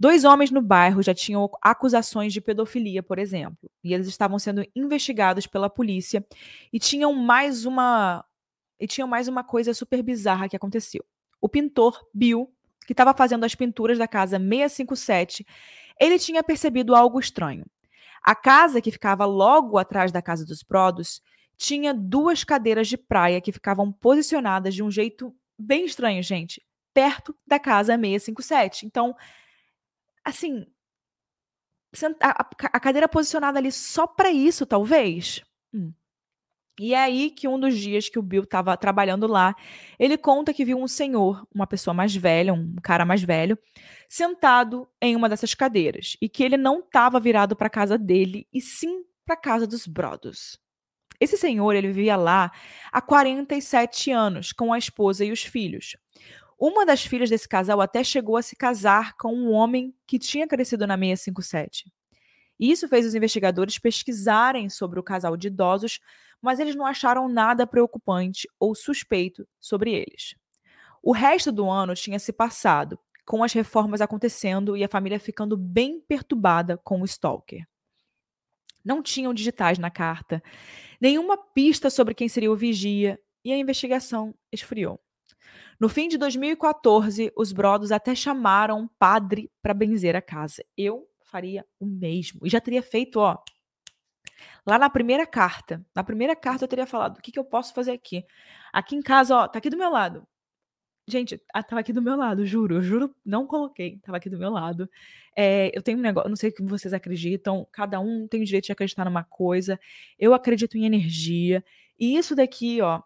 Dois 0.00 0.24
homens 0.24 0.50
no 0.50 0.62
bairro 0.62 1.02
já 1.02 1.12
tinham 1.12 1.50
acusações 1.60 2.32
de 2.32 2.40
pedofilia, 2.40 3.02
por 3.02 3.18
exemplo, 3.18 3.68
e 3.82 3.92
eles 3.92 4.06
estavam 4.06 4.38
sendo 4.38 4.64
investigados 4.74 5.46
pela 5.46 5.68
polícia 5.68 6.24
e 6.72 6.78
tinham 6.78 7.12
mais 7.12 7.64
uma 7.64 8.24
e 8.78 8.86
tinham 8.86 9.08
mais 9.08 9.26
uma 9.26 9.42
coisa 9.42 9.74
super 9.74 10.00
bizarra 10.02 10.48
que 10.48 10.54
aconteceu. 10.54 11.04
O 11.40 11.48
pintor 11.48 12.06
Bill, 12.14 12.48
que 12.86 12.92
estava 12.92 13.12
fazendo 13.12 13.44
as 13.44 13.56
pinturas 13.56 13.98
da 13.98 14.06
casa 14.06 14.38
657, 14.38 15.44
ele 15.98 16.16
tinha 16.16 16.44
percebido 16.44 16.94
algo 16.94 17.18
estranho. 17.18 17.66
A 18.22 18.36
casa 18.36 18.80
que 18.80 18.92
ficava 18.92 19.24
logo 19.24 19.78
atrás 19.78 20.12
da 20.12 20.22
casa 20.22 20.46
dos 20.46 20.62
Prodos 20.62 21.20
tinha 21.56 21.92
duas 21.92 22.44
cadeiras 22.44 22.86
de 22.86 22.96
praia 22.96 23.40
que 23.40 23.50
ficavam 23.50 23.90
posicionadas 23.90 24.76
de 24.76 24.82
um 24.82 24.90
jeito 24.90 25.34
bem 25.58 25.84
estranho, 25.84 26.22
gente, 26.22 26.64
perto 26.94 27.34
da 27.44 27.58
casa 27.58 27.98
657. 27.98 28.86
Então, 28.86 29.16
assim, 30.28 30.66
a, 32.20 32.50
a 32.64 32.80
cadeira 32.80 33.08
posicionada 33.08 33.58
ali 33.58 33.72
só 33.72 34.06
para 34.06 34.30
isso, 34.30 34.66
talvez. 34.66 35.42
Hum. 35.72 35.92
E 36.78 36.94
é 36.94 36.98
aí 36.98 37.30
que 37.30 37.48
um 37.48 37.58
dos 37.58 37.76
dias 37.76 38.08
que 38.08 38.18
o 38.18 38.22
Bill 38.22 38.44
estava 38.44 38.76
trabalhando 38.76 39.26
lá, 39.26 39.54
ele 39.98 40.16
conta 40.16 40.54
que 40.54 40.64
viu 40.64 40.78
um 40.78 40.86
senhor, 40.86 41.44
uma 41.52 41.66
pessoa 41.66 41.92
mais 41.92 42.14
velha, 42.14 42.52
um 42.52 42.76
cara 42.82 43.04
mais 43.04 43.22
velho, 43.22 43.58
sentado 44.08 44.88
em 45.00 45.16
uma 45.16 45.28
dessas 45.28 45.54
cadeiras 45.54 46.16
e 46.20 46.28
que 46.28 46.44
ele 46.44 46.56
não 46.56 46.80
estava 46.80 47.18
virado 47.18 47.56
para 47.56 47.68
casa 47.68 47.98
dele 47.98 48.46
e 48.52 48.60
sim 48.60 49.02
para 49.26 49.36
casa 49.36 49.66
dos 49.66 49.86
Brodos. 49.86 50.60
Esse 51.20 51.36
senhor, 51.36 51.74
ele 51.74 51.88
vivia 51.88 52.16
lá 52.16 52.52
há 52.92 53.00
47 53.00 54.12
anos 54.12 54.52
com 54.52 54.72
a 54.72 54.78
esposa 54.78 55.24
e 55.24 55.32
os 55.32 55.42
filhos. 55.42 55.96
Uma 56.58 56.84
das 56.84 57.04
filhas 57.04 57.30
desse 57.30 57.48
casal 57.48 57.80
até 57.80 58.02
chegou 58.02 58.36
a 58.36 58.42
se 58.42 58.56
casar 58.56 59.16
com 59.16 59.32
um 59.32 59.52
homem 59.52 59.94
que 60.06 60.18
tinha 60.18 60.48
crescido 60.48 60.88
na 60.88 60.98
657. 60.98 61.92
Isso 62.58 62.88
fez 62.88 63.06
os 63.06 63.14
investigadores 63.14 63.78
pesquisarem 63.78 64.68
sobre 64.68 64.98
o 64.98 65.02
casal 65.02 65.36
de 65.36 65.46
idosos, 65.46 66.00
mas 66.42 66.58
eles 66.58 66.74
não 66.74 66.84
acharam 66.84 67.28
nada 67.28 67.64
preocupante 67.64 68.48
ou 68.58 68.74
suspeito 68.74 69.46
sobre 69.60 69.92
eles. 69.92 70.34
O 71.00 71.12
resto 71.12 71.52
do 71.52 71.70
ano 71.70 71.94
tinha 71.94 72.18
se 72.18 72.32
passado, 72.32 72.98
com 73.24 73.44
as 73.44 73.52
reformas 73.52 74.00
acontecendo 74.00 74.76
e 74.76 74.82
a 74.82 74.88
família 74.88 75.20
ficando 75.20 75.56
bem 75.56 76.00
perturbada 76.00 76.76
com 76.78 77.00
o 77.00 77.04
Stalker. 77.04 77.64
Não 78.84 79.00
tinham 79.00 79.32
digitais 79.32 79.78
na 79.78 79.90
carta, 79.90 80.42
nenhuma 81.00 81.36
pista 81.36 81.88
sobre 81.88 82.14
quem 82.14 82.28
seria 82.28 82.50
o 82.50 82.56
vigia, 82.56 83.20
e 83.44 83.52
a 83.52 83.56
investigação 83.56 84.34
esfriou. 84.50 85.00
No 85.80 85.88
fim 85.88 86.08
de 86.08 86.18
2014, 86.18 87.32
os 87.36 87.52
Brodos 87.52 87.92
até 87.92 88.14
chamaram 88.14 88.80
um 88.80 88.88
padre 88.88 89.50
para 89.62 89.72
benzer 89.72 90.16
a 90.16 90.22
casa. 90.22 90.64
Eu 90.76 91.08
faria 91.22 91.64
o 91.78 91.86
mesmo. 91.86 92.44
E 92.44 92.50
já 92.50 92.60
teria 92.60 92.82
feito, 92.82 93.20
ó. 93.20 93.38
Lá 94.66 94.78
na 94.78 94.90
primeira 94.90 95.26
carta. 95.26 95.84
Na 95.94 96.02
primeira 96.02 96.34
carta 96.34 96.64
eu 96.64 96.68
teria 96.68 96.86
falado: 96.86 97.18
o 97.18 97.22
que, 97.22 97.30
que 97.30 97.38
eu 97.38 97.44
posso 97.44 97.72
fazer 97.72 97.92
aqui? 97.92 98.24
Aqui 98.72 98.96
em 98.96 99.02
casa, 99.02 99.36
ó, 99.36 99.48
tá 99.48 99.58
aqui 99.58 99.70
do 99.70 99.76
meu 99.76 99.90
lado. 99.90 100.26
Gente, 101.06 101.40
ah, 101.54 101.62
tava 101.62 101.80
aqui 101.80 101.92
do 101.92 102.02
meu 102.02 102.16
lado, 102.16 102.44
juro, 102.44 102.76
eu 102.76 102.82
juro, 102.82 103.14
não 103.24 103.46
coloquei, 103.46 103.98
tava 104.00 104.18
aqui 104.18 104.28
do 104.28 104.38
meu 104.38 104.50
lado. 104.50 104.90
É, 105.34 105.70
eu 105.74 105.82
tenho 105.82 105.96
um 105.96 106.02
negócio, 106.02 106.28
não 106.28 106.36
sei 106.36 106.50
o 106.50 106.52
que 106.52 106.62
vocês 106.62 106.92
acreditam, 106.92 107.66
cada 107.72 107.98
um 107.98 108.28
tem 108.28 108.42
o 108.42 108.44
direito 108.44 108.66
de 108.66 108.72
acreditar 108.72 109.06
numa 109.06 109.24
coisa. 109.24 109.80
Eu 110.18 110.34
acredito 110.34 110.76
em 110.76 110.84
energia. 110.84 111.64
E 111.98 112.16
isso 112.16 112.36
daqui, 112.36 112.82
ó, 112.82 113.00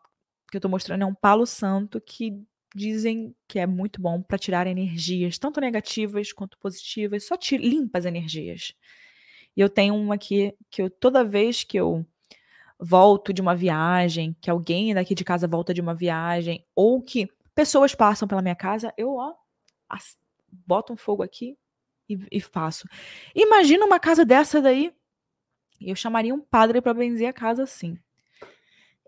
que 0.50 0.56
eu 0.56 0.60
tô 0.60 0.68
mostrando 0.68 1.02
é 1.02 1.06
um 1.06 1.14
palo 1.14 1.46
santo 1.46 2.00
que 2.00 2.42
dizem 2.74 3.34
que 3.46 3.58
é 3.58 3.66
muito 3.66 4.00
bom 4.00 4.22
para 4.22 4.38
tirar 4.38 4.66
energias, 4.66 5.38
tanto 5.38 5.60
negativas 5.60 6.32
quanto 6.32 6.58
positivas, 6.58 7.26
só 7.26 7.36
tira, 7.36 7.62
limpa 7.62 7.98
as 7.98 8.04
energias. 8.04 8.74
E 9.56 9.60
eu 9.60 9.68
tenho 9.68 9.94
uma 9.94 10.14
aqui 10.14 10.54
que 10.70 10.82
eu, 10.82 10.90
toda 10.90 11.24
vez 11.24 11.62
que 11.64 11.78
eu 11.78 12.06
volto 12.78 13.32
de 13.32 13.40
uma 13.40 13.54
viagem, 13.54 14.36
que 14.40 14.50
alguém 14.50 14.94
daqui 14.94 15.14
de 15.14 15.24
casa 15.24 15.46
volta 15.46 15.72
de 15.72 15.80
uma 15.80 15.94
viagem, 15.94 16.64
ou 16.74 17.00
que 17.00 17.28
pessoas 17.54 17.94
passam 17.94 18.26
pela 18.26 18.42
minha 18.42 18.56
casa, 18.56 18.92
eu, 18.96 19.14
ó, 19.14 19.34
boto 20.66 20.92
um 20.92 20.96
fogo 20.96 21.22
aqui 21.22 21.56
e, 22.08 22.18
e 22.30 22.40
faço. 22.40 22.88
Imagina 23.34 23.84
uma 23.84 24.00
casa 24.00 24.24
dessa 24.24 24.60
daí. 24.60 24.92
Eu 25.80 25.96
chamaria 25.96 26.34
um 26.34 26.40
padre 26.40 26.80
para 26.80 26.94
benzer 26.94 27.28
a 27.28 27.32
casa 27.32 27.64
assim. 27.64 27.98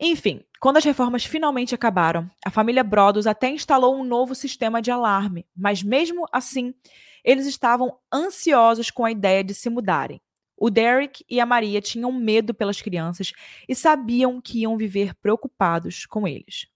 Enfim, 0.01 0.43
quando 0.61 0.79
as 0.79 0.85
reformas 0.85 1.25
finalmente 1.25 1.75
acabaram, 1.75 2.29
a 2.45 2.51
família 2.51 2.83
Brodos 2.83 3.27
até 3.27 3.49
instalou 3.49 3.97
um 3.97 4.05
novo 4.05 4.35
sistema 4.35 4.83
de 4.83 4.91
alarme, 4.91 5.47
mas 5.57 5.83
mesmo 5.83 6.27
assim, 6.33 6.75
eles 7.23 7.47
estavam 7.47 7.97
ansiosos 8.13 8.91
com 8.91 9.05
a 9.05 9.11
ideia 9.11 9.45
de 9.45 9.55
se 9.55 9.71
mudarem. 9.71 10.21
O 10.57 10.71
Derek 10.71 11.25
e 11.29 11.41
a 11.41 11.47
Maria 11.47 11.81
tinham 11.81 12.13
medo 12.13 12.55
pelas 12.55 12.81
crianças 12.81 13.33
e 13.69 13.75
sabiam 13.75 14.41
que 14.41 14.61
iam 14.61 14.77
viver 14.77 15.15
preocupados 15.17 16.07
com 16.07 16.27
eles. 16.27 16.67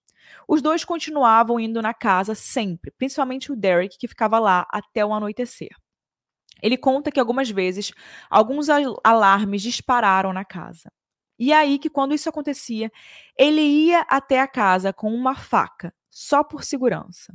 Os 0.47 0.61
dois 0.61 0.85
continuavam 0.85 1.59
indo 1.59 1.81
na 1.81 1.95
casa 1.95 2.35
sempre, 2.35 2.91
principalmente 2.91 3.51
o 3.51 3.57
Derek, 3.57 3.97
que 3.99 4.09
ficava 4.09 4.39
lá 4.39 4.67
até 4.71 5.05
o 5.05 5.13
anoitecer. 5.13 5.71
Ele 6.63 6.77
conta 6.77 7.11
que 7.11 7.21
algumas 7.21 7.51
vezes 7.51 7.93
alguns 8.29 8.69
alarmes 9.05 9.63
dispararam 9.63 10.33
na 10.33 10.45
casa. 10.45 10.91
E 11.39 11.53
aí 11.53 11.79
que 11.79 11.89
quando 11.89 12.15
isso 12.15 12.29
acontecia, 12.29 12.91
ele 13.37 13.61
ia 13.61 14.01
até 14.09 14.41
a 14.41 14.49
casa 14.49 14.93
com 14.93 15.13
uma 15.15 15.37
faca, 15.37 15.95
só 16.11 16.43
por 16.43 16.65
segurança. 16.65 17.35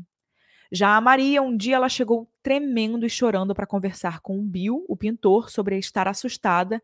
Já 0.72 0.97
a 0.97 1.01
Maria, 1.01 1.39
um 1.41 1.56
dia 1.56 1.76
ela 1.76 1.88
chegou 1.88 2.28
tremendo 2.41 3.06
e 3.06 3.10
chorando 3.10 3.54
para 3.54 3.68
conversar 3.68 4.22
com 4.22 4.39
o 4.39 4.43
Bill, 4.43 4.84
o 4.89 4.97
pintor, 4.97 5.51
sobre 5.51 5.78
estar 5.78 6.08
assustada. 6.08 6.82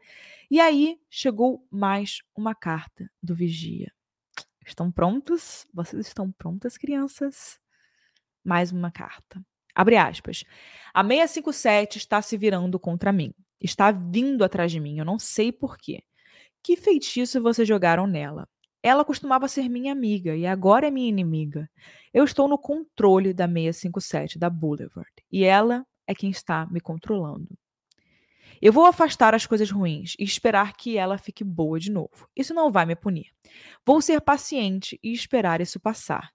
E 0.49 0.59
aí 0.59 0.99
chegou 1.09 1.65
mais 1.71 2.19
uma 2.35 2.53
carta 2.53 3.09
do 3.21 3.33
vigia. 3.33 3.91
Estão 4.63 4.91
prontos? 4.91 5.65
Vocês 5.73 6.05
estão 6.05 6.31
prontas, 6.31 6.77
crianças? 6.77 7.59
Mais 8.43 8.71
uma 8.71 8.91
carta. 8.91 9.43
Abre 9.73 9.97
aspas. 9.97 10.43
A 10.93 11.03
657 11.03 11.97
está 11.97 12.21
se 12.21 12.37
virando 12.37 12.79
contra 12.79 13.11
mim. 13.11 13.33
Está 13.59 13.89
vindo 13.91 14.43
atrás 14.43 14.71
de 14.71 14.79
mim. 14.79 14.99
Eu 14.99 15.05
não 15.05 15.17
sei 15.17 15.51
por 15.51 15.77
quê. 15.77 16.03
Que 16.63 16.75
feitiço 16.75 17.41
vocês 17.41 17.67
jogaram 17.67 18.05
nela? 18.05 18.47
Ela 18.81 19.03
costumava 19.03 19.47
ser 19.47 19.67
minha 19.69 19.91
amiga 19.91 20.35
e 20.35 20.45
agora 20.45 20.87
é 20.87 20.91
minha 20.91 21.09
inimiga. 21.09 21.69
Eu 22.13 22.23
estou 22.23 22.47
no 22.47 22.57
controle 22.57 23.33
da 23.33 23.47
657 23.47 24.39
da 24.39 24.49
Boulevard 24.49 25.11
e 25.31 25.43
ela 25.43 25.85
é 26.07 26.15
quem 26.15 26.29
está 26.29 26.65
me 26.67 26.79
controlando. 26.79 27.49
Eu 28.61 28.73
vou 28.73 28.85
afastar 28.85 29.33
as 29.33 29.45
coisas 29.45 29.71
ruins 29.71 30.15
e 30.19 30.23
esperar 30.23 30.73
que 30.75 30.97
ela 30.97 31.17
fique 31.17 31.43
boa 31.43 31.79
de 31.79 31.91
novo. 31.91 32.27
Isso 32.35 32.53
não 32.53 32.71
vai 32.71 32.85
me 32.85 32.95
punir. 32.95 33.31
Vou 33.85 34.01
ser 34.01 34.19
paciente 34.19 34.99
e 35.01 35.13
esperar 35.13 35.61
isso 35.61 35.79
passar. 35.79 36.29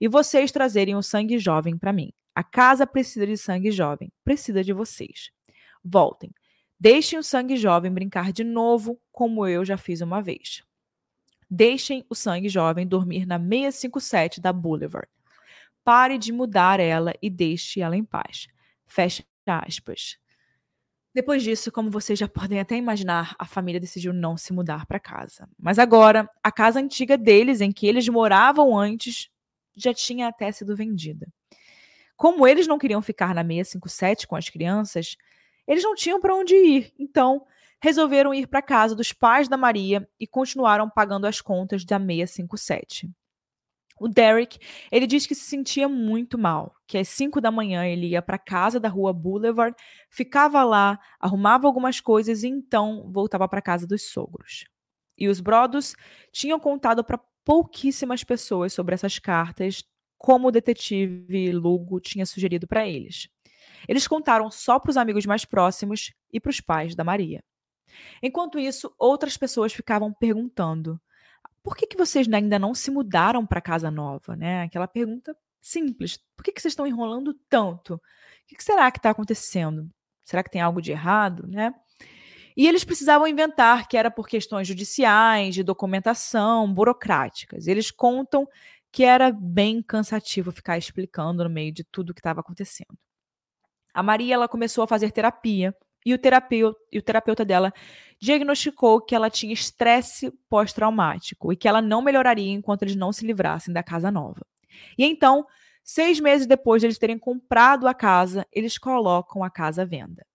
E 0.00 0.08
vocês 0.08 0.52
trazerem 0.52 0.96
o 0.96 1.02
sangue 1.02 1.38
jovem 1.38 1.76
para 1.76 1.92
mim. 1.92 2.12
A 2.34 2.42
casa 2.42 2.86
precisa 2.86 3.26
de 3.26 3.36
sangue 3.36 3.70
jovem, 3.70 4.10
precisa 4.24 4.62
de 4.62 4.72
vocês. 4.72 5.30
Voltem. 5.84 6.30
Deixem 6.78 7.18
o 7.18 7.22
sangue 7.22 7.56
jovem 7.56 7.92
brincar 7.92 8.32
de 8.32 8.44
novo, 8.44 9.00
como 9.10 9.46
eu 9.46 9.64
já 9.64 9.76
fiz 9.76 10.00
uma 10.00 10.20
vez. 10.20 10.62
Deixem 11.48 12.04
o 12.10 12.14
sangue 12.14 12.48
jovem 12.48 12.86
dormir 12.86 13.24
na 13.26 13.38
657 13.38 14.40
da 14.40 14.52
Boulevard. 14.52 15.08
Pare 15.82 16.18
de 16.18 16.32
mudar 16.32 16.80
ela 16.80 17.14
e 17.22 17.30
deixe 17.30 17.80
ela 17.80 17.96
em 17.96 18.04
paz. 18.04 18.48
Fecha 18.86 19.24
aspas. 19.46 20.18
Depois 21.14 21.42
disso, 21.42 21.72
como 21.72 21.90
vocês 21.90 22.18
já 22.18 22.28
podem 22.28 22.60
até 22.60 22.76
imaginar, 22.76 23.34
a 23.38 23.46
família 23.46 23.80
decidiu 23.80 24.12
não 24.12 24.36
se 24.36 24.52
mudar 24.52 24.84
para 24.84 25.00
casa. 25.00 25.48
Mas 25.58 25.78
agora, 25.78 26.28
a 26.42 26.52
casa 26.52 26.78
antiga 26.78 27.16
deles, 27.16 27.62
em 27.62 27.72
que 27.72 27.86
eles 27.86 28.06
moravam 28.06 28.78
antes, 28.78 29.30
já 29.74 29.94
tinha 29.94 30.28
até 30.28 30.52
sido 30.52 30.76
vendida. 30.76 31.26
Como 32.16 32.46
eles 32.46 32.66
não 32.66 32.78
queriam 32.78 33.00
ficar 33.00 33.34
na 33.34 33.42
657 33.42 34.26
com 34.26 34.36
as 34.36 34.50
crianças, 34.50 35.16
eles 35.66 35.82
não 35.82 35.94
tinham 35.94 36.20
para 36.20 36.34
onde 36.34 36.54
ir. 36.54 36.92
Então, 36.98 37.44
resolveram 37.82 38.34
ir 38.34 38.46
para 38.46 38.62
casa 38.62 38.94
dos 38.94 39.12
pais 39.12 39.48
da 39.48 39.56
Maria 39.56 40.08
e 40.18 40.26
continuaram 40.26 40.88
pagando 40.88 41.26
as 41.26 41.40
contas 41.40 41.84
da 41.84 41.98
657. 41.98 43.10
O 43.98 44.08
Derek, 44.08 44.58
ele 44.92 45.06
diz 45.06 45.26
que 45.26 45.34
se 45.34 45.44
sentia 45.44 45.88
muito 45.88 46.36
mal, 46.36 46.74
que 46.86 46.98
às 46.98 47.08
5 47.08 47.40
da 47.40 47.50
manhã 47.50 47.86
ele 47.86 48.08
ia 48.08 48.20
para 48.20 48.38
casa 48.38 48.78
da 48.78 48.90
rua 48.90 49.12
Boulevard, 49.12 49.74
ficava 50.10 50.62
lá, 50.64 50.98
arrumava 51.18 51.66
algumas 51.66 51.98
coisas 51.98 52.42
e 52.42 52.48
então 52.48 53.10
voltava 53.10 53.48
para 53.48 53.62
casa 53.62 53.86
dos 53.86 54.02
sogros. 54.10 54.66
E 55.16 55.28
os 55.28 55.40
Brodos 55.40 55.94
tinham 56.30 56.60
contado 56.60 57.02
para 57.02 57.18
pouquíssimas 57.42 58.22
pessoas 58.22 58.74
sobre 58.74 58.94
essas 58.94 59.18
cartas, 59.18 59.82
como 60.18 60.48
o 60.48 60.50
detetive 60.50 61.52
Lugo 61.52 61.98
tinha 61.98 62.26
sugerido 62.26 62.66
para 62.66 62.86
eles. 62.86 63.28
Eles 63.88 64.06
contaram 64.06 64.50
só 64.50 64.78
para 64.78 64.90
os 64.90 64.96
amigos 64.96 65.26
mais 65.26 65.44
próximos 65.44 66.12
e 66.32 66.40
para 66.40 66.50
os 66.50 66.60
pais 66.60 66.94
da 66.94 67.04
Maria. 67.04 67.42
Enquanto 68.22 68.58
isso, 68.58 68.92
outras 68.98 69.36
pessoas 69.36 69.72
ficavam 69.72 70.12
perguntando: 70.12 71.00
por 71.62 71.76
que, 71.76 71.86
que 71.86 71.96
vocês 71.96 72.32
ainda 72.32 72.58
não 72.58 72.74
se 72.74 72.90
mudaram 72.90 73.46
para 73.46 73.60
casa 73.60 73.90
nova? 73.90 74.36
Né? 74.36 74.62
Aquela 74.62 74.86
pergunta 74.86 75.36
simples. 75.60 76.18
Por 76.36 76.44
que, 76.44 76.52
que 76.52 76.60
vocês 76.60 76.72
estão 76.72 76.86
enrolando 76.86 77.34
tanto? 77.48 77.94
O 77.94 78.00
que, 78.46 78.56
que 78.56 78.62
será 78.62 78.90
que 78.90 78.98
está 78.98 79.10
acontecendo? 79.10 79.90
Será 80.24 80.42
que 80.42 80.50
tem 80.50 80.60
algo 80.60 80.80
de 80.80 80.92
errado? 80.92 81.46
Né? 81.46 81.74
E 82.56 82.66
eles 82.66 82.84
precisavam 82.84 83.28
inventar 83.28 83.86
que 83.88 83.96
era 83.96 84.10
por 84.10 84.28
questões 84.28 84.66
judiciais, 84.66 85.54
de 85.54 85.62
documentação, 85.62 86.72
burocráticas. 86.72 87.66
Eles 87.66 87.90
contam 87.90 88.48
que 88.90 89.04
era 89.04 89.30
bem 89.30 89.82
cansativo 89.82 90.50
ficar 90.50 90.78
explicando 90.78 91.44
no 91.44 91.50
meio 91.50 91.72
de 91.72 91.84
tudo 91.84 92.10
o 92.10 92.14
que 92.14 92.20
estava 92.20 92.40
acontecendo. 92.40 92.96
A 93.96 94.02
Maria 94.02 94.34
ela 94.34 94.46
começou 94.46 94.84
a 94.84 94.86
fazer 94.86 95.10
terapia 95.10 95.74
e 96.04 96.12
o, 96.12 96.18
terapeuta, 96.18 96.78
e 96.92 96.98
o 96.98 97.02
terapeuta 97.02 97.46
dela 97.46 97.72
diagnosticou 98.20 99.00
que 99.00 99.14
ela 99.14 99.30
tinha 99.30 99.54
estresse 99.54 100.30
pós-traumático 100.50 101.50
e 101.50 101.56
que 101.56 101.66
ela 101.66 101.80
não 101.80 102.02
melhoraria 102.02 102.52
enquanto 102.52 102.82
eles 102.82 102.94
não 102.94 103.10
se 103.10 103.26
livrassem 103.26 103.72
da 103.72 103.82
casa 103.82 104.10
nova. 104.10 104.46
E 104.98 105.04
então, 105.06 105.46
seis 105.82 106.20
meses 106.20 106.46
depois 106.46 106.82
de 106.82 106.86
eles 106.88 106.98
terem 106.98 107.18
comprado 107.18 107.88
a 107.88 107.94
casa, 107.94 108.46
eles 108.52 108.76
colocam 108.76 109.42
a 109.42 109.48
casa 109.48 109.80
à 109.80 109.84
venda. 109.86 110.26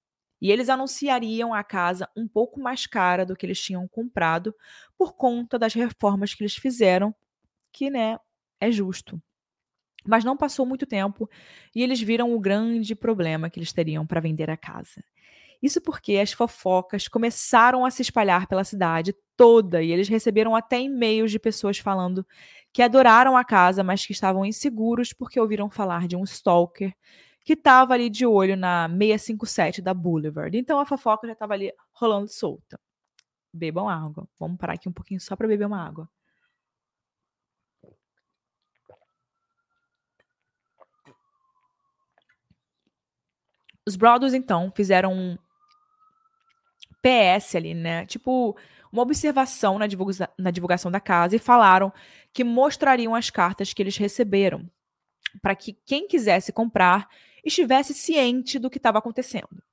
E 0.42 0.52
eles 0.52 0.68
anunciariam 0.68 1.54
a 1.54 1.64
casa 1.64 2.10
um 2.18 2.28
pouco 2.28 2.60
mais 2.60 2.88
cara 2.88 3.24
do 3.24 3.36
que 3.36 3.46
eles 3.46 3.62
tinham 3.62 3.88
comprado 3.88 4.56
por 4.98 5.14
conta 5.14 5.60
das 5.60 5.76
reformas 5.76 6.34
que 6.34 6.42
eles 6.42 6.56
fizeram, 6.56 7.14
que, 7.72 7.92
né, 7.92 8.18
é 8.60 8.72
justo. 8.72 9.22
Mas 10.06 10.24
não 10.24 10.36
passou 10.36 10.66
muito 10.66 10.86
tempo 10.86 11.30
e 11.76 11.84
eles 11.84 12.02
viram 12.02 12.34
o 12.34 12.40
grande 12.40 12.96
problema 12.96 13.50
que 13.50 13.60
eles 13.60 13.72
teriam 13.72 14.06
para 14.06 14.20
vender 14.20 14.50
a 14.50 14.58
casa. 14.58 15.04
Isso 15.62 15.80
porque 15.80 16.18
as 16.18 16.32
fofocas 16.32 17.08
começaram 17.08 17.86
a 17.86 17.92
se 17.92 18.02
espalhar 18.02 18.48
pela 18.48 18.64
cidade 18.64 19.14
toda 19.38 19.84
e 19.84 19.92
eles 19.92 20.08
receberam 20.08 20.56
até 20.56 20.82
e-mails 20.82 21.30
de 21.30 21.38
pessoas 21.38 21.78
falando 21.78 22.26
que 22.74 22.82
adoraram 22.82 23.38
a 23.38 23.44
casa, 23.44 23.84
mas 23.84 24.06
que 24.06 24.12
estavam 24.12 24.46
inseguros 24.46 25.14
porque 25.14 25.40
ouviram 25.40 25.70
falar 25.70 26.08
de 26.08 26.16
um 26.16 26.24
stalker 26.24 26.96
que 27.44 27.54
estava 27.54 27.94
ali 27.94 28.10
de 28.10 28.26
olho 28.26 28.56
na 28.56 28.88
657 28.88 29.82
da 29.82 29.94
Boulevard. 29.94 30.58
Então 30.58 30.80
a 30.80 30.86
fofoca 30.86 31.28
já 31.28 31.34
estava 31.34 31.54
ali 31.54 31.72
rolando 31.92 32.28
solta. 32.28 32.80
Bebam 33.54 33.90
água. 33.90 34.28
Vamos 34.40 34.58
parar 34.58 34.74
aqui 34.74 34.88
um 34.88 34.94
pouquinho 34.94 35.20
só 35.20 35.36
para 35.36 35.48
beber 35.48 35.66
uma 35.66 35.86
água. 35.86 36.10
Os 43.88 43.96
Brothers, 43.96 44.34
então, 44.34 44.72
fizeram 44.76 45.14
um 45.14 45.38
PS 47.02 47.56
ali, 47.56 47.74
né? 47.74 48.06
Tipo, 48.06 48.56
uma 48.92 49.02
observação 49.02 49.80
na, 49.80 49.88
divulga 49.88 50.30
na 50.38 50.52
divulgação 50.52 50.92
da 50.92 51.00
casa 51.00 51.36
e 51.36 51.40
falaram 51.40 51.92
que 52.34 52.44
mostrariam 52.44 53.16
as 53.16 53.30
cartas 53.30 53.74
que 53.74 53.82
eles 53.82 53.98
receberam 53.98 54.70
para 55.42 55.56
que 55.56 55.74
quem 55.86 56.08
quisesse 56.08 56.52
comprar 56.52 57.08
estivesse 57.44 57.94
ciente 57.94 58.60
do 58.60 58.70
que 58.70 58.78
estava 58.78 59.00
acontecendo. 59.00 59.64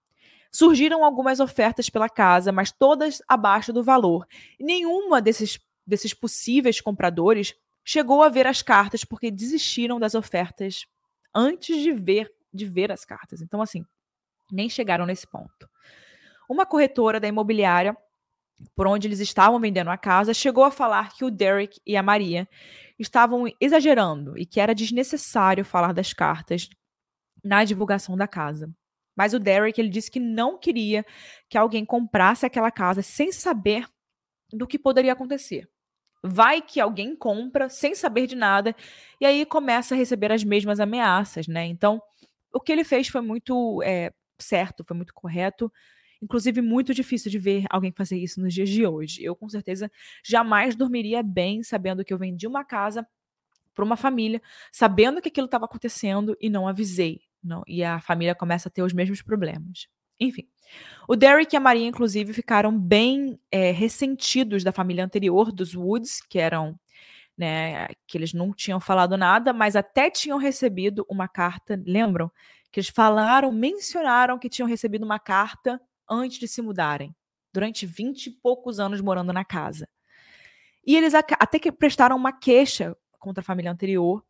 Surgiram 0.50 1.04
algumas 1.04 1.40
ofertas 1.40 1.90
pela 1.90 2.08
casa, 2.08 2.50
mas 2.50 2.72
todas 2.72 3.20
abaixo 3.28 3.72
do 3.72 3.82
valor. 3.82 4.26
Nenhuma 4.58 5.20
desses, 5.20 5.60
desses 5.86 6.14
possíveis 6.14 6.80
compradores 6.80 7.54
chegou 7.84 8.22
a 8.22 8.30
ver 8.30 8.46
as 8.46 8.62
cartas 8.62 9.04
porque 9.04 9.30
desistiram 9.30 10.00
das 10.00 10.14
ofertas 10.14 10.86
antes 11.34 11.76
de 11.82 11.92
ver 11.92 12.32
de 12.50 12.64
ver 12.64 12.90
as 12.90 13.04
cartas. 13.04 13.42
Então, 13.42 13.60
assim, 13.60 13.84
nem 14.50 14.68
chegaram 14.68 15.06
nesse 15.06 15.26
ponto. 15.26 15.68
Uma 16.48 16.64
corretora 16.64 17.20
da 17.20 17.28
imobiliária, 17.28 17.96
por 18.74 18.86
onde 18.86 19.06
eles 19.06 19.20
estavam 19.20 19.60
vendendo 19.60 19.90
a 19.90 19.98
casa, 19.98 20.34
chegou 20.34 20.64
a 20.64 20.70
falar 20.70 21.12
que 21.12 21.24
o 21.24 21.30
Derek 21.30 21.80
e 21.86 21.96
a 21.96 22.02
Maria 22.02 22.48
estavam 22.98 23.44
exagerando 23.60 24.36
e 24.36 24.44
que 24.44 24.60
era 24.60 24.74
desnecessário 24.74 25.64
falar 25.64 25.92
das 25.92 26.12
cartas 26.12 26.68
na 27.44 27.64
divulgação 27.64 28.16
da 28.16 28.26
casa. 28.26 28.72
Mas 29.16 29.34
o 29.34 29.38
Derek 29.38 29.80
ele 29.80 29.88
disse 29.88 30.10
que 30.10 30.20
não 30.20 30.58
queria 30.58 31.04
que 31.48 31.58
alguém 31.58 31.84
comprasse 31.84 32.46
aquela 32.46 32.70
casa 32.70 33.02
sem 33.02 33.32
saber 33.32 33.86
do 34.52 34.66
que 34.66 34.78
poderia 34.78 35.12
acontecer. 35.12 35.68
Vai 36.22 36.60
que 36.60 36.80
alguém 36.80 37.14
compra 37.14 37.68
sem 37.68 37.94
saber 37.94 38.26
de 38.26 38.34
nada 38.34 38.74
e 39.20 39.26
aí 39.26 39.44
começa 39.44 39.94
a 39.94 39.98
receber 39.98 40.32
as 40.32 40.42
mesmas 40.42 40.80
ameaças, 40.80 41.46
né? 41.46 41.64
Então, 41.66 42.00
o 42.52 42.60
que 42.60 42.72
ele 42.72 42.84
fez 42.84 43.08
foi 43.08 43.20
muito 43.20 43.82
é, 43.82 44.12
certo, 44.38 44.84
foi 44.84 44.96
muito 44.96 45.14
correto. 45.14 45.72
Inclusive, 46.20 46.60
muito 46.60 46.92
difícil 46.92 47.30
de 47.30 47.38
ver 47.38 47.64
alguém 47.70 47.92
fazer 47.92 48.18
isso 48.18 48.40
nos 48.40 48.52
dias 48.52 48.68
de 48.68 48.86
hoje. 48.86 49.22
Eu, 49.22 49.36
com 49.36 49.48
certeza, 49.48 49.90
jamais 50.24 50.74
dormiria 50.74 51.22
bem 51.22 51.62
sabendo 51.62 52.04
que 52.04 52.12
eu 52.12 52.18
vendi 52.18 52.46
uma 52.46 52.64
casa 52.64 53.06
para 53.74 53.84
uma 53.84 53.96
família, 53.96 54.42
sabendo 54.72 55.22
que 55.22 55.28
aquilo 55.28 55.44
estava 55.44 55.64
acontecendo 55.64 56.36
e 56.40 56.50
não 56.50 56.66
avisei. 56.66 57.20
Não, 57.42 57.62
e 57.66 57.84
a 57.84 58.00
família 58.00 58.34
começa 58.34 58.68
a 58.68 58.72
ter 58.72 58.82
os 58.82 58.92
mesmos 58.92 59.22
problemas. 59.22 59.86
Enfim, 60.18 60.48
o 61.06 61.14
Derek 61.14 61.54
e 61.54 61.56
a 61.56 61.60
Maria, 61.60 61.86
inclusive, 61.86 62.32
ficaram 62.32 62.76
bem 62.76 63.38
é, 63.52 63.70
ressentidos 63.70 64.64
da 64.64 64.72
família 64.72 65.04
anterior 65.04 65.52
dos 65.52 65.76
Woods, 65.76 66.20
que 66.20 66.40
eram, 66.40 66.78
né, 67.36 67.86
que 68.06 68.18
eles 68.18 68.32
não 68.32 68.52
tinham 68.52 68.80
falado 68.80 69.16
nada, 69.16 69.52
mas 69.52 69.76
até 69.76 70.10
tinham 70.10 70.38
recebido 70.38 71.06
uma 71.08 71.28
carta, 71.28 71.80
lembram? 71.86 72.32
Que 72.70 72.80
eles 72.80 72.90
falaram, 72.90 73.50
mencionaram 73.50 74.38
que 74.38 74.48
tinham 74.48 74.68
recebido 74.68 75.04
uma 75.04 75.18
carta 75.18 75.80
antes 76.08 76.38
de 76.38 76.48
se 76.48 76.62
mudarem, 76.62 77.14
durante 77.52 77.86
vinte 77.86 78.26
e 78.26 78.30
poucos 78.30 78.78
anos 78.78 79.00
morando 79.00 79.32
na 79.32 79.44
casa. 79.44 79.88
E 80.86 80.96
eles 80.96 81.14
até 81.14 81.58
que 81.58 81.70
prestaram 81.70 82.16
uma 82.16 82.32
queixa 82.32 82.96
contra 83.18 83.40
a 83.40 83.44
família 83.44 83.70
anterior, 83.70 84.24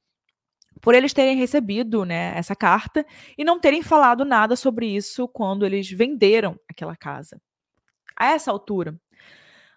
por 0.81 0.95
eles 0.95 1.13
terem 1.13 1.37
recebido 1.37 2.05
né, 2.05 2.37
essa 2.37 2.55
carta 2.55 3.05
e 3.37 3.45
não 3.45 3.59
terem 3.59 3.83
falado 3.83 4.25
nada 4.25 4.57
sobre 4.57 4.87
isso 4.87 5.29
quando 5.29 5.67
eles 5.67 5.91
venderam 5.91 6.59
aquela 6.69 6.97
casa. 6.97 7.41
A 8.17 8.27
essa 8.27 8.51
altura, 8.51 8.99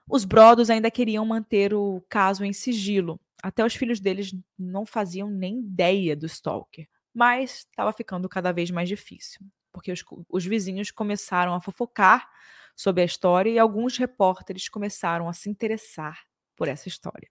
os 0.09 0.25
Brodos 0.25 0.69
ainda 0.69 0.91
queriam 0.91 1.25
manter 1.25 1.73
o 1.73 2.03
caso 2.09 2.43
em 2.43 2.53
sigilo. 2.53 3.19
Até 3.41 3.65
os 3.65 3.75
filhos 3.75 3.99
deles 3.99 4.35
não 4.57 4.85
faziam 4.85 5.29
nem 5.29 5.59
ideia 5.59 6.15
do 6.15 6.25
Stalker. 6.25 6.87
Mas 7.13 7.67
estava 7.69 7.91
ficando 7.91 8.29
cada 8.29 8.51
vez 8.51 8.71
mais 8.71 8.87
difícil, 8.87 9.41
porque 9.71 9.91
os, 9.91 10.03
os 10.29 10.45
vizinhos 10.45 10.91
começaram 10.91 11.53
a 11.53 11.61
fofocar 11.61 12.29
sobre 12.75 13.01
a 13.01 13.05
história 13.05 13.49
e 13.49 13.59
alguns 13.59 13.97
repórteres 13.97 14.69
começaram 14.69 15.27
a 15.27 15.33
se 15.33 15.49
interessar 15.49 16.19
por 16.55 16.67
essa 16.67 16.87
história. 16.87 17.29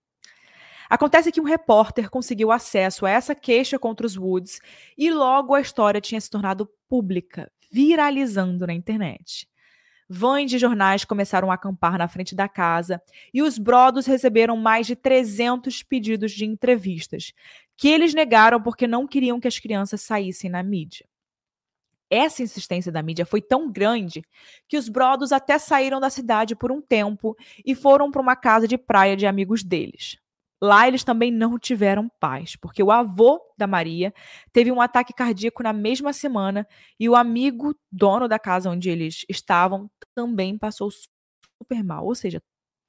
Acontece 0.88 1.30
que 1.30 1.40
um 1.40 1.44
repórter 1.44 2.10
conseguiu 2.10 2.50
acesso 2.50 3.06
a 3.06 3.10
essa 3.10 3.34
queixa 3.34 3.78
contra 3.78 4.06
os 4.06 4.16
Woods 4.16 4.60
e 4.98 5.10
logo 5.10 5.54
a 5.54 5.60
história 5.60 6.00
tinha 6.00 6.20
se 6.20 6.28
tornado 6.28 6.68
pública, 6.88 7.50
viralizando 7.70 8.66
na 8.66 8.72
internet. 8.72 9.48
Vães 10.12 10.50
de 10.50 10.58
jornais 10.58 11.04
começaram 11.04 11.52
a 11.52 11.54
acampar 11.54 11.96
na 11.96 12.08
frente 12.08 12.34
da 12.34 12.48
casa 12.48 13.00
e 13.32 13.42
os 13.42 13.58
Brodos 13.58 14.06
receberam 14.06 14.56
mais 14.56 14.84
de 14.84 14.96
300 14.96 15.84
pedidos 15.84 16.32
de 16.32 16.44
entrevistas, 16.44 17.32
que 17.76 17.86
eles 17.86 18.12
negaram 18.12 18.60
porque 18.60 18.88
não 18.88 19.06
queriam 19.06 19.38
que 19.38 19.46
as 19.46 19.60
crianças 19.60 20.00
saíssem 20.00 20.50
na 20.50 20.64
mídia. 20.64 21.06
Essa 22.10 22.42
insistência 22.42 22.90
da 22.90 23.04
mídia 23.04 23.24
foi 23.24 23.40
tão 23.40 23.70
grande 23.70 24.24
que 24.66 24.76
os 24.76 24.88
Brodos 24.88 25.30
até 25.30 25.60
saíram 25.60 26.00
da 26.00 26.10
cidade 26.10 26.56
por 26.56 26.72
um 26.72 26.82
tempo 26.82 27.36
e 27.64 27.72
foram 27.76 28.10
para 28.10 28.20
uma 28.20 28.34
casa 28.34 28.66
de 28.66 28.76
praia 28.76 29.16
de 29.16 29.28
amigos 29.28 29.62
deles. 29.62 30.18
Lá 30.62 30.86
eles 30.86 31.02
também 31.02 31.30
não 31.30 31.58
tiveram 31.58 32.10
paz, 32.20 32.54
porque 32.54 32.82
o 32.82 32.90
avô 32.90 33.40
da 33.56 33.66
Maria 33.66 34.12
teve 34.52 34.70
um 34.70 34.80
ataque 34.80 35.14
cardíaco 35.14 35.62
na 35.62 35.72
mesma 35.72 36.12
semana 36.12 36.68
e 36.98 37.08
o 37.08 37.16
amigo 37.16 37.74
dono 37.90 38.28
da 38.28 38.38
casa 38.38 38.68
onde 38.68 38.90
eles 38.90 39.24
estavam 39.28 39.90
também 40.14 40.58
passou 40.58 40.90
super 40.90 41.82
mal. 41.82 42.04
Ou 42.04 42.14
seja, 42.14 42.42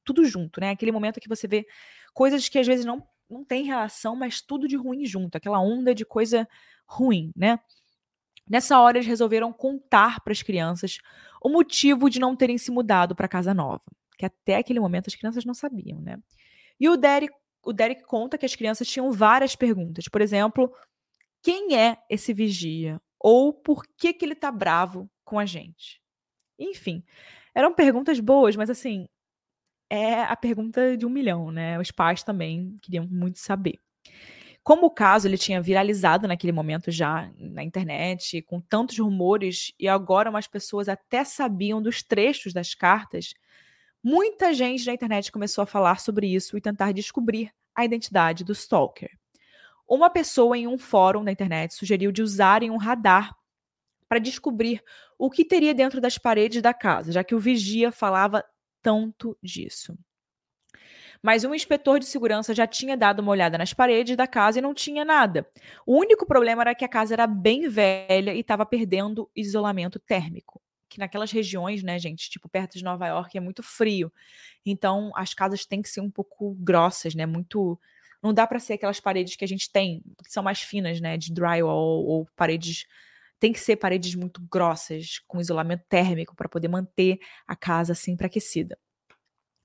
tudo 0.04 0.26
junto, 0.26 0.60
né? 0.60 0.72
Aquele 0.72 0.92
momento 0.92 1.20
que 1.22 1.30
você 1.30 1.48
vê 1.48 1.66
coisas 2.14 2.50
que 2.50 2.60
às 2.60 2.68
vezes 2.68 2.86
não, 2.86 3.02
não 3.30 3.46
tem 3.46 3.64
relação, 3.64 4.18
mas 4.18 4.42
tudo 4.42 4.68
de 4.68 4.76
ruim 4.76 5.06
junto, 5.06 5.38
aquela 5.38 5.60
onda 5.62 5.96
de 5.96 6.04
coisa 6.06 6.48
ruim, 6.86 7.32
né? 7.34 7.58
Nessa 8.50 8.82
hora 8.82 8.98
eles 8.98 9.08
resolveram 9.08 9.54
contar 9.54 10.20
para 10.22 10.34
as 10.34 10.42
crianças 10.42 10.98
o 11.42 11.48
motivo 11.48 12.10
de 12.10 12.20
não 12.20 12.36
terem 12.36 12.58
se 12.58 12.70
mudado 12.70 13.16
para 13.16 13.30
casa 13.30 13.54
nova, 13.54 13.84
que 14.18 14.26
até 14.26 14.58
aquele 14.58 14.80
momento 14.80 15.08
as 15.08 15.16
crianças 15.16 15.46
não 15.46 15.54
sabiam, 15.54 16.02
né? 16.02 16.18
E 16.80 16.90
o 16.90 16.98
Derek 16.98 17.34
o 17.64 17.74
Derek 17.74 18.04
conta 18.04 18.38
que 18.38 18.46
as 18.46 18.56
crianças 18.56 18.88
tinham 18.88 19.12
várias 19.12 19.56
perguntas. 19.56 20.08
Por 20.08 20.22
exemplo, 20.22 20.74
quem 21.42 21.78
é 21.78 21.98
esse 22.10 22.34
vigia? 22.34 23.00
Ou 23.20 23.54
por 23.54 23.84
que, 23.98 24.14
que 24.14 24.26
ele 24.26 24.36
tá 24.36 24.52
bravo 24.52 25.10
com 25.24 25.38
a 25.38 25.46
gente? 25.46 26.02
Enfim, 26.58 27.04
eram 27.54 27.74
perguntas 27.74 28.20
boas, 28.20 28.56
mas 28.56 28.70
assim, 28.70 29.08
é 29.90 30.22
a 30.24 30.36
pergunta 30.36 30.96
de 30.96 31.06
um 31.06 31.10
milhão, 31.10 31.52
né? 31.52 31.80
Os 31.80 31.92
pais 31.92 32.24
também 32.24 32.78
queriam 32.82 33.08
muito 33.08 33.40
saber. 33.40 33.80
Como 34.64 34.86
o 34.86 34.92
caso 34.92 35.28
ele 35.28 35.38
tinha 35.38 35.62
viralizado 35.62 36.28
naquele 36.28 36.52
momento 36.52 36.92
já 36.92 37.32
na 37.38 37.64
internet, 37.64 38.42
com 38.44 38.62
tantos 38.62 38.98
rumores, 39.00 39.74
e 39.80 39.88
agora 39.88 40.30
umas 40.30 40.48
pessoas 40.48 40.88
até 40.88 41.24
sabiam 41.24 41.82
dos 41.82 42.04
trechos 42.04 42.54
das 42.54 42.76
cartas, 42.76 43.34
Muita 44.04 44.52
gente 44.52 44.88
na 44.88 44.94
internet 44.94 45.32
começou 45.32 45.62
a 45.62 45.68
falar 45.68 46.00
sobre 46.00 46.26
isso 46.26 46.58
e 46.58 46.62
tentar 46.62 46.92
descobrir 46.92 47.52
a 47.76 47.86
identidade 47.86 48.44
do 48.44 48.52
stalker. 48.52 49.12
Uma 49.88 50.10
pessoa 50.10 50.58
em 50.58 50.68
um 50.68 50.78
fórum 50.78 51.24
da 51.24 51.32
internet 51.32 51.76
sugeriu 51.76 52.12
de 52.12 52.24
usarem 52.24 52.72
um 52.72 52.78
radar 52.78 53.36
para 54.10 54.18
descobrir 54.18 54.82
o 55.20 55.30
que 55.30 55.46
teria 55.46 55.74
dentro 55.74 56.02
das 56.02 56.18
paredes 56.18 56.64
da 56.64 56.74
casa, 56.74 57.12
já 57.12 57.24
que 57.24 57.36
o 57.36 57.40
vigia 57.40 57.92
falava 57.92 58.44
tanto 58.82 59.38
disso. 59.42 59.96
Mas 61.22 61.44
um 61.44 61.54
inspetor 61.54 62.00
de 62.00 62.06
segurança 62.06 62.56
já 62.56 62.66
tinha 62.66 62.98
dado 62.98 63.20
uma 63.20 63.32
olhada 63.32 63.56
nas 63.56 63.72
paredes 63.72 64.18
da 64.18 64.26
casa 64.26 64.58
e 64.58 64.62
não 64.64 64.74
tinha 64.74 65.06
nada. 65.06 65.48
O 65.86 65.96
único 65.96 66.26
problema 66.26 66.64
era 66.64 66.74
que 66.74 66.84
a 66.84 66.90
casa 66.90 67.14
era 67.14 67.28
bem 67.28 67.70
velha 67.70 68.34
e 68.34 68.40
estava 68.40 68.66
perdendo 68.66 69.30
isolamento 69.36 70.00
térmico 70.00 70.60
que 70.92 71.00
naquelas 71.00 71.32
regiões, 71.32 71.82
né, 71.82 71.98
gente, 71.98 72.30
tipo 72.30 72.50
perto 72.50 72.78
de 72.78 72.84
Nova 72.84 73.08
York, 73.08 73.38
é 73.38 73.42
muito 73.42 73.64
frio. 73.64 74.12
Então, 74.66 75.12
as 75.16 75.34
casas 75.34 75.66
têm 75.66 75.82
que 75.82 75.90
ser 75.90 76.02
um 76.02 76.12
pouco 76.12 76.54
grossas, 76.60 77.16
né? 77.16 77.26
Muito 77.26 77.80
não 78.22 78.34
dá 78.34 78.46
para 78.46 78.60
ser 78.60 78.74
aquelas 78.74 79.00
paredes 79.00 79.36
que 79.36 79.44
a 79.44 79.48
gente 79.48 79.72
tem, 79.72 80.04
que 80.24 80.32
são 80.32 80.44
mais 80.44 80.62
finas, 80.62 81.02
né, 81.02 81.18
de 81.18 81.34
drywall 81.34 82.06
ou 82.06 82.28
paredes 82.36 82.86
tem 83.40 83.52
que 83.52 83.60
ser 83.60 83.78
paredes 83.78 84.14
muito 84.14 84.40
grossas, 84.52 85.20
com 85.28 85.42
isolamento 85.42 85.84
térmico 85.90 86.36
para 86.36 86.48
poder 86.48 86.68
manter 86.68 87.18
a 87.48 87.56
casa 87.56 87.96
sempre 87.96 88.28
aquecida. 88.28 88.78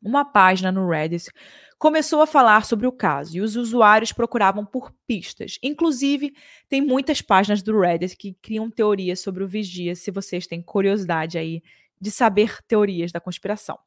Uma 0.03 0.25
página 0.25 0.71
no 0.71 0.89
Reddit 0.89 1.31
começou 1.79 2.21
a 2.21 2.27
falar 2.27 2.65
sobre 2.65 2.87
o 2.87 2.93
caso 2.93 3.37
e 3.37 3.41
os 3.41 3.57
usuários 3.57 4.13
procuravam 4.13 4.65
por 4.65 4.93
pistas. 5.07 5.59
Inclusive, 5.63 6.35
tem 6.69 6.81
muitas 6.81 7.21
páginas 7.21 7.63
do 7.63 7.79
Reddit 7.79 8.17
que 8.17 8.35
criam 8.35 8.71
teorias 8.71 9.21
sobre 9.21 9.43
o 9.43 9.49
vigia, 9.49 9.95
se 9.95 10.11
vocês 10.11 10.47
têm 10.47 10.63
curiosidade 10.63 11.39
aí 11.39 11.63
de 12.01 12.11
saber 12.11 12.63
teorias 12.67 13.11
da 13.11 13.21
conspiração. 13.21 13.79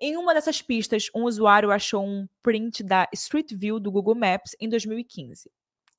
Em 0.00 0.16
uma 0.16 0.34
dessas 0.34 0.60
pistas, 0.60 1.08
um 1.14 1.24
usuário 1.24 1.70
achou 1.70 2.04
um 2.04 2.26
print 2.42 2.82
da 2.82 3.08
Street 3.12 3.52
View 3.52 3.78
do 3.78 3.92
Google 3.92 4.14
Maps 4.14 4.56
em 4.60 4.68
2015. 4.68 5.50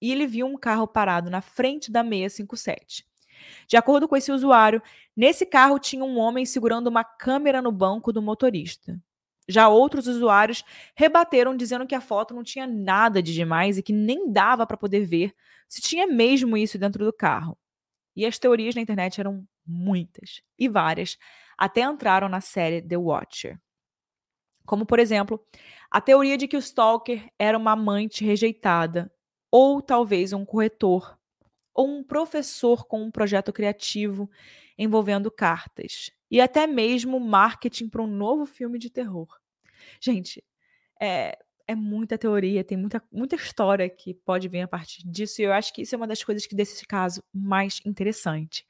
E 0.02 0.12
ele 0.12 0.28
viu 0.28 0.46
um 0.46 0.58
carro 0.58 0.88
parado 0.88 1.30
na 1.30 1.42
frente 1.42 1.92
da 1.92 2.04
657. 2.04 3.06
De 3.68 3.78
acordo 3.78 4.08
com 4.08 4.16
esse 4.16 4.32
usuário, 4.32 4.82
nesse 5.16 5.46
carro 5.46 5.80
tinha 5.80 6.04
um 6.04 6.18
homem 6.18 6.46
segurando 6.46 6.88
uma 6.88 7.04
câmera 7.04 7.62
no 7.62 7.72
banco 7.72 8.12
do 8.12 8.22
motorista. 8.22 9.00
Já 9.48 9.70
outros 9.70 10.08
usuários 10.08 10.64
rebateram 10.96 11.56
dizendo 11.56 11.86
que 11.86 11.96
a 11.96 12.02
foto 12.02 12.34
não 12.34 12.44
tinha 12.44 12.66
nada 12.66 13.22
de 13.22 13.34
demais 13.34 13.78
e 13.78 13.84
que 13.84 13.94
nem 13.94 14.32
dava 14.32 14.66
para 14.66 14.78
poder 14.78 15.06
ver 15.06 15.34
se 15.68 15.82
tinha 15.82 16.08
mesmo 16.08 16.58
isso 16.58 16.78
dentro 16.78 17.06
do 17.06 17.14
carro. 17.14 17.58
E 18.16 18.26
as 18.26 18.40
teorias 18.40 18.76
na 18.76 18.82
internet 18.82 19.20
eram 19.20 19.46
muitas 19.66 20.42
e 20.58 20.70
várias, 20.70 21.18
até 21.58 21.82
entraram 21.82 22.30
na 22.30 22.42
série 22.42 22.82
The 22.82 22.98
Watcher. 22.98 23.60
Como, 24.66 24.86
por 24.86 25.00
exemplo, 25.00 25.46
a 25.92 26.02
teoria 26.02 26.38
de 26.38 26.48
que 26.48 26.58
o 26.58 26.60
Stalker 26.60 27.30
era 27.38 27.58
uma 27.58 27.72
amante 27.72 28.26
rejeitada, 28.26 29.12
ou 29.52 29.82
talvez 29.82 30.34
um 30.34 30.44
corretor, 30.44 31.18
ou 31.74 31.88
um 31.88 32.04
professor 32.04 32.86
com 32.86 33.04
um 33.04 33.12
projeto 33.12 33.54
criativo 33.54 34.30
envolvendo 34.78 35.30
cartas, 35.30 36.12
e 36.30 36.42
até 36.42 36.68
mesmo 36.68 37.20
marketing 37.20 37.90
para 37.90 38.02
um 38.02 38.08
novo 38.08 38.46
filme 38.46 38.80
de 38.80 38.90
terror. 38.90 39.28
Gente, 40.02 40.44
é, 41.02 41.38
é 41.68 41.76
muita 41.76 42.18
teoria, 42.18 42.64
tem 42.64 42.78
muita, 42.78 43.02
muita 43.12 43.36
história 43.36 43.90
que 43.90 44.14
pode 44.14 44.48
vir 44.48 44.62
a 44.62 44.68
partir 44.68 45.04
disso, 45.08 45.42
e 45.42 45.46
eu 45.46 45.54
acho 45.54 45.74
que 45.74 45.82
isso 45.82 45.96
é 45.96 45.98
uma 45.98 46.08
das 46.08 46.24
coisas 46.24 46.46
que 46.46 46.56
deixa 46.56 46.74
esse 46.74 46.86
caso 46.86 47.24
mais 47.34 47.80
interessante. 47.86 48.66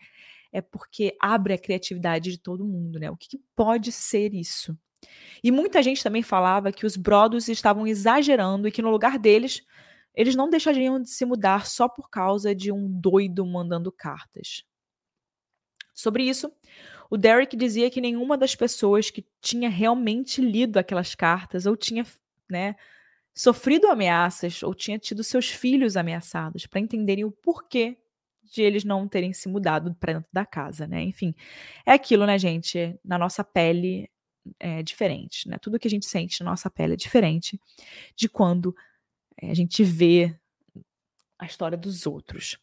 É 0.51 0.61
porque 0.61 1.15
abre 1.21 1.53
a 1.53 1.57
criatividade 1.57 2.31
de 2.31 2.37
todo 2.37 2.65
mundo, 2.65 2.97
né? 2.97 3.11
O 3.11 3.17
que, 3.17 3.27
que 3.27 3.39
pode 3.55 3.91
ser 3.91 4.33
isso? 4.33 4.77
E 5.43 5.51
muita 5.51 5.83
gente 5.83 6.01
também 6.01 6.23
falava 6.23 6.71
que 6.71 6.85
os 6.85 6.95
Brodos 6.95 7.49
estavam 7.49 7.85
exagerando 7.85 8.67
e 8.67 8.71
que 8.71 8.81
no 8.81 8.89
lugar 8.89 9.19
deles, 9.19 9.61
eles 10.13 10.35
não 10.35 10.49
deixariam 10.49 10.99
de 11.01 11.09
se 11.09 11.25
mudar 11.25 11.65
só 11.65 11.89
por 11.89 12.09
causa 12.09 12.55
de 12.55 12.71
um 12.71 12.87
doido 12.89 13.45
mandando 13.45 13.91
cartas. 13.91 14.63
Sobre 15.93 16.23
isso, 16.23 16.51
o 17.09 17.17
Derek 17.17 17.55
dizia 17.55 17.89
que 17.89 18.01
nenhuma 18.01 18.37
das 18.37 18.55
pessoas 18.55 19.09
que 19.09 19.25
tinha 19.41 19.69
realmente 19.69 20.41
lido 20.41 20.77
aquelas 20.77 21.15
cartas 21.15 21.65
ou 21.65 21.75
tinha, 21.75 22.05
né, 22.49 22.75
sofrido 23.33 23.87
ameaças 23.87 24.63
ou 24.63 24.73
tinha 24.73 24.97
tido 24.97 25.23
seus 25.23 25.49
filhos 25.49 25.97
ameaçados 25.97 26.65
para 26.65 26.79
entenderem 26.79 27.25
o 27.25 27.31
porquê 27.31 27.97
de 28.43 28.61
eles 28.61 28.83
não 28.83 29.07
terem 29.07 29.33
se 29.33 29.49
mudado 29.49 29.93
para 29.95 30.13
dentro 30.13 30.29
da 30.31 30.45
casa, 30.45 30.87
né? 30.87 31.03
Enfim, 31.03 31.33
é 31.85 31.91
aquilo, 31.91 32.25
né, 32.25 32.37
gente? 32.37 32.97
Na 33.03 33.17
nossa 33.17 33.43
pele 33.43 34.09
é 34.59 34.83
diferente, 34.83 35.49
né? 35.49 35.57
Tudo 35.59 35.79
que 35.79 35.87
a 35.87 35.91
gente 35.91 36.05
sente 36.05 36.43
na 36.43 36.51
nossa 36.51 36.69
pele 36.69 36.93
é 36.93 36.97
diferente 36.97 37.59
de 38.15 38.29
quando 38.29 38.75
eh, 39.41 39.49
a 39.49 39.53
gente 39.53 39.83
vê 39.83 40.37
a 41.39 41.45
história 41.45 41.77
dos 41.77 42.05
outros 42.05 42.57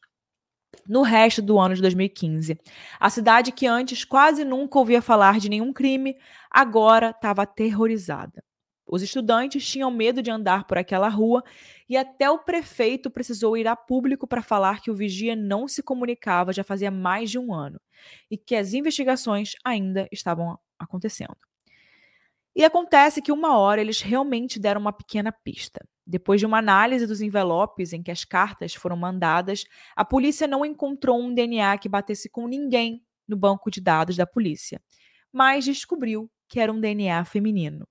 no 0.86 1.02
resto 1.02 1.42
do 1.42 1.58
ano 1.58 1.74
de 1.74 1.82
2015. 1.82 2.58
A 2.98 3.10
cidade 3.10 3.52
que 3.52 3.66
antes 3.66 4.04
quase 4.04 4.44
nunca 4.44 4.78
ouvia 4.78 5.02
falar 5.02 5.38
de 5.38 5.48
nenhum 5.48 5.72
crime, 5.72 6.16
agora 6.50 7.10
estava 7.10 7.42
aterrorizada. 7.42 8.42
Os 8.86 9.00
estudantes 9.00 9.66
tinham 9.66 9.90
medo 9.90 10.20
de 10.20 10.30
andar 10.30 10.64
por 10.64 10.76
aquela 10.76 11.08
rua 11.08 11.42
e 11.88 11.96
até 11.96 12.28
o 12.28 12.38
prefeito 12.38 13.10
precisou 13.10 13.56
ir 13.56 13.66
a 13.66 13.74
público 13.74 14.26
para 14.26 14.42
falar 14.42 14.80
que 14.82 14.90
o 14.90 14.94
vigia 14.94 15.34
não 15.34 15.66
se 15.66 15.82
comunicava 15.82 16.52
já 16.52 16.62
fazia 16.62 16.90
mais 16.90 17.30
de 17.30 17.38
um 17.38 17.54
ano 17.54 17.80
e 18.30 18.36
que 18.36 18.54
as 18.54 18.74
investigações 18.74 19.52
ainda 19.64 20.06
estavam 20.12 20.58
acontecendo. 20.78 21.36
E 22.54 22.64
acontece 22.64 23.22
que 23.22 23.32
uma 23.32 23.56
hora 23.56 23.80
eles 23.80 24.02
realmente 24.02 24.60
deram 24.60 24.80
uma 24.80 24.92
pequena 24.92 25.32
pista. 25.32 25.80
Depois 26.07 26.40
de 26.40 26.46
uma 26.46 26.59
análise 26.59 27.07
dos 27.07 27.20
envelopes 27.20 27.92
em 27.92 28.03
que 28.03 28.11
as 28.11 28.24
cartas 28.24 28.74
foram 28.74 28.96
mandadas, 28.96 29.64
a 29.94 30.05
polícia 30.05 30.46
não 30.46 30.64
encontrou 30.64 31.20
um 31.20 31.32
DNA 31.32 31.78
que 31.78 31.88
batesse 31.88 32.28
com 32.28 32.48
ninguém 32.48 33.05
no 33.26 33.36
banco 33.36 33.70
de 33.70 33.80
dados 33.80 34.16
da 34.16 34.26
polícia, 34.26 34.80
mas 35.32 35.64
descobriu 35.64 36.30
que 36.48 36.61
era 36.61 36.72
um 36.72 36.80
DNA 36.80 37.24
feminino. 37.24 37.86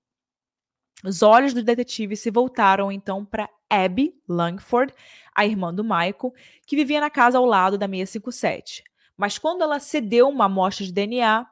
Os 1.04 1.22
olhos 1.22 1.52
do 1.52 1.64
detetive 1.64 2.16
se 2.16 2.30
voltaram 2.30 2.92
então 2.92 3.24
para 3.24 3.48
Abby 3.68 4.14
Langford, 4.28 4.94
a 5.34 5.44
irmã 5.44 5.74
do 5.74 5.82
Michael, 5.82 6.32
que 6.66 6.76
vivia 6.76 7.00
na 7.00 7.10
casa 7.10 7.38
ao 7.38 7.44
lado 7.44 7.76
da 7.76 7.88
657. 7.88 8.84
Mas 9.16 9.38
quando 9.38 9.62
ela 9.62 9.80
cedeu 9.80 10.28
uma 10.28 10.44
amostra 10.44 10.84
de 10.84 10.92
DNA, 10.92 11.46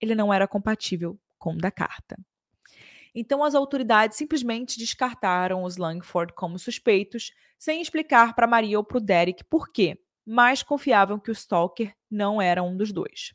ele 0.00 0.14
não 0.14 0.32
era 0.32 0.48
compatível 0.48 1.18
com 1.38 1.52
o 1.52 1.58
da 1.58 1.70
carta. 1.70 2.16
Então 3.14 3.44
as 3.44 3.54
autoridades 3.54 4.16
simplesmente 4.16 4.78
descartaram 4.78 5.62
os 5.62 5.76
Langford 5.76 6.32
como 6.34 6.58
suspeitos, 6.58 7.32
sem 7.58 7.80
explicar 7.80 8.34
para 8.34 8.46
Maria 8.46 8.78
ou 8.78 8.84
para 8.84 8.98
o 8.98 9.00
Derek 9.00 9.44
por 9.44 9.70
quê, 9.70 9.98
mas 10.26 10.62
confiavam 10.62 11.18
que 11.18 11.30
o 11.30 11.32
Stalker 11.32 11.94
não 12.10 12.42
era 12.42 12.62
um 12.62 12.76
dos 12.76 12.92
dois. 12.92 13.32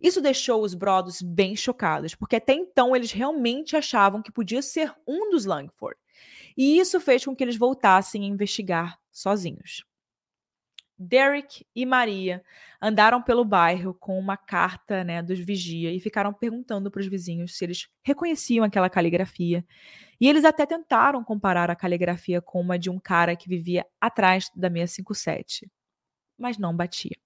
Isso 0.00 0.20
deixou 0.20 0.62
os 0.62 0.74
Brothers 0.74 1.20
bem 1.20 1.54
chocados, 1.54 2.14
porque 2.14 2.36
até 2.36 2.54
então 2.54 2.96
eles 2.96 3.12
realmente 3.12 3.76
achavam 3.76 4.22
que 4.22 4.32
podia 4.32 4.62
ser 4.62 4.94
um 5.06 5.30
dos 5.30 5.44
Langford. 5.44 5.98
E 6.56 6.78
isso 6.78 7.00
fez 7.00 7.24
com 7.24 7.34
que 7.34 7.44
eles 7.44 7.56
voltassem 7.56 8.24
a 8.24 8.26
investigar 8.26 8.98
sozinhos. 9.10 9.84
Derek 11.02 11.66
e 11.74 11.86
Maria 11.86 12.44
andaram 12.78 13.22
pelo 13.22 13.42
bairro 13.42 13.94
com 13.94 14.18
uma 14.18 14.36
carta 14.36 15.02
né, 15.02 15.22
dos 15.22 15.38
vigia 15.38 15.90
e 15.90 15.98
ficaram 15.98 16.30
perguntando 16.30 16.90
para 16.90 17.00
os 17.00 17.06
vizinhos 17.06 17.56
se 17.56 17.64
eles 17.64 17.88
reconheciam 18.02 18.66
aquela 18.66 18.90
caligrafia. 18.90 19.64
E 20.20 20.28
eles 20.28 20.44
até 20.44 20.66
tentaram 20.66 21.24
comparar 21.24 21.70
a 21.70 21.74
caligrafia 21.74 22.42
com 22.42 22.60
uma 22.60 22.78
de 22.78 22.90
um 22.90 23.00
cara 23.00 23.34
que 23.34 23.48
vivia 23.48 23.86
atrás 23.98 24.50
da 24.54 24.68
657, 24.68 25.70
mas 26.36 26.58
não 26.58 26.76
batia. 26.76 27.16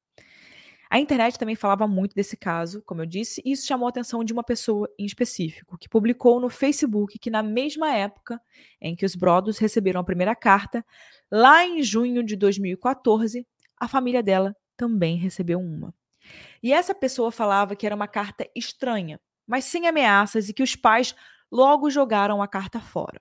A 0.89 1.01
internet 1.01 1.37
também 1.37 1.57
falava 1.57 1.89
muito 1.89 2.14
desse 2.14 2.37
caso, 2.37 2.81
como 2.83 3.03
eu 3.03 3.07
disse, 3.07 3.43
e 3.45 3.51
isso 3.51 3.66
chamou 3.66 3.87
a 3.87 3.89
atenção 3.89 4.22
de 4.22 4.33
uma 4.33 4.45
pessoa 4.45 4.89
em 4.97 5.05
específico, 5.05 5.77
que 5.77 5.89
publicou 5.89 6.39
no 6.39 6.49
Facebook 6.49 7.18
que 7.18 7.31
na 7.31 7.43
mesma 7.43 7.93
época 7.93 8.41
em 8.81 8.95
que 8.95 9.05
os 9.05 9.16
Brothers 9.16 9.59
receberam 9.59 10.01
a 10.01 10.05
primeira 10.05 10.37
carta, 10.37 10.87
lá 11.29 11.66
em 11.66 11.83
junho 11.83 12.22
de 12.22 12.37
2014, 12.37 13.45
a 13.79 13.89
família 13.89 14.22
dela 14.22 14.57
também 14.77 15.16
recebeu 15.16 15.61
uma. 15.61 15.95
E 16.62 16.72
essa 16.72 16.95
pessoa 16.95 17.31
falava 17.31 17.77
que 17.77 17.87
era 17.87 17.95
uma 17.95 18.09
carta 18.09 18.49
estranha, 18.55 19.20
mas 19.47 19.64
sem 19.64 19.87
ameaças 19.87 20.49
e 20.49 20.55
que 20.55 20.62
os 20.62 20.75
pais 20.75 21.14
logo 21.51 21.91
jogaram 21.91 22.43
a 22.43 22.49
carta 22.49 22.81
fora. 22.81 23.20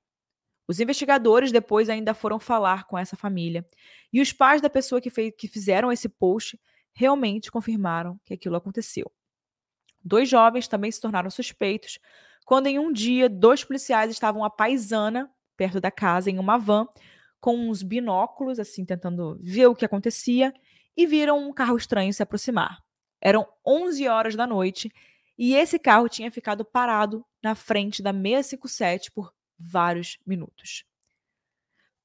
Os 0.67 0.79
investigadores 0.79 1.51
depois 1.51 1.89
ainda 1.89 2.13
foram 2.13 2.39
falar 2.39 2.85
com 2.85 2.97
essa 2.97 3.17
família 3.17 3.65
e 4.11 4.21
os 4.21 4.31
pais 4.31 4.61
da 4.61 4.69
pessoa 4.69 5.01
que, 5.01 5.09
fez, 5.09 5.33
que 5.37 5.47
fizeram 5.47 5.91
esse 5.91 6.07
post 6.07 6.59
realmente 6.93 7.51
confirmaram 7.51 8.19
que 8.23 8.33
aquilo 8.33 8.55
aconteceu. 8.55 9.11
Dois 10.01 10.29
jovens 10.29 10.67
também 10.67 10.91
se 10.91 11.01
tornaram 11.01 11.29
suspeitos 11.29 11.99
quando, 12.45 12.67
em 12.67 12.77
um 12.77 12.91
dia, 12.91 13.29
dois 13.29 13.63
policiais 13.63 14.11
estavam 14.11 14.43
à 14.43 14.49
paisana, 14.49 15.29
perto 15.55 15.79
da 15.79 15.91
casa, 15.91 16.29
em 16.29 16.39
uma 16.39 16.57
van, 16.57 16.87
com 17.43 17.57
uns 17.57 17.83
binóculos, 17.83 18.57
assim, 18.57 18.85
tentando 18.85 19.37
ver 19.41 19.67
o 19.67 19.75
que 19.75 19.83
acontecia, 19.83 20.53
e 20.95 21.05
viram 21.05 21.45
um 21.45 21.51
carro 21.51 21.75
estranho 21.75 22.13
se 22.13 22.23
aproximar. 22.23 22.81
Eram 23.19 23.45
11 23.67 24.07
horas 24.07 24.33
da 24.33 24.47
noite 24.47 24.89
e 25.37 25.53
esse 25.53 25.77
carro 25.77 26.07
tinha 26.07 26.31
ficado 26.31 26.63
parado 26.63 27.25
na 27.43 27.53
frente 27.53 28.01
da 28.01 28.13
657 28.13 29.11
por 29.11 29.33
vários 29.59 30.17
minutos. 30.25 30.85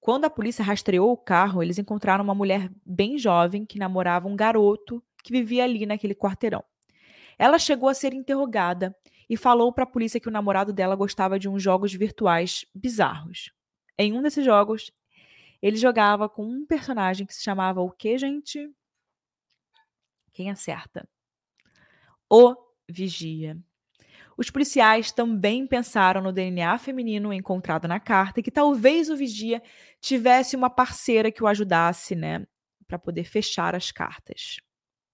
Quando 0.00 0.24
a 0.24 0.30
polícia 0.30 0.64
rastreou 0.64 1.12
o 1.12 1.16
carro, 1.16 1.62
eles 1.62 1.78
encontraram 1.78 2.24
uma 2.24 2.34
mulher 2.34 2.68
bem 2.84 3.16
jovem 3.16 3.64
que 3.64 3.78
namorava 3.78 4.26
um 4.26 4.34
garoto 4.34 5.00
que 5.22 5.30
vivia 5.30 5.62
ali 5.62 5.86
naquele 5.86 6.16
quarteirão. 6.16 6.64
Ela 7.38 7.60
chegou 7.60 7.88
a 7.88 7.94
ser 7.94 8.12
interrogada 8.12 8.92
e 9.30 9.36
falou 9.36 9.72
para 9.72 9.84
a 9.84 9.88
polícia 9.88 10.18
que 10.18 10.28
o 10.28 10.32
namorado 10.32 10.72
dela 10.72 10.96
gostava 10.96 11.38
de 11.38 11.48
uns 11.48 11.62
jogos 11.62 11.94
virtuais 11.94 12.64
bizarros. 12.74 13.52
Em 13.96 14.12
um 14.12 14.20
desses 14.20 14.44
jogos, 14.44 14.90
ele 15.60 15.76
jogava 15.76 16.28
com 16.28 16.44
um 16.44 16.66
personagem 16.66 17.26
que 17.26 17.34
se 17.34 17.42
chamava 17.42 17.80
o 17.80 17.90
que, 17.90 18.16
gente? 18.16 18.70
Quem 20.32 20.50
acerta? 20.50 21.08
O 22.30 22.54
Vigia. 22.88 23.58
Os 24.36 24.50
policiais 24.50 25.10
também 25.10 25.66
pensaram 25.66 26.22
no 26.22 26.32
DNA 26.32 26.78
feminino 26.78 27.32
encontrado 27.32 27.88
na 27.88 27.98
carta 27.98 28.38
e 28.38 28.42
que 28.42 28.52
talvez 28.52 29.10
o 29.10 29.16
Vigia 29.16 29.60
tivesse 30.00 30.54
uma 30.54 30.70
parceira 30.70 31.32
que 31.32 31.42
o 31.42 31.46
ajudasse, 31.48 32.14
né, 32.14 32.46
para 32.86 32.98
poder 32.98 33.24
fechar 33.24 33.74
as 33.74 33.90
cartas. 33.90 34.58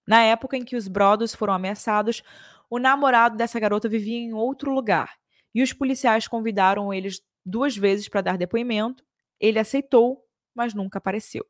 Na 0.07 0.21
época 0.21 0.55
em 0.55 0.63
que 0.63 0.75
os 0.75 0.87
Brothers 0.87 1.33
foram 1.33 1.53
ameaçados, 1.53 2.21
o 2.69 2.77
namorado 2.77 3.35
dessa 3.35 3.59
garota 3.59 3.89
vivia 3.89 4.17
em 4.17 4.33
outro 4.33 4.71
lugar 4.71 5.17
e 5.55 5.63
os 5.63 5.73
policiais 5.73 6.27
convidaram 6.27 6.93
eles 6.93 7.21
duas 7.43 7.75
vezes 7.75 8.07
para 8.07 8.21
dar 8.21 8.37
depoimento. 8.37 9.03
Ele 9.39 9.57
aceitou 9.57 10.24
mas 10.55 10.73
nunca 10.73 10.97
apareceu. 10.97 11.45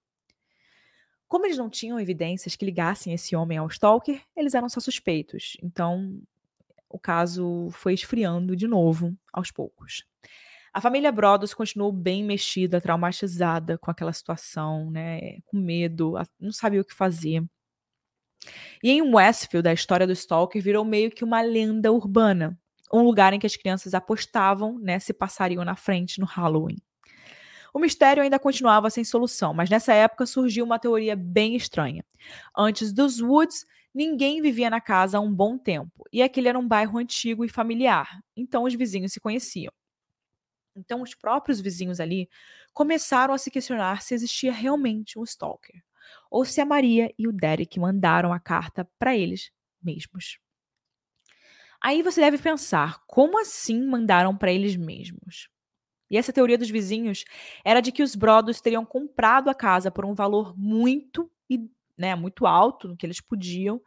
Como 1.27 1.45
eles 1.45 1.57
não 1.57 1.69
tinham 1.69 1.99
evidências 1.99 2.55
que 2.55 2.65
ligassem 2.65 3.13
esse 3.13 3.35
homem 3.35 3.57
ao 3.57 3.67
Stalker, 3.67 4.21
eles 4.35 4.53
eram 4.53 4.69
só 4.69 4.79
suspeitos. 4.79 5.57
Então, 5.61 6.21
o 6.89 6.99
caso 6.99 7.69
foi 7.71 7.93
esfriando 7.93 8.55
de 8.55 8.67
novo, 8.67 9.15
aos 9.33 9.51
poucos. 9.51 10.05
A 10.73 10.81
família 10.81 11.11
Brothers 11.11 11.53
continuou 11.53 11.91
bem 11.91 12.23
mexida, 12.23 12.81
traumatizada 12.81 13.77
com 13.77 13.89
aquela 13.89 14.11
situação, 14.11 14.91
né? 14.91 15.39
Com 15.45 15.57
medo, 15.57 16.15
não 16.39 16.51
sabia 16.51 16.81
o 16.81 16.85
que 16.85 16.93
fazer. 16.93 17.43
E 18.83 18.91
em 18.91 19.01
Westfield, 19.01 19.67
a 19.67 19.73
história 19.73 20.05
do 20.05 20.13
Stalker 20.13 20.61
virou 20.61 20.85
meio 20.85 21.09
que 21.09 21.23
uma 21.23 21.41
lenda 21.41 21.91
urbana, 21.91 22.59
um 22.93 23.01
lugar 23.01 23.33
em 23.33 23.39
que 23.39 23.47
as 23.47 23.55
crianças 23.55 23.93
apostavam, 23.93 24.77
né, 24.77 24.99
se 24.99 25.13
passariam 25.13 25.63
na 25.65 25.75
frente 25.75 26.19
no 26.19 26.25
Halloween. 26.25 26.77
O 27.75 27.79
mistério 27.79 28.23
ainda 28.23 28.39
continuava 28.39 28.89
sem 28.89 29.03
solução, 29.03 29.53
mas 29.53 29.69
nessa 29.69 29.93
época 29.93 30.25
surgiu 30.25 30.63
uma 30.63 30.79
teoria 30.79 31.13
bem 31.13 31.57
estranha. 31.57 32.05
Antes 32.57 32.93
dos 32.93 33.19
Woods, 33.19 33.65
ninguém 33.93 34.41
vivia 34.41 34.69
na 34.69 34.79
casa 34.79 35.17
há 35.17 35.19
um 35.19 35.33
bom 35.33 35.57
tempo, 35.57 36.05
e 36.09 36.23
aquele 36.23 36.47
era 36.47 36.57
um 36.57 36.65
bairro 36.65 36.97
antigo 36.97 37.43
e 37.43 37.49
familiar, 37.49 38.21
então 38.33 38.63
os 38.63 38.73
vizinhos 38.73 39.11
se 39.11 39.19
conheciam. 39.19 39.73
Então, 40.73 41.01
os 41.01 41.13
próprios 41.13 41.59
vizinhos 41.59 41.99
ali 41.99 42.29
começaram 42.73 43.33
a 43.33 43.37
se 43.37 43.51
questionar 43.51 44.01
se 44.01 44.13
existia 44.13 44.53
realmente 44.53 45.19
um 45.19 45.23
stalker, 45.25 45.83
ou 46.31 46.45
se 46.45 46.61
a 46.61 46.65
Maria 46.65 47.13
e 47.19 47.27
o 47.27 47.33
Derek 47.33 47.77
mandaram 47.77 48.31
a 48.31 48.39
carta 48.39 48.89
para 48.97 49.17
eles 49.17 49.51
mesmos. 49.83 50.39
Aí 51.81 52.01
você 52.01 52.21
deve 52.21 52.37
pensar, 52.37 53.03
como 53.05 53.37
assim 53.37 53.85
mandaram 53.85 54.33
para 54.33 54.53
eles 54.53 54.77
mesmos? 54.77 55.49
E 56.09 56.17
essa 56.17 56.31
teoria 56.31 56.57
dos 56.57 56.69
vizinhos 56.69 57.25
era 57.63 57.81
de 57.81 57.91
que 57.91 58.03
os 58.03 58.15
Brothers 58.15 58.61
teriam 58.61 58.85
comprado 58.85 59.49
a 59.49 59.53
casa 59.55 59.89
por 59.89 60.05
um 60.05 60.13
valor 60.13 60.57
muito, 60.57 61.29
né, 61.97 62.15
muito 62.15 62.45
alto 62.45 62.87
no 62.87 62.97
que 62.97 63.05
eles 63.05 63.21
podiam, 63.21 63.81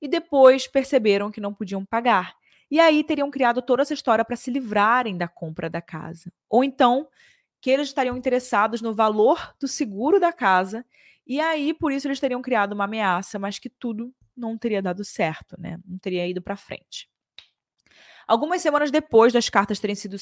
e 0.00 0.08
depois 0.08 0.66
perceberam 0.66 1.30
que 1.30 1.40
não 1.40 1.54
podiam 1.54 1.84
pagar. 1.84 2.34
E 2.70 2.80
aí 2.80 3.04
teriam 3.04 3.30
criado 3.30 3.62
toda 3.62 3.82
essa 3.82 3.94
história 3.94 4.24
para 4.24 4.34
se 4.34 4.50
livrarem 4.50 5.16
da 5.16 5.28
compra 5.28 5.68
da 5.68 5.80
casa. 5.80 6.32
Ou 6.48 6.64
então 6.64 7.06
que 7.60 7.70
eles 7.70 7.88
estariam 7.88 8.16
interessados 8.16 8.80
no 8.80 8.92
valor 8.92 9.54
do 9.60 9.68
seguro 9.68 10.18
da 10.18 10.32
casa, 10.32 10.84
e 11.24 11.38
aí 11.38 11.72
por 11.72 11.92
isso 11.92 12.08
eles 12.08 12.18
teriam 12.18 12.42
criado 12.42 12.72
uma 12.72 12.84
ameaça, 12.84 13.38
mas 13.38 13.58
que 13.60 13.68
tudo 13.68 14.12
não 14.36 14.58
teria 14.58 14.82
dado 14.82 15.04
certo, 15.04 15.54
né? 15.60 15.78
Não 15.86 15.98
teria 15.98 16.26
ido 16.26 16.42
para 16.42 16.56
frente. 16.56 17.08
Algumas 18.26 18.62
semanas 18.62 18.90
depois 18.90 19.32
das 19.32 19.48
cartas 19.48 19.78
terem 19.78 19.94
sido, 19.94 20.16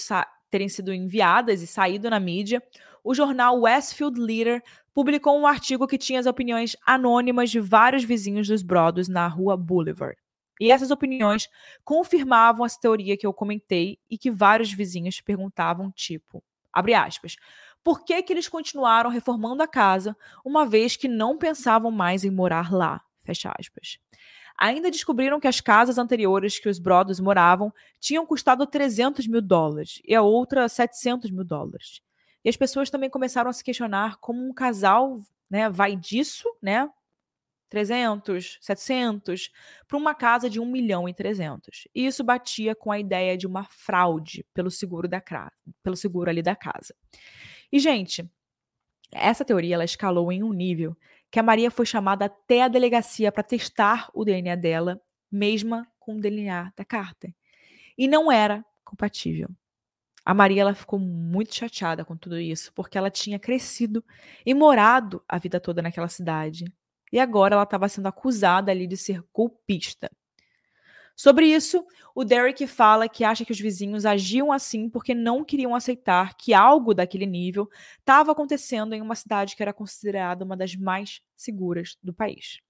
terem 0.51 0.69
sido 0.69 0.93
enviadas 0.93 1.63
e 1.63 1.67
saído 1.67 2.11
na 2.11 2.21
mídia, 2.21 2.63
o 3.03 3.15
jornal 3.15 3.61
Westfield 3.61 4.21
Leader 4.21 4.63
publicou 4.93 5.39
um 5.39 5.47
artigo 5.47 5.87
que 5.87 5.99
tinha 5.99 6.21
as 6.21 6.27
opiniões 6.27 6.77
anônimas 6.87 7.51
de 7.51 7.61
vários 7.61 8.05
vizinhos 8.05 8.49
dos 8.49 8.63
Brothers 8.63 9.09
na 9.09 9.27
rua 9.27 9.57
Boulevard. 9.57 10.17
E 10.61 10.71
essas 10.71 10.91
opiniões 10.91 11.49
confirmavam 11.83 12.67
essa 12.67 12.79
teoria 12.79 13.17
que 13.17 13.27
eu 13.27 13.33
comentei 13.33 13.99
e 14.11 14.19
que 14.19 14.31
vários 14.31 14.71
vizinhos 14.71 15.21
perguntavam, 15.21 15.91
tipo, 15.93 16.45
abre 16.71 16.93
aspas, 16.93 17.37
por 17.83 18.05
que, 18.05 18.23
que 18.23 18.33
eles 18.33 18.47
continuaram 18.47 19.09
reformando 19.09 19.63
a 19.63 19.67
casa, 19.67 20.15
uma 20.45 20.67
vez 20.67 20.97
que 20.97 21.09
não 21.09 21.39
pensavam 21.39 21.91
mais 21.91 22.25
em 22.25 22.31
morar 22.31 22.71
lá? 22.71 23.01
Fecha 23.25 23.51
aspas. 23.59 23.99
Ainda 24.61 24.91
descobriram 24.91 25.41
que 25.41 25.49
as 25.49 25.61
casas 25.61 25.97
anteriores 25.97 26.59
que 26.59 26.69
os 26.69 26.79
Brothers 26.79 27.19
moravam 27.19 27.73
tinham 27.99 28.27
custado 28.27 28.67
300 28.67 29.27
mil 29.27 29.41
dólares 29.41 30.03
e 30.05 30.15
a 30.15 30.21
outra 30.21 30.69
700 30.69 31.31
mil 31.31 31.45
dólares. 31.45 32.03
E 32.45 32.49
as 32.49 32.57
pessoas 32.57 32.91
também 32.91 33.09
começaram 33.09 33.49
a 33.49 33.53
se 33.55 33.65
questionar 33.65 34.19
como 34.19 34.47
um 34.47 34.53
casal 34.53 35.19
né, 35.49 35.69
vai 35.69 35.97
disso, 35.97 36.49
né? 36.63 36.89
300, 37.71 38.59
700, 38.61 39.51
para 39.87 39.97
uma 39.97 40.15
casa 40.15 40.51
de 40.51 40.61
1 40.61 40.67
milhão 40.67 41.09
e 41.09 41.15
300. 41.15 41.87
E 41.95 42.05
isso 42.05 42.25
batia 42.25 42.75
com 42.75 42.91
a 42.91 42.99
ideia 42.99 43.39
de 43.39 43.47
uma 43.47 43.65
fraude 43.65 44.45
pelo 44.53 44.71
seguro, 44.71 45.09
da, 45.09 45.23
pelo 45.83 45.97
seguro 45.97 46.29
ali 46.29 46.43
da 46.43 46.57
casa. 46.57 46.95
E, 47.71 47.79
gente, 47.79 48.29
essa 49.13 49.45
teoria 49.45 49.77
ela 49.77 49.85
escalou 49.85 50.33
em 50.33 50.43
um 50.43 50.53
nível 50.53 50.97
que 51.31 51.39
a 51.39 51.43
Maria 51.43 51.71
foi 51.71 51.87
chamada 51.87 52.25
até 52.25 52.63
a 52.63 52.69
delegacia 52.69 53.31
para 53.31 53.43
testar 53.43 54.11
o 54.13 54.25
DNA 54.25 54.57
dela, 54.57 55.01
mesma 55.31 55.87
com 55.99 56.17
o 56.17 56.21
DNA 56.21 56.73
da 56.77 56.85
Carter. 56.85 57.35
E 57.97 58.09
não 58.09 58.33
era 58.33 58.65
compatível. 58.85 59.49
A 60.25 60.35
Maria 60.35 60.63
ela 60.63 60.75
ficou 60.75 60.99
muito 60.99 61.55
chateada 61.55 62.05
com 62.05 62.17
tudo 62.17 62.39
isso, 62.39 62.73
porque 62.75 62.99
ela 62.99 63.11
tinha 63.11 63.39
crescido 63.39 64.05
e 64.45 64.53
morado 64.53 65.23
a 65.29 65.39
vida 65.39 65.61
toda 65.61 65.81
naquela 65.81 66.09
cidade. 66.09 66.65
E 67.13 67.19
agora 67.19 67.55
ela 67.55 67.65
estava 67.65 67.89
sendo 67.89 68.07
acusada 68.07 68.71
ali 68.71 68.87
de 68.87 68.97
ser 68.97 69.25
golpista. 69.33 70.11
Sobre 71.17 71.47
isso, 71.47 71.85
o 72.15 72.25
Derek 72.25 72.67
fala 72.67 73.09
que 73.09 73.25
acha 73.25 73.45
que 73.45 73.53
os 73.53 73.61
vizinhos 73.61 74.07
agiam 74.07 74.51
assim 74.51 74.89
porque 74.89 75.15
não 75.15 75.45
queriam 75.45 75.75
aceitar 75.75 76.35
que 76.35 76.55
algo 76.55 76.95
daquele 76.95 77.27
nível 77.27 77.69
estava 77.99 78.33
acontecendo 78.33 78.95
em 78.95 79.03
uma 79.03 79.15
cidade 79.15 79.55
que 79.55 79.63
era 79.63 79.73
considerada 79.73 80.45
uma 80.45 80.57
das 80.57 80.75
mais 80.75 81.21
seguras 81.37 81.97
do 82.03 82.13
país. 82.13 82.61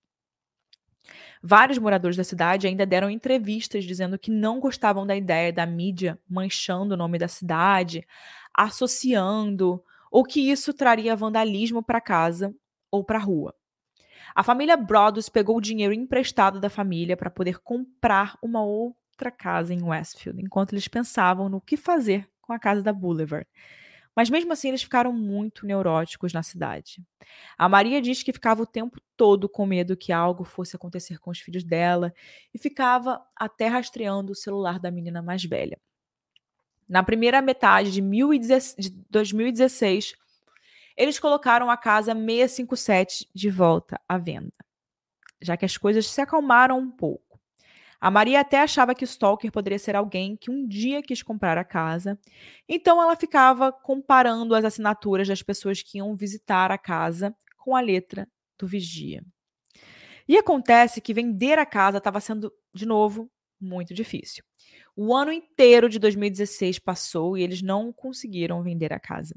Vários 1.43 1.78
moradores 1.78 2.16
da 2.16 2.24
cidade 2.24 2.66
ainda 2.66 2.84
deram 2.84 3.09
entrevistas 3.09 3.84
dizendo 3.84 4.18
que 4.18 4.30
não 4.30 4.61
gostavam 4.61 5.07
da 5.07 5.16
ideia 5.16 5.53
da 5.53 5.64
mídia 5.64 6.18
manchando 6.28 6.95
o 6.95 6.97
nome 6.97 7.18
da 7.18 7.28
cidade, 7.28 8.07
associando, 8.55 9.82
ou 10.11 10.24
que 10.24 10.51
isso 10.51 10.74
traria 10.74 11.16
vandalismo 11.16 11.82
para 11.82 12.01
casa 12.01 12.55
ou 12.91 13.05
para 13.05 13.18
a 13.18 13.22
rua. 13.22 13.55
A 14.34 14.42
família 14.42 14.76
Broaddus 14.76 15.28
pegou 15.28 15.56
o 15.56 15.60
dinheiro 15.60 15.92
emprestado 15.92 16.60
da 16.60 16.70
família 16.70 17.16
para 17.16 17.30
poder 17.30 17.58
comprar 17.60 18.38
uma 18.42 18.62
outra 18.62 19.30
casa 19.30 19.74
em 19.74 19.82
Westfield, 19.82 20.42
enquanto 20.42 20.72
eles 20.72 20.88
pensavam 20.88 21.48
no 21.48 21.60
que 21.60 21.76
fazer 21.76 22.28
com 22.40 22.52
a 22.52 22.58
casa 22.58 22.82
da 22.82 22.92
Boulevard. 22.92 23.46
Mas 24.14 24.28
mesmo 24.28 24.52
assim, 24.52 24.68
eles 24.68 24.82
ficaram 24.82 25.12
muito 25.12 25.64
neuróticos 25.64 26.32
na 26.32 26.42
cidade. 26.42 27.02
A 27.56 27.68
Maria 27.68 28.02
diz 28.02 28.22
que 28.22 28.32
ficava 28.32 28.62
o 28.62 28.66
tempo 28.66 29.00
todo 29.16 29.48
com 29.48 29.64
medo 29.64 29.96
que 29.96 30.12
algo 30.12 30.44
fosse 30.44 30.74
acontecer 30.74 31.18
com 31.18 31.30
os 31.30 31.38
filhos 31.38 31.62
dela 31.62 32.12
e 32.52 32.58
ficava 32.58 33.24
até 33.36 33.68
rastreando 33.68 34.32
o 34.32 34.36
celular 34.36 34.78
da 34.78 34.90
menina 34.90 35.22
mais 35.22 35.44
velha. 35.44 35.78
Na 36.88 37.04
primeira 37.04 37.40
metade 37.40 37.92
de 37.92 38.90
2016, 39.08 40.14
eles 41.01 41.18
colocaram 41.18 41.70
a 41.70 41.78
casa 41.78 42.14
657 42.14 43.26
de 43.34 43.48
volta 43.48 43.98
à 44.07 44.18
venda, 44.18 44.53
já 45.40 45.57
que 45.57 45.64
as 45.64 45.78
coisas 45.78 46.07
se 46.07 46.20
acalmaram 46.20 46.78
um 46.78 46.90
pouco. 46.90 47.40
A 47.98 48.11
Maria 48.11 48.40
até 48.40 48.61
achava 48.61 48.94
que 48.94 49.03
o 49.03 49.07
Stalker 49.07 49.51
poderia 49.51 49.78
ser 49.78 49.96
alguém 49.96 50.36
que 50.36 50.51
um 50.51 50.68
dia 50.68 51.03
quis 51.03 51.22
comprar 51.22 51.57
a 51.57 51.64
casa, 51.64 52.18
então 52.68 53.01
ela 53.01 53.16
ficava 53.16 53.72
comparando 53.72 54.55
as 54.55 54.62
assinaturas 54.62 55.26
das 55.26 55.42
pessoas 55.42 55.80
que 55.80 55.96
iam 55.96 56.14
visitar 56.14 56.70
a 56.70 56.76
casa 56.76 57.34
com 57.57 57.74
a 57.74 57.80
letra 57.80 58.28
do 58.59 58.66
vigia. 58.66 59.24
E 60.28 60.36
acontece 60.36 61.01
que 61.01 61.14
vender 61.14 61.59
a 61.59 61.64
casa 61.64 61.96
estava 61.96 62.20
sendo, 62.20 62.53
de 62.74 62.84
novo, 62.84 63.30
muito 63.59 63.94
difícil. 63.94 64.44
O 64.94 65.14
ano 65.14 65.32
inteiro 65.32 65.88
de 65.88 65.98
2016 65.98 66.78
passou 66.78 67.38
e 67.38 67.42
eles 67.42 67.62
não 67.62 67.90
conseguiram 67.90 68.62
vender 68.62 68.92
a 68.92 69.01
casa 69.01 69.34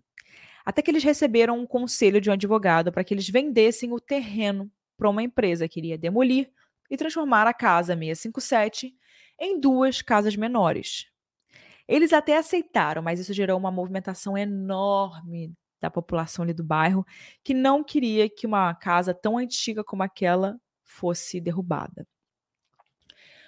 até 0.66 0.82
que 0.82 0.92
eles 0.92 1.04
receberam 1.04 1.60
um 1.60 1.66
conselho 1.66 2.22
de 2.22 2.30
um 2.30 2.34
advogado 2.34 2.92
para 2.92 3.04
que 3.04 3.14
eles 3.14 3.30
vendessem 3.30 3.92
o 3.92 4.00
terreno 4.00 4.72
para 4.98 5.10
uma 5.10 5.24
empresa 5.24 5.68
que 5.68 5.80
iria 5.80 5.98
demolir 5.98 6.50
e 6.90 6.98
transformar 6.98 7.48
a 7.48 7.54
casa 7.54 7.96
657 7.96 8.96
em 9.40 9.60
duas 9.60 10.02
casas 10.02 10.36
menores. 10.36 11.08
Eles 11.88 12.14
até 12.14 12.38
aceitaram, 12.38 13.02
mas 13.02 13.20
isso 13.20 13.34
gerou 13.34 13.58
uma 13.58 13.72
movimentação 13.72 14.38
enorme 14.38 15.54
da 15.82 15.92
população 15.92 16.44
ali 16.44 16.54
do 16.54 16.64
bairro 16.64 17.06
que 17.44 17.54
não 17.54 17.84
queria 17.84 18.30
que 18.30 18.48
uma 18.48 18.74
casa 18.74 19.14
tão 19.14 19.38
antiga 19.38 19.84
como 19.84 20.02
aquela 20.02 20.58
fosse 20.84 21.42
derrubada. 21.42 22.08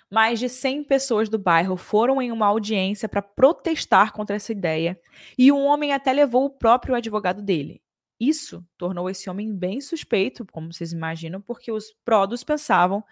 Mais 0.09 0.39
de 0.39 0.47
100 0.47 0.83
pessoas 0.83 1.29
do 1.29 1.39
bairro 1.39 1.75
foram 1.75 2.21
em 2.21 2.31
uma 2.31 2.45
audiência 2.45 3.09
para 3.09 3.21
protestar 3.21 4.13
contra 4.13 4.35
essa 4.35 4.51
ideia, 4.51 4.99
e 5.37 5.51
um 5.51 5.65
homem 5.65 5.93
até 5.93 6.13
levou 6.13 6.45
o 6.45 6.49
próprio 6.49 6.95
advogado 6.95 7.41
dele. 7.41 7.81
Isso 8.19 8.65
tornou 8.77 9.09
esse 9.09 9.29
homem 9.29 9.53
bem 9.53 9.81
suspeito, 9.81 10.45
como 10.51 10.71
vocês 10.71 10.93
imaginam, 10.93 11.41
porque 11.41 11.71
os 11.71 11.93
prodos 12.05 12.43
pensavam 12.43 13.03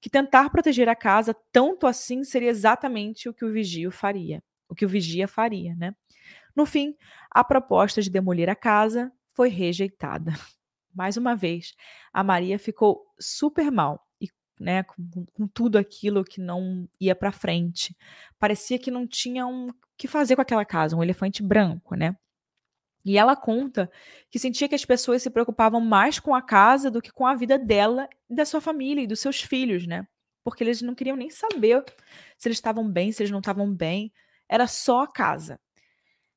que 0.00 0.10
tentar 0.10 0.50
proteger 0.50 0.88
a 0.88 0.96
casa 0.96 1.36
tanto 1.52 1.86
assim 1.86 2.24
seria 2.24 2.50
exatamente 2.50 3.28
o 3.28 3.34
que 3.34 3.44
o 3.44 3.52
vigio 3.52 3.90
faria, 3.90 4.42
o 4.68 4.74
que 4.74 4.84
o 4.84 4.88
vigia 4.88 5.28
faria, 5.28 5.74
né? 5.76 5.94
No 6.56 6.66
fim, 6.66 6.96
a 7.30 7.44
proposta 7.44 8.02
de 8.02 8.10
demolir 8.10 8.48
a 8.48 8.54
casa 8.54 9.12
foi 9.32 9.48
rejeitada. 9.48 10.32
Mais 10.94 11.16
uma 11.16 11.36
vez, 11.36 11.74
a 12.12 12.24
Maria 12.24 12.58
ficou 12.58 13.06
super 13.20 13.70
mal 13.70 14.07
né, 14.60 14.82
com, 14.82 15.26
com 15.32 15.46
tudo 15.46 15.78
aquilo 15.78 16.24
que 16.24 16.40
não 16.40 16.88
ia 17.00 17.14
para 17.14 17.32
frente. 17.32 17.96
Parecia 18.38 18.78
que 18.78 18.90
não 18.90 19.06
tinha 19.06 19.46
um 19.46 19.68
que 19.96 20.06
fazer 20.06 20.36
com 20.36 20.42
aquela 20.42 20.64
casa, 20.64 20.96
um 20.96 21.02
elefante 21.02 21.42
branco, 21.42 21.94
né? 21.94 22.16
E 23.04 23.16
ela 23.16 23.34
conta 23.34 23.90
que 24.30 24.38
sentia 24.38 24.68
que 24.68 24.74
as 24.74 24.84
pessoas 24.84 25.22
se 25.22 25.30
preocupavam 25.30 25.80
mais 25.80 26.18
com 26.18 26.34
a 26.34 26.42
casa 26.42 26.90
do 26.90 27.00
que 27.00 27.12
com 27.12 27.26
a 27.26 27.34
vida 27.34 27.58
dela 27.58 28.08
da 28.28 28.44
sua 28.44 28.60
família 28.60 29.02
e 29.02 29.06
dos 29.06 29.20
seus 29.20 29.40
filhos, 29.40 29.86
né? 29.86 30.06
Porque 30.44 30.62
eles 30.62 30.82
não 30.82 30.94
queriam 30.94 31.16
nem 31.16 31.30
saber 31.30 31.84
se 32.36 32.48
eles 32.48 32.58
estavam 32.58 32.88
bem, 32.90 33.12
se 33.12 33.22
eles 33.22 33.30
não 33.30 33.38
estavam 33.38 33.72
bem. 33.72 34.12
Era 34.48 34.66
só 34.66 35.02
a 35.02 35.12
casa. 35.12 35.58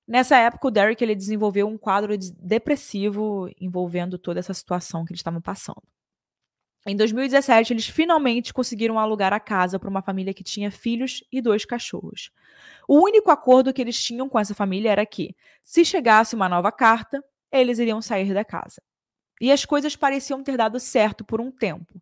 Nessa 0.07 0.37
época, 0.37 0.67
o 0.67 0.71
Derek 0.71 1.03
ele 1.03 1.15
desenvolveu 1.15 1.67
um 1.67 1.77
quadro 1.77 2.17
depressivo 2.39 3.49
envolvendo 3.59 4.17
toda 4.17 4.39
essa 4.39 4.53
situação 4.53 5.05
que 5.05 5.11
eles 5.11 5.19
estavam 5.19 5.41
passando. 5.41 5.83
Em 6.85 6.95
2017, 6.95 7.73
eles 7.73 7.87
finalmente 7.87 8.51
conseguiram 8.51 8.97
alugar 8.97 9.31
a 9.33 9.39
casa 9.39 9.77
para 9.77 9.89
uma 9.89 10.01
família 10.01 10.33
que 10.33 10.43
tinha 10.43 10.71
filhos 10.71 11.23
e 11.31 11.39
dois 11.39 11.63
cachorros. 11.63 12.31
O 12.87 12.99
único 13.03 13.29
acordo 13.29 13.71
que 13.71 13.81
eles 13.81 14.03
tinham 14.03 14.27
com 14.27 14.39
essa 14.39 14.55
família 14.55 14.91
era 14.91 15.05
que, 15.05 15.35
se 15.61 15.85
chegasse 15.85 16.35
uma 16.35 16.49
nova 16.49 16.71
carta, 16.71 17.23
eles 17.51 17.77
iriam 17.77 18.01
sair 18.01 18.33
da 18.33 18.43
casa. 18.43 18.81
E 19.39 19.51
as 19.51 19.63
coisas 19.63 19.95
pareciam 19.95 20.43
ter 20.43 20.57
dado 20.57 20.79
certo 20.79 21.23
por 21.23 21.39
um 21.39 21.51
tempo, 21.51 22.01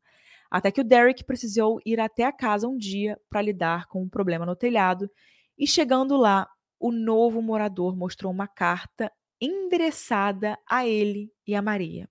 até 0.49 0.71
que 0.71 0.81
o 0.81 0.83
Derek 0.83 1.25
precisou 1.25 1.79
ir 1.85 1.99
até 1.99 2.23
a 2.23 2.31
casa 2.31 2.67
um 2.67 2.77
dia 2.77 3.19
para 3.29 3.41
lidar 3.41 3.85
com 3.87 4.01
um 4.01 4.09
problema 4.09 4.45
no 4.45 4.55
telhado, 4.55 5.09
e 5.57 5.67
chegando 5.67 6.15
lá, 6.15 6.47
o 6.79 6.91
novo 6.91 7.41
morador 7.41 7.95
mostrou 7.97 8.31
uma 8.31 8.47
carta 8.47 9.11
endereçada 9.41 10.57
a 10.69 10.87
ele 10.87 11.31
e 11.45 11.53
a 11.53 11.61
Maria. 11.61 12.09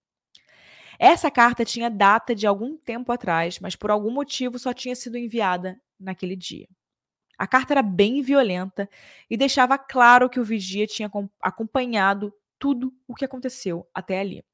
Essa 0.98 1.30
carta 1.30 1.64
tinha 1.64 1.88
data 1.88 2.34
de 2.34 2.46
algum 2.46 2.76
tempo 2.76 3.12
atrás, 3.12 3.60
mas 3.60 3.76
por 3.76 3.90
algum 3.90 4.10
motivo 4.10 4.58
só 4.58 4.72
tinha 4.72 4.96
sido 4.96 5.16
enviada 5.16 5.80
naquele 5.98 6.34
dia. 6.34 6.68
A 7.38 7.46
carta 7.46 7.74
era 7.74 7.82
bem 7.82 8.20
violenta 8.20 8.90
e 9.30 9.36
deixava 9.36 9.78
claro 9.78 10.28
que 10.28 10.40
o 10.40 10.44
vigia 10.44 10.88
tinha 10.88 11.08
acompanhado 11.40 12.34
tudo 12.58 12.92
o 13.06 13.14
que 13.14 13.24
aconteceu 13.24 13.88
até 13.94 14.18
ali. 14.18 14.44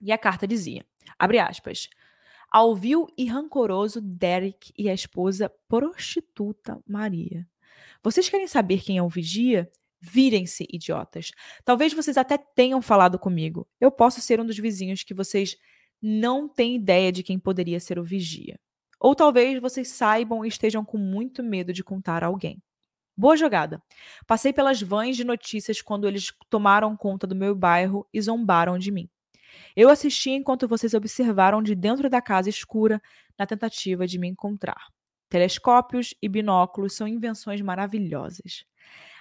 E 0.00 0.12
a 0.12 0.18
carta 0.18 0.46
dizia, 0.46 0.86
abre 1.18 1.40
aspas, 1.40 1.88
ao 2.48 2.76
vil 2.76 3.08
e 3.18 3.26
rancoroso 3.26 4.00
Derek 4.00 4.72
e 4.78 4.88
a 4.88 4.94
esposa 4.94 5.50
prostituta 5.66 6.80
Maria. 6.86 7.44
Vocês 8.00 8.28
querem 8.28 8.46
saber 8.46 8.80
quem 8.80 8.96
é 8.96 9.02
o 9.02 9.08
vigia? 9.08 9.68
Virem-se, 10.06 10.66
idiotas. 10.70 11.30
Talvez 11.64 11.94
vocês 11.94 12.18
até 12.18 12.36
tenham 12.36 12.82
falado 12.82 13.18
comigo. 13.18 13.66
Eu 13.80 13.90
posso 13.90 14.20
ser 14.20 14.38
um 14.38 14.44
dos 14.44 14.58
vizinhos 14.58 15.02
que 15.02 15.14
vocês 15.14 15.56
não 16.02 16.46
têm 16.46 16.76
ideia 16.76 17.10
de 17.10 17.22
quem 17.22 17.38
poderia 17.38 17.80
ser 17.80 17.98
o 17.98 18.04
vigia. 18.04 18.60
Ou 19.00 19.14
talvez 19.14 19.58
vocês 19.60 19.88
saibam 19.88 20.44
e 20.44 20.48
estejam 20.48 20.84
com 20.84 20.98
muito 20.98 21.42
medo 21.42 21.72
de 21.72 21.82
contar 21.82 22.22
a 22.22 22.26
alguém. 22.26 22.62
Boa 23.16 23.36
jogada. 23.36 23.82
Passei 24.26 24.52
pelas 24.52 24.82
vãs 24.82 25.16
de 25.16 25.24
notícias 25.24 25.80
quando 25.80 26.06
eles 26.06 26.32
tomaram 26.50 26.94
conta 26.96 27.26
do 27.26 27.34
meu 27.34 27.54
bairro 27.54 28.06
e 28.12 28.20
zombaram 28.20 28.76
de 28.76 28.90
mim. 28.90 29.08
Eu 29.74 29.88
assisti 29.88 30.30
enquanto 30.30 30.68
vocês 30.68 30.92
observaram 30.92 31.62
de 31.62 31.74
dentro 31.74 32.10
da 32.10 32.20
casa 32.20 32.50
escura 32.50 33.00
na 33.38 33.46
tentativa 33.46 34.06
de 34.06 34.18
me 34.18 34.28
encontrar. 34.28 34.88
Telescópios 35.30 36.14
e 36.20 36.28
binóculos 36.28 36.94
são 36.94 37.08
invenções 37.08 37.60
maravilhosas. 37.60 38.64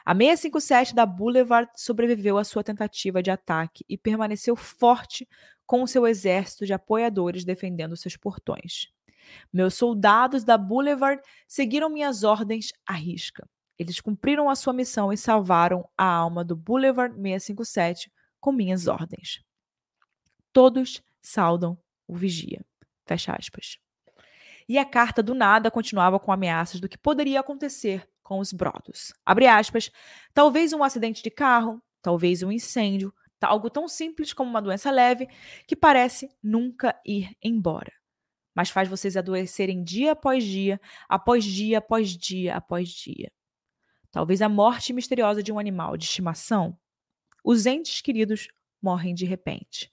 A 0.05 0.13
657 0.13 0.93
da 0.93 1.05
Boulevard 1.05 1.71
sobreviveu 1.75 2.37
à 2.37 2.43
sua 2.43 2.63
tentativa 2.63 3.23
de 3.23 3.31
ataque 3.31 3.85
e 3.87 3.97
permaneceu 3.97 4.55
forte 4.55 5.27
com 5.65 5.87
seu 5.87 6.05
exército 6.05 6.65
de 6.65 6.73
apoiadores 6.73 7.45
defendendo 7.45 7.95
seus 7.95 8.17
portões. 8.17 8.91
Meus 9.51 9.75
soldados 9.75 10.43
da 10.43 10.57
Boulevard 10.57 11.21
seguiram 11.47 11.89
minhas 11.89 12.23
ordens 12.23 12.73
à 12.85 12.93
risca. 12.93 13.47
Eles 13.79 14.01
cumpriram 14.01 14.49
a 14.49 14.55
sua 14.55 14.73
missão 14.73 15.11
e 15.11 15.17
salvaram 15.17 15.87
a 15.97 16.05
alma 16.05 16.43
do 16.43 16.55
Boulevard 16.55 17.15
657 17.15 18.11
com 18.41 18.51
minhas 18.51 18.87
ordens. 18.87 19.41
Todos 20.51 21.01
saudam 21.21 21.77
o 22.05 22.15
vigia. 22.15 22.63
Fecha 23.05 23.33
aspas. 23.33 23.77
E 24.67 24.77
a 24.77 24.85
carta 24.85 25.23
do 25.23 25.33
nada 25.33 25.71
continuava 25.71 26.19
com 26.19 26.31
ameaças 26.31 26.79
do 26.79 26.89
que 26.89 26.97
poderia 26.97 27.39
acontecer 27.39 28.07
com 28.33 28.39
os 28.39 28.51
brotos. 28.51 29.13
Abre 29.23 29.45
aspas. 29.45 29.91
Talvez 30.33 30.73
um 30.73 30.83
acidente 30.83 31.21
de 31.21 31.29
carro, 31.29 31.79
talvez 32.01 32.41
um 32.41 32.51
incêndio, 32.51 33.13
algo 33.39 33.69
tão 33.69 33.87
simples 33.87 34.33
como 34.33 34.49
uma 34.49 34.61
doença 34.61 34.89
leve 34.89 35.27
que 35.67 35.75
parece 35.75 36.29
nunca 36.41 36.99
ir 37.05 37.35
embora, 37.43 37.91
mas 38.55 38.71
faz 38.71 38.89
vocês 38.89 39.15
adoecerem 39.15 39.83
dia 39.83 40.13
após 40.13 40.43
dia, 40.43 40.81
após 41.07 41.43
dia 41.43 41.77
após 41.77 42.17
dia 42.17 42.55
após 42.55 42.89
dia. 42.89 43.31
Talvez 44.09 44.41
a 44.41 44.49
morte 44.49 44.93
misteriosa 44.93 45.43
de 45.43 45.51
um 45.51 45.59
animal 45.59 45.95
de 45.95 46.05
estimação. 46.05 46.75
Os 47.43 47.67
entes 47.67 48.01
queridos 48.01 48.47
morrem 48.81 49.13
de 49.13 49.25
repente. 49.25 49.91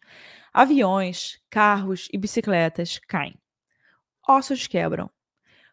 Aviões, 0.52 1.38
carros 1.50 2.08
e 2.12 2.16
bicicletas 2.16 2.98
caem. 3.06 3.38
Ossos 4.26 4.66
quebram. 4.66 5.10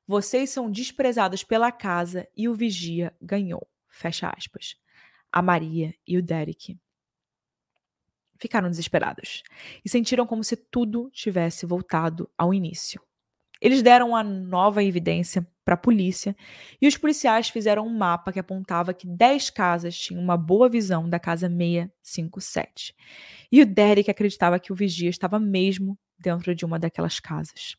Vocês 0.07 0.49
são 0.49 0.71
desprezados 0.71 1.43
pela 1.43 1.71
casa 1.71 2.27
e 2.35 2.47
o 2.47 2.53
vigia 2.53 3.13
ganhou. 3.21 3.67
Fecha 3.89 4.31
aspas. 4.35 4.75
A 5.31 5.41
Maria 5.41 5.93
e 6.07 6.17
o 6.17 6.23
Derek 6.23 6.79
ficaram 8.39 8.69
desesperados 8.69 9.43
e 9.83 9.89
sentiram 9.89 10.25
como 10.25 10.43
se 10.43 10.55
tudo 10.55 11.09
tivesse 11.11 11.65
voltado 11.65 12.29
ao 12.37 12.53
início. 12.53 13.01
Eles 13.59 13.81
deram 13.81 14.15
a 14.15 14.23
nova 14.23 14.83
evidência 14.83 15.45
para 15.65 15.73
a 15.73 15.77
polícia 15.77 16.35
e 16.79 16.87
os 16.87 16.95
policiais 16.95 17.49
fizeram 17.49 17.85
um 17.85 17.97
mapa 17.97 18.31
que 18.31 18.39
apontava 18.39 18.93
que 18.93 19.07
10 19.07 19.49
casas 19.49 19.97
tinham 19.97 20.21
uma 20.21 20.37
boa 20.37 20.69
visão 20.69 21.09
da 21.09 21.19
casa 21.19 21.49
657. 21.49 22.95
E 23.51 23.61
o 23.61 23.65
Derek 23.65 24.09
acreditava 24.09 24.59
que 24.59 24.71
o 24.71 24.75
vigia 24.75 25.09
estava 25.09 25.39
mesmo 25.39 25.97
dentro 26.17 26.53
de 26.53 26.63
uma 26.63 26.79
daquelas 26.79 27.19
casas. 27.19 27.75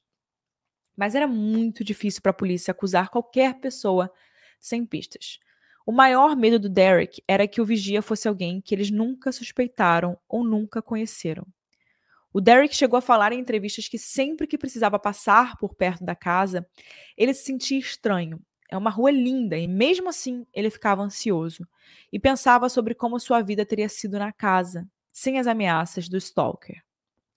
Mas 0.98 1.14
era 1.14 1.28
muito 1.28 1.84
difícil 1.84 2.20
para 2.20 2.30
a 2.30 2.34
polícia 2.34 2.72
acusar 2.72 3.08
qualquer 3.08 3.54
pessoa 3.60 4.12
sem 4.58 4.84
pistas. 4.84 5.38
O 5.86 5.92
maior 5.92 6.34
medo 6.34 6.58
do 6.58 6.68
Derek 6.68 7.22
era 7.28 7.46
que 7.46 7.60
o 7.60 7.64
vigia 7.64 8.02
fosse 8.02 8.26
alguém 8.26 8.60
que 8.60 8.74
eles 8.74 8.90
nunca 8.90 9.30
suspeitaram 9.30 10.18
ou 10.28 10.42
nunca 10.42 10.82
conheceram. 10.82 11.46
O 12.32 12.40
Derek 12.40 12.74
chegou 12.74 12.96
a 12.96 13.00
falar 13.00 13.32
em 13.32 13.38
entrevistas 13.38 13.86
que 13.86 13.96
sempre 13.96 14.44
que 14.44 14.58
precisava 14.58 14.98
passar 14.98 15.56
por 15.56 15.72
perto 15.72 16.04
da 16.04 16.16
casa, 16.16 16.68
ele 17.16 17.32
se 17.32 17.44
sentia 17.44 17.78
estranho. 17.78 18.40
É 18.68 18.76
uma 18.76 18.90
rua 18.90 19.12
linda 19.12 19.56
e 19.56 19.68
mesmo 19.68 20.08
assim 20.08 20.44
ele 20.52 20.68
ficava 20.68 21.00
ansioso 21.00 21.64
e 22.12 22.18
pensava 22.18 22.68
sobre 22.68 22.92
como 22.92 23.20
sua 23.20 23.40
vida 23.40 23.64
teria 23.64 23.88
sido 23.88 24.18
na 24.18 24.32
casa, 24.32 24.84
sem 25.12 25.38
as 25.38 25.46
ameaças 25.46 26.08
do 26.08 26.16
stalker. 26.16 26.82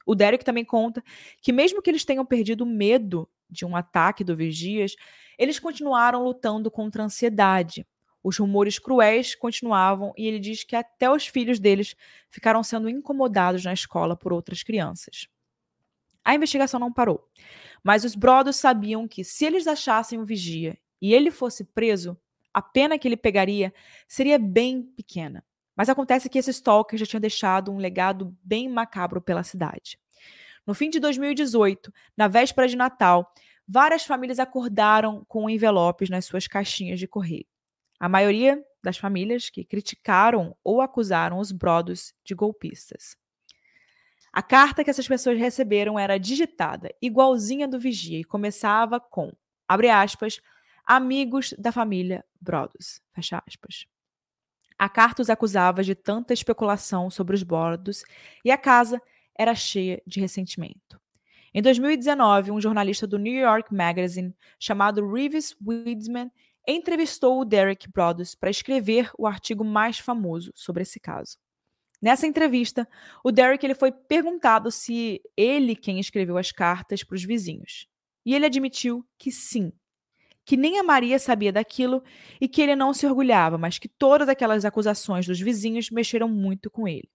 O 0.04 0.16
Derek 0.16 0.44
também 0.44 0.66
conta 0.66 1.04
que 1.42 1.54
mesmo 1.54 1.80
que 1.80 1.92
eles 1.92 2.04
tenham 2.04 2.26
perdido 2.26 2.64
o 2.64 2.68
medo 2.68 3.30
de 3.52 3.66
um 3.66 3.76
ataque 3.76 4.24
do 4.24 4.36
Vigias, 4.36 4.96
eles 5.38 5.60
continuaram 5.60 6.24
lutando 6.24 6.72
contra 6.72 7.04
a 7.04 7.06
ansiedade, 7.06 7.86
os 8.24 8.38
rumores 8.38 8.78
cruéis 8.78 9.34
continuavam 9.34 10.14
e 10.16 10.28
ele 10.28 10.40
diz 10.40 10.64
que 10.64 10.76
até 10.76 11.10
os 11.10 11.26
filhos 11.26 11.60
deles 11.60 11.96
ficaram 12.30 12.64
sendo 12.64 12.90
incomodados 12.90 13.66
na 13.66 13.74
escola 13.74 14.16
por 14.16 14.32
outras 14.32 14.62
crianças. 14.62 15.28
A 16.24 16.36
investigação 16.36 16.80
não 16.80 16.94
parou, 16.94 17.28
mas 17.84 18.04
os 18.04 18.14
Brothers 18.14 18.58
sabiam 18.58 19.08
que 19.08 19.24
se 19.24 19.46
eles 19.46 19.66
achassem 19.66 20.20
o 20.20 20.26
vigia 20.26 20.78
e 21.02 21.14
ele 21.14 21.32
fosse 21.32 21.64
preso, 21.64 22.16
a 22.54 22.62
pena 22.62 23.00
que 23.00 23.08
ele 23.08 23.18
pegaria 23.18 23.74
seria 24.08 24.38
bem 24.38 24.84
pequena. 24.84 25.44
Mas 25.76 25.90
acontece 25.90 26.30
que 26.30 26.38
esse 26.38 26.52
stalker 26.52 27.00
já 27.00 27.06
tinha 27.06 27.20
deixado 27.20 27.72
um 27.72 27.78
legado 27.78 28.38
bem 28.44 28.70
macabro 28.70 29.20
pela 29.20 29.42
cidade. 29.42 29.98
No 30.66 30.74
fim 30.74 30.90
de 30.90 31.00
2018, 31.00 31.92
na 32.16 32.28
véspera 32.28 32.68
de 32.68 32.76
Natal, 32.76 33.32
várias 33.68 34.06
famílias 34.06 34.40
acordaram 34.40 35.26
com 35.28 35.50
envelopes 35.50 36.10
nas 36.10 36.26
suas 36.26 36.48
caixinhas 36.48 37.00
de 37.00 37.08
correio. 37.08 37.46
A 38.00 38.10
maioria 38.10 38.64
das 38.84 38.98
famílias 38.98 39.50
que 39.50 39.64
criticaram 39.64 40.56
ou 40.64 40.82
acusaram 40.82 41.40
os 41.40 41.52
brodos 41.52 42.14
de 42.24 42.34
golpistas. 42.34 43.16
A 44.34 44.42
carta 44.42 44.84
que 44.84 44.90
essas 44.90 45.08
pessoas 45.08 45.38
receberam 45.38 46.00
era 46.00 46.18
digitada, 46.18 46.90
igualzinha 47.02 47.68
do 47.68 47.80
vigia, 47.80 48.20
e 48.20 48.24
começava 48.24 49.00
com, 49.00 49.32
abre 49.68 49.90
aspas, 49.90 50.40
amigos 50.86 51.54
da 51.58 51.72
família 51.72 52.24
Brodos, 52.40 53.02
fecha 53.14 53.44
aspas. 53.46 53.86
A 54.80 54.90
carta 54.90 55.22
os 55.22 55.30
acusava 55.30 55.84
de 55.84 55.94
tanta 55.94 56.34
especulação 56.34 57.10
sobre 57.10 57.36
os 57.36 57.44
Brodos 57.44 58.04
e 58.44 58.52
a 58.52 58.58
casa 58.58 59.02
era 59.38 59.56
cheia 59.56 60.02
de 60.06 60.20
ressentimento. 60.20 61.00
Em 61.54 61.62
2019, 61.62 62.52
um 62.52 62.62
jornalista 62.62 63.06
do 63.06 63.20
New 63.20 63.34
York 63.34 63.74
Magazine 63.74 64.34
chamado 64.58 65.06
Reeves 65.12 65.56
Widsman 65.66 66.32
entrevistou 66.68 67.42
o 67.42 67.46
Derek 67.46 67.90
Brothers 67.92 68.36
para 68.36 68.50
escrever 68.50 69.12
o 69.18 69.28
artigo 69.28 69.64
mais 69.64 70.00
famoso 70.00 70.52
sobre 70.56 70.84
esse 70.84 71.00
caso. 71.00 71.38
Nessa 72.02 72.26
entrevista, 72.26 72.88
o 73.24 73.32
Derek 73.32 73.64
ele 73.66 73.76
foi 73.76 73.92
perguntado 73.92 74.72
se 74.72 75.22
ele 75.38 75.76
quem 75.76 76.00
escreveu 76.00 76.38
as 76.38 76.52
cartas 76.52 77.04
para 77.04 77.16
os 77.16 77.24
vizinhos. 77.24 77.88
E 78.26 78.34
ele 78.34 78.46
admitiu 78.46 79.06
que 79.18 79.32
sim, 79.32 79.72
que 80.46 80.58
nem 80.58 80.80
a 80.80 80.84
Maria 80.84 81.20
sabia 81.20 81.52
daquilo 81.52 82.04
e 82.40 82.48
que 82.48 82.62
ele 82.62 82.76
não 82.76 82.94
se 82.94 83.06
orgulhava, 83.06 83.58
mas 83.58 83.78
que 83.78 83.88
todas 83.88 84.30
aquelas 84.30 84.66
acusações 84.66 85.28
dos 85.28 85.40
vizinhos 85.40 85.90
mexeram 85.92 86.28
muito 86.28 86.72
com 86.72 86.88
ele. 86.88 87.10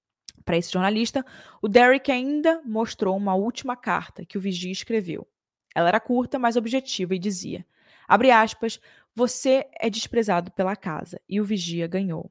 Para 0.46 0.56
esse 0.56 0.72
jornalista, 0.72 1.26
o 1.60 1.66
Derek 1.66 2.10
ainda 2.10 2.62
mostrou 2.64 3.16
uma 3.16 3.34
última 3.34 3.76
carta 3.76 4.24
que 4.24 4.38
o 4.38 4.40
vigia 4.40 4.70
escreveu. 4.70 5.26
Ela 5.74 5.88
era 5.88 5.98
curta, 5.98 6.38
mas 6.38 6.56
objetiva 6.56 7.16
e 7.16 7.18
dizia: 7.18 7.66
abre 8.06 8.30
aspas, 8.30 8.80
você 9.12 9.66
é 9.80 9.90
desprezado 9.90 10.52
pela 10.52 10.76
casa 10.76 11.20
e 11.28 11.40
o 11.40 11.44
vigia 11.44 11.88
ganhou. 11.88 12.30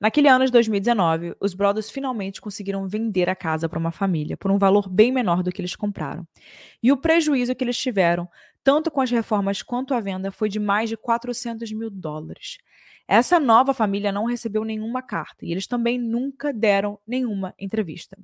Naquele 0.00 0.28
ano 0.28 0.44
de 0.44 0.52
2019, 0.52 1.34
os 1.40 1.54
Brothers 1.54 1.90
finalmente 1.90 2.40
conseguiram 2.40 2.88
vender 2.88 3.28
a 3.28 3.34
casa 3.34 3.68
para 3.68 3.78
uma 3.78 3.92
família 3.92 4.36
por 4.36 4.50
um 4.50 4.58
valor 4.58 4.88
bem 4.88 5.10
menor 5.10 5.42
do 5.42 5.50
que 5.50 5.60
eles 5.60 5.74
compraram. 5.74 6.26
E 6.80 6.92
o 6.92 6.96
prejuízo 6.96 7.54
que 7.54 7.64
eles 7.64 7.78
tiveram, 7.78 8.28
tanto 8.62 8.92
com 8.92 9.00
as 9.00 9.10
reformas 9.10 9.60
quanto 9.60 9.92
a 9.92 10.00
venda, 10.00 10.30
foi 10.30 10.48
de 10.48 10.60
mais 10.60 10.88
de 10.88 10.96
400 10.96 11.72
mil 11.72 11.90
dólares. 11.90 12.58
Essa 13.06 13.38
nova 13.38 13.74
família 13.74 14.12
não 14.12 14.24
recebeu 14.24 14.64
nenhuma 14.64 15.02
carta 15.02 15.44
e 15.44 15.52
eles 15.52 15.66
também 15.66 15.98
nunca 15.98 16.52
deram 16.52 16.98
nenhuma 17.06 17.54
entrevista. 17.58 18.16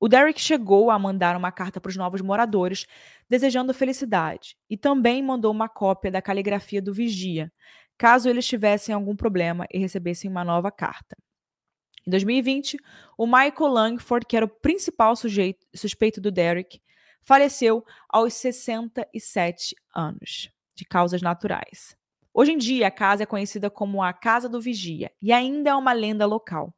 O 0.00 0.08
Derek 0.08 0.40
chegou 0.40 0.90
a 0.90 0.98
mandar 0.98 1.36
uma 1.36 1.50
carta 1.50 1.80
para 1.80 1.90
os 1.90 1.96
novos 1.96 2.20
moradores, 2.20 2.86
desejando 3.28 3.74
felicidade, 3.74 4.56
e 4.70 4.76
também 4.76 5.20
mandou 5.22 5.50
uma 5.50 5.68
cópia 5.68 6.10
da 6.10 6.22
caligrafia 6.22 6.80
do 6.80 6.94
vigia, 6.94 7.52
caso 7.96 8.28
eles 8.28 8.46
tivessem 8.46 8.94
algum 8.94 9.16
problema 9.16 9.66
e 9.72 9.78
recebessem 9.78 10.30
uma 10.30 10.44
nova 10.44 10.70
carta. 10.70 11.16
Em 12.06 12.10
2020, 12.10 12.78
o 13.18 13.26
Michael 13.26 13.72
Langford, 13.72 14.24
que 14.24 14.36
era 14.36 14.46
o 14.46 14.48
principal 14.48 15.16
sujeito, 15.16 15.66
suspeito 15.74 16.20
do 16.20 16.30
Derek, 16.30 16.80
faleceu 17.20 17.84
aos 18.08 18.34
67 18.34 19.74
anos, 19.92 20.48
de 20.76 20.84
causas 20.84 21.20
naturais. 21.20 21.97
Hoje 22.38 22.52
em 22.52 22.56
dia, 22.56 22.86
a 22.86 22.90
casa 22.92 23.24
é 23.24 23.26
conhecida 23.26 23.68
como 23.68 24.00
a 24.00 24.12
Casa 24.12 24.48
do 24.48 24.60
Vigia 24.60 25.10
e 25.20 25.32
ainda 25.32 25.70
é 25.70 25.74
uma 25.74 25.92
lenda 25.92 26.24
local. 26.24 26.72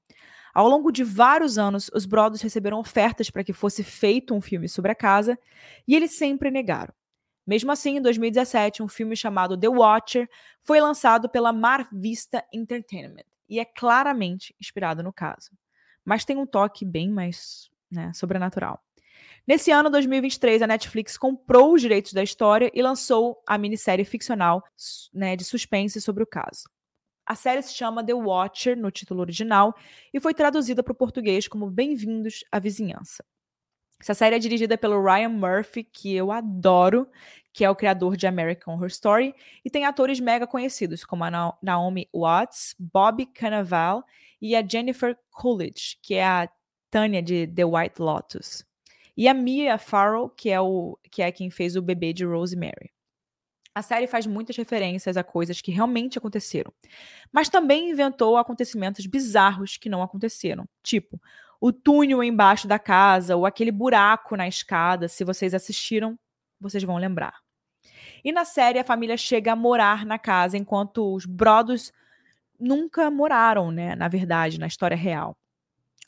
Ao 0.55 0.67
longo 0.67 0.91
de 0.91 1.05
vários 1.05 1.59
anos, 1.59 1.91
os 1.93 2.07
Brothers 2.07 2.41
receberam 2.41 2.79
ofertas 2.79 3.29
para 3.29 3.45
que 3.45 3.53
fosse 3.53 3.85
feito 3.85 4.35
um 4.35 4.41
filme 4.41 4.71
sobre 4.71 4.91
a 4.91 4.95
casa 4.95 5.39
e 5.87 5.95
eles 5.95 6.13
sempre 6.13 6.51
negaram. 6.51 6.95
Mesmo 7.47 7.71
assim, 7.71 7.99
em 7.99 8.01
2017, 8.01 8.83
um 8.83 8.89
filme 8.89 9.15
chamado 9.15 9.55
The 9.55 9.69
Watcher 9.69 10.31
foi 10.63 10.81
lançado 10.81 11.29
pela 11.29 11.53
Mar 11.53 11.87
Vista 11.93 12.43
Entertainment 12.55 13.27
e 13.47 13.61
é 13.61 13.65
claramente 13.67 14.57
inspirado 14.59 15.03
no 15.03 15.13
caso, 15.13 15.51
mas 16.03 16.25
tem 16.25 16.39
um 16.39 16.47
toque 16.47 16.87
bem 16.87 17.11
mais 17.11 17.69
né, 17.91 18.11
sobrenatural. 18.15 18.83
Nesse 19.47 19.71
ano, 19.71 19.91
2023, 19.91 20.63
a 20.63 20.67
Netflix 20.67 21.17
comprou 21.17 21.75
os 21.75 21.81
direitos 21.81 22.13
da 22.13 22.23
história 22.23 22.71
e 22.75 22.83
lançou 22.83 23.43
a 23.47 23.59
minissérie 23.59 24.05
ficcional 24.05 24.63
né, 25.13 25.35
de 25.37 25.45
suspense 25.45 26.01
sobre 26.01 26.23
o 26.23 26.27
caso. 26.27 26.69
A 27.27 27.35
série 27.35 27.63
se 27.63 27.75
chama 27.75 28.05
The 28.05 28.15
Watcher 28.15 28.77
no 28.77 28.91
título 28.91 29.21
original 29.21 29.75
e 30.13 30.21
foi 30.21 30.35
traduzida 30.35 30.83
para 30.83 30.93
o 30.93 30.97
português 30.97 31.47
como 31.47 31.71
Bem-vindos 31.71 32.45
à 32.51 32.59
Vizinhança. 32.59 33.25
Essa 34.01 34.15
série 34.15 34.37
é 34.37 34.39
dirigida 34.39 34.79
pelo 34.79 35.03
Ryan 35.03 35.29
Murphy, 35.29 35.85
que 35.85 36.15
eu 36.15 36.33
adoro, 36.33 37.07
que 37.53 37.65
é 37.65 37.71
o 37.71 37.77
criador 37.77 38.17
de 38.17 38.27
American 38.27 38.75
Horror 38.75 38.89
Story, 38.89 39.35
e 39.65 39.71
tem 39.71 39.85
atores 39.85 40.19
mega 40.19 40.47
conhecidos 40.47 41.05
como 41.05 41.23
a 41.23 41.57
Naomi 41.63 42.09
Watts, 42.15 42.75
Bobby 42.79 43.27
Cannavale 43.27 44.03
e 44.41 44.57
a 44.57 44.67
Jennifer 44.67 45.17
Coolidge, 45.31 45.99
que 46.03 46.15
é 46.15 46.25
a 46.25 46.49
Tânia 46.91 47.23
de 47.23 47.47
The 47.47 47.65
White 47.65 48.01
Lotus. 48.01 48.65
E 49.17 49.29
a 49.29 49.35
Mia 49.35 49.79
Farrow, 49.79 50.29
que 50.29 50.51
é, 50.51 50.61
o, 50.61 50.99
que 51.11 51.23
é 51.23 51.31
quem 51.33 51.51
fez 51.51 51.77
o 51.77 51.83
bebê 51.83 52.13
de 52.13 52.25
Rosemary. 52.25 52.91
A 53.75 53.83
série 53.83 54.07
faz 54.07 54.27
muitas 54.27 54.57
referências 54.57 55.17
a 55.17 55.23
coisas 55.23 55.61
que 55.61 55.71
realmente 55.71 56.19
aconteceram, 56.19 56.73
mas 57.33 57.49
também 57.49 57.91
inventou 57.91 58.37
acontecimentos 58.37 59.07
bizarros 59.07 59.77
que 59.77 59.89
não 59.89 60.03
aconteceram, 60.03 60.69
tipo 60.83 61.21
o 61.61 61.73
túnel 61.73 62.25
embaixo 62.25 62.67
da 62.67 62.79
casa 62.79 63.37
ou 63.37 63.45
aquele 63.45 63.71
buraco 63.71 64.35
na 64.35 64.49
escada. 64.49 65.09
Se 65.09 65.25
vocês 65.25 65.53
assistiram, 65.53 66.19
vocês 66.59 66.83
vão 66.83 66.97
lembrar. 66.97 67.35
E 68.25 68.33
na 68.33 68.45
série, 68.45 68.79
a 68.79 68.85
família 68.85 69.17
chega 69.17 69.53
a 69.53 69.57
morar 69.57 70.07
na 70.07 70.19
casa, 70.19 70.57
enquanto 70.57 71.15
os 71.15 71.27
brodos 71.27 71.93
nunca 72.59 73.11
moraram, 73.11 73.71
né? 73.71 73.95
Na 73.95 74.09
verdade, 74.09 74.59
na 74.59 74.67
história 74.67 74.97
real. 74.97 75.37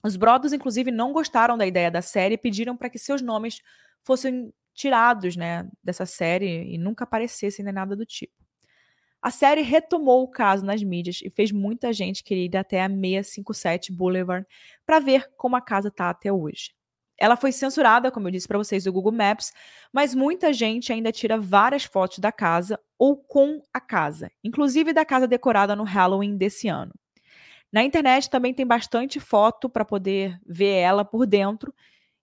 Os 0.02 0.16
Brothers, 0.16 0.52
inclusive, 0.52 0.90
não 0.90 1.12
gostaram 1.12 1.56
da 1.56 1.66
ideia 1.66 1.90
da 1.90 2.02
série 2.02 2.34
e 2.34 2.38
pediram 2.38 2.76
para 2.76 2.90
que 2.90 2.98
seus 2.98 3.22
nomes 3.22 3.60
fossem 4.02 4.52
tirados 4.74 5.36
né, 5.36 5.68
dessa 5.82 6.06
série 6.06 6.74
e 6.74 6.78
nunca 6.78 7.04
aparecessem 7.04 7.64
nem 7.64 7.74
nada 7.74 7.94
do 7.94 8.04
tipo. 8.04 8.34
A 9.20 9.30
série 9.30 9.62
retomou 9.62 10.24
o 10.24 10.28
caso 10.28 10.64
nas 10.66 10.82
mídias 10.82 11.20
e 11.22 11.30
fez 11.30 11.52
muita 11.52 11.92
gente 11.92 12.24
querer 12.24 12.46
ir 12.46 12.56
até 12.56 12.82
a 12.82 12.88
657 12.88 13.92
Boulevard 13.92 14.44
para 14.84 14.98
ver 14.98 15.30
como 15.36 15.54
a 15.54 15.60
casa 15.60 15.88
está 15.88 16.10
até 16.10 16.32
hoje. 16.32 16.74
Ela 17.16 17.36
foi 17.36 17.52
censurada, 17.52 18.10
como 18.10 18.26
eu 18.26 18.32
disse 18.32 18.48
para 18.48 18.58
vocês, 18.58 18.82
do 18.82 18.92
Google 18.92 19.12
Maps, 19.12 19.52
mas 19.92 20.12
muita 20.12 20.52
gente 20.52 20.92
ainda 20.92 21.12
tira 21.12 21.38
várias 21.38 21.84
fotos 21.84 22.18
da 22.18 22.32
casa 22.32 22.80
ou 22.98 23.16
com 23.16 23.62
a 23.72 23.80
casa, 23.80 24.28
inclusive 24.42 24.92
da 24.92 25.04
casa 25.04 25.28
decorada 25.28 25.76
no 25.76 25.84
Halloween 25.84 26.36
desse 26.36 26.66
ano. 26.66 26.92
Na 27.72 27.82
internet 27.82 28.28
também 28.28 28.52
tem 28.52 28.66
bastante 28.66 29.18
foto 29.18 29.68
para 29.68 29.84
poder 29.84 30.38
ver 30.46 30.74
ela 30.74 31.04
por 31.04 31.26
dentro, 31.26 31.74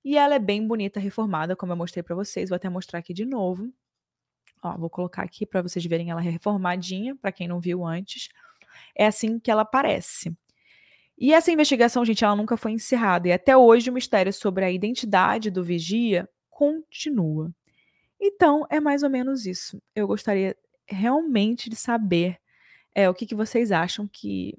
e 0.03 0.17
ela 0.17 0.35
é 0.35 0.39
bem 0.39 0.65
bonita, 0.65 0.99
reformada, 0.99 1.55
como 1.55 1.71
eu 1.73 1.77
mostrei 1.77 2.03
para 2.03 2.15
vocês. 2.15 2.49
Vou 2.49 2.55
até 2.55 2.69
mostrar 2.69 2.99
aqui 2.99 3.13
de 3.13 3.25
novo. 3.25 3.71
Ó, 4.61 4.77
vou 4.77 4.89
colocar 4.89 5.23
aqui 5.23 5.45
para 5.45 5.61
vocês 5.61 5.85
verem 5.85 6.09
ela 6.09 6.21
reformadinha, 6.21 7.15
para 7.15 7.31
quem 7.31 7.47
não 7.47 7.59
viu 7.59 7.85
antes. 7.85 8.29
É 8.95 9.07
assim 9.07 9.39
que 9.39 9.51
ela 9.51 9.65
parece. 9.65 10.35
E 11.17 11.33
essa 11.33 11.51
investigação, 11.51 12.05
gente, 12.05 12.23
ela 12.23 12.35
nunca 12.35 12.55
foi 12.55 12.71
encerrada. 12.71 13.27
E 13.27 13.33
até 13.33 13.55
hoje 13.55 13.89
o 13.89 13.93
mistério 13.93 14.31
sobre 14.31 14.63
a 14.63 14.71
identidade 14.71 15.51
do 15.51 15.63
vigia 15.63 16.29
continua. 16.49 17.51
Então, 18.19 18.65
é 18.69 18.79
mais 18.79 19.03
ou 19.03 19.09
menos 19.09 19.45
isso. 19.45 19.81
Eu 19.93 20.07
gostaria 20.07 20.55
realmente 20.87 21.69
de 21.69 21.75
saber 21.75 22.37
é, 22.95 23.09
o 23.09 23.13
que, 23.13 23.25
que 23.25 23.35
vocês 23.35 23.71
acham 23.71 24.07
que, 24.07 24.57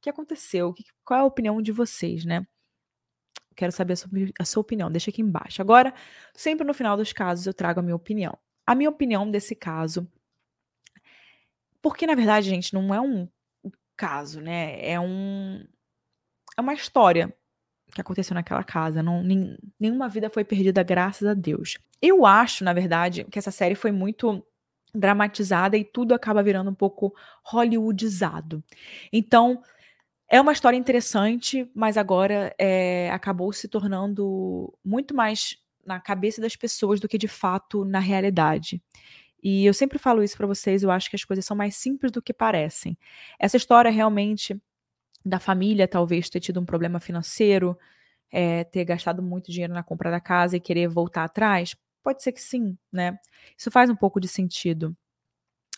que 0.00 0.10
aconteceu, 0.10 0.72
que, 0.72 0.84
qual 1.04 1.20
é 1.20 1.22
a 1.22 1.26
opinião 1.26 1.60
de 1.60 1.72
vocês, 1.72 2.24
né? 2.24 2.46
Quero 3.56 3.72
saber 3.72 3.94
a 3.94 3.96
sua, 3.96 4.08
a 4.38 4.44
sua 4.44 4.60
opinião, 4.60 4.90
deixa 4.90 5.10
aqui 5.10 5.20
embaixo. 5.20 5.60
Agora, 5.60 5.92
sempre 6.34 6.66
no 6.66 6.72
final 6.72 6.96
dos 6.96 7.12
casos 7.12 7.46
eu 7.46 7.54
trago 7.54 7.80
a 7.80 7.82
minha 7.82 7.96
opinião. 7.96 8.38
A 8.66 8.74
minha 8.74 8.88
opinião 8.88 9.30
desse 9.30 9.54
caso, 9.54 10.08
porque 11.82 12.06
na 12.06 12.14
verdade, 12.14 12.48
gente, 12.48 12.72
não 12.72 12.94
é 12.94 13.00
um 13.00 13.28
caso, 13.96 14.40
né? 14.40 14.80
É 14.88 14.98
um 14.98 15.64
é 16.56 16.60
uma 16.60 16.74
história 16.74 17.34
que 17.94 18.00
aconteceu 18.00 18.34
naquela 18.34 18.62
casa. 18.64 19.02
Não, 19.02 19.22
nem, 19.22 19.56
nenhuma 19.78 20.08
vida 20.08 20.30
foi 20.30 20.44
perdida, 20.44 20.82
graças 20.82 21.26
a 21.26 21.34
Deus. 21.34 21.78
Eu 22.00 22.24
acho, 22.24 22.64
na 22.64 22.72
verdade, 22.72 23.24
que 23.24 23.38
essa 23.38 23.50
série 23.50 23.74
foi 23.74 23.92
muito 23.92 24.44
dramatizada 24.94 25.76
e 25.76 25.84
tudo 25.84 26.14
acaba 26.14 26.42
virando 26.42 26.70
um 26.70 26.74
pouco 26.74 27.14
hollywoodizado. 27.44 28.62
Então, 29.12 29.62
é 30.30 30.40
uma 30.40 30.52
história 30.52 30.76
interessante, 30.76 31.68
mas 31.74 31.96
agora 31.96 32.54
é, 32.56 33.10
acabou 33.10 33.52
se 33.52 33.66
tornando 33.66 34.72
muito 34.84 35.12
mais 35.12 35.56
na 35.84 36.00
cabeça 36.00 36.40
das 36.40 36.54
pessoas 36.54 37.00
do 37.00 37.08
que 37.08 37.18
de 37.18 37.26
fato 37.26 37.84
na 37.84 37.98
realidade. 37.98 38.80
E 39.42 39.66
eu 39.66 39.74
sempre 39.74 39.98
falo 39.98 40.22
isso 40.22 40.36
para 40.36 40.46
vocês, 40.46 40.82
eu 40.82 40.90
acho 40.90 41.10
que 41.10 41.16
as 41.16 41.24
coisas 41.24 41.44
são 41.44 41.56
mais 41.56 41.76
simples 41.76 42.12
do 42.12 42.22
que 42.22 42.32
parecem. 42.32 42.96
Essa 43.40 43.56
história 43.56 43.90
realmente 43.90 44.56
da 45.24 45.40
família 45.40 45.88
talvez 45.88 46.30
ter 46.30 46.40
tido 46.40 46.60
um 46.60 46.64
problema 46.64 47.00
financeiro, 47.00 47.76
é, 48.30 48.62
ter 48.64 48.84
gastado 48.84 49.22
muito 49.22 49.50
dinheiro 49.50 49.74
na 49.74 49.82
compra 49.82 50.12
da 50.12 50.20
casa 50.20 50.56
e 50.56 50.60
querer 50.60 50.88
voltar 50.88 51.24
atrás, 51.24 51.74
pode 52.04 52.22
ser 52.22 52.32
que 52.32 52.40
sim, 52.40 52.78
né? 52.92 53.18
Isso 53.58 53.70
faz 53.70 53.90
um 53.90 53.96
pouco 53.96 54.20
de 54.20 54.28
sentido. 54.28 54.96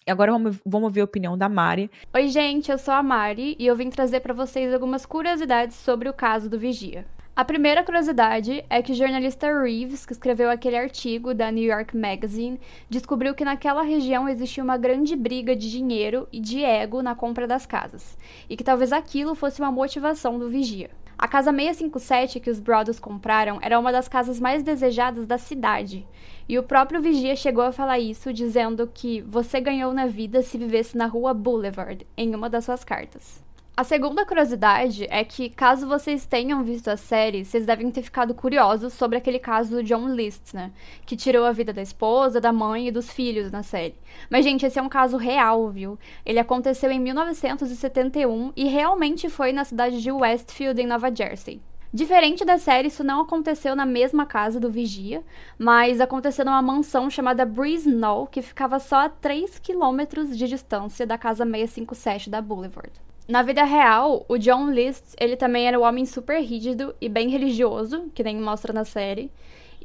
E 0.04 0.10
agora 0.10 0.32
vamos, 0.32 0.58
vamos 0.66 0.92
ver 0.92 1.02
a 1.02 1.04
opinião 1.04 1.38
da 1.38 1.48
Mari. 1.48 1.88
Oi, 2.12 2.26
gente, 2.26 2.72
eu 2.72 2.78
sou 2.78 2.92
a 2.92 3.02
Mari 3.02 3.54
e 3.56 3.66
eu 3.66 3.76
vim 3.76 3.88
trazer 3.88 4.18
para 4.18 4.34
vocês 4.34 4.74
algumas 4.74 5.06
curiosidades 5.06 5.76
sobre 5.76 6.08
o 6.08 6.12
caso 6.12 6.50
do 6.50 6.58
Vigia. 6.58 7.06
A 7.36 7.44
primeira 7.44 7.84
curiosidade 7.84 8.64
é 8.68 8.82
que 8.82 8.92
o 8.92 8.94
jornalista 8.94 9.46
Reeves, 9.46 10.04
que 10.04 10.12
escreveu 10.12 10.50
aquele 10.50 10.76
artigo 10.76 11.32
da 11.32 11.50
New 11.50 11.64
York 11.64 11.96
Magazine, 11.96 12.60
descobriu 12.90 13.34
que 13.34 13.44
naquela 13.44 13.82
região 13.82 14.28
existia 14.28 14.62
uma 14.62 14.76
grande 14.76 15.14
briga 15.14 15.54
de 15.54 15.70
dinheiro 15.70 16.28
e 16.32 16.40
de 16.40 16.62
ego 16.62 17.00
na 17.00 17.14
compra 17.14 17.46
das 17.46 17.64
casas, 17.64 18.18
e 18.50 18.56
que 18.56 18.64
talvez 18.64 18.92
aquilo 18.92 19.34
fosse 19.34 19.60
uma 19.60 19.72
motivação 19.72 20.38
do 20.38 20.50
vigia. 20.50 20.90
A 21.16 21.28
casa 21.28 21.52
657 21.52 22.40
que 22.40 22.50
os 22.50 22.58
Brothers 22.58 22.98
compraram 22.98 23.60
era 23.62 23.78
uma 23.78 23.92
das 23.92 24.08
casas 24.08 24.40
mais 24.40 24.64
desejadas 24.64 25.24
da 25.24 25.38
cidade. 25.38 26.04
E 26.52 26.58
o 26.58 26.62
próprio 26.62 27.00
vigia 27.00 27.34
chegou 27.34 27.64
a 27.64 27.72
falar 27.72 27.98
isso, 27.98 28.30
dizendo 28.30 28.86
que 28.86 29.22
você 29.22 29.58
ganhou 29.58 29.94
na 29.94 30.04
vida 30.04 30.42
se 30.42 30.58
vivesse 30.58 30.94
na 30.98 31.06
rua 31.06 31.32
Boulevard, 31.32 32.06
em 32.14 32.34
uma 32.34 32.50
das 32.50 32.66
suas 32.66 32.84
cartas. 32.84 33.42
A 33.74 33.82
segunda 33.82 34.26
curiosidade 34.26 35.06
é 35.08 35.24
que, 35.24 35.48
caso 35.48 35.88
vocês 35.88 36.26
tenham 36.26 36.62
visto 36.62 36.88
a 36.88 36.96
série, 36.98 37.42
vocês 37.42 37.64
devem 37.64 37.90
ter 37.90 38.02
ficado 38.02 38.34
curiosos 38.34 38.92
sobre 38.92 39.16
aquele 39.16 39.38
caso 39.38 39.76
do 39.76 39.82
John 39.82 40.08
List, 40.08 40.52
né? 40.52 40.72
Que 41.06 41.16
tirou 41.16 41.46
a 41.46 41.52
vida 41.52 41.72
da 41.72 41.80
esposa, 41.80 42.38
da 42.38 42.52
mãe 42.52 42.88
e 42.88 42.92
dos 42.92 43.10
filhos 43.10 43.50
na 43.50 43.62
série. 43.62 43.94
Mas, 44.28 44.44
gente, 44.44 44.66
esse 44.66 44.78
é 44.78 44.82
um 44.82 44.90
caso 44.90 45.16
real, 45.16 45.70
viu? 45.70 45.98
Ele 46.22 46.38
aconteceu 46.38 46.90
em 46.90 47.00
1971 47.00 48.52
e 48.54 48.64
realmente 48.64 49.30
foi 49.30 49.54
na 49.54 49.64
cidade 49.64 50.02
de 50.02 50.12
Westfield, 50.12 50.82
em 50.82 50.86
Nova 50.86 51.10
Jersey. 51.10 51.62
Diferente 51.94 52.42
da 52.42 52.56
série, 52.56 52.88
isso 52.88 53.04
não 53.04 53.20
aconteceu 53.20 53.76
na 53.76 53.84
mesma 53.84 54.24
casa 54.24 54.58
do 54.58 54.70
Vigia, 54.70 55.22
mas 55.58 56.00
aconteceu 56.00 56.42
numa 56.42 56.62
mansão 56.62 57.10
chamada 57.10 57.44
Breeze 57.44 57.86
Knoll, 57.86 58.26
que 58.28 58.40
ficava 58.40 58.78
só 58.78 59.00
a 59.04 59.08
3 59.10 59.58
quilômetros 59.58 60.34
de 60.34 60.48
distância 60.48 61.06
da 61.06 61.18
casa 61.18 61.44
657 61.44 62.30
da 62.30 62.40
Boulevard. 62.40 62.92
Na 63.28 63.42
vida 63.42 63.62
real, 63.62 64.24
o 64.26 64.38
John 64.38 64.70
List, 64.70 65.14
ele 65.20 65.36
também 65.36 65.68
era 65.68 65.78
um 65.78 65.82
homem 65.82 66.06
super 66.06 66.40
rígido 66.40 66.94
e 66.98 67.10
bem 67.10 67.28
religioso, 67.28 68.10
que 68.14 68.24
nem 68.24 68.40
mostra 68.40 68.72
na 68.72 68.86
série. 68.86 69.30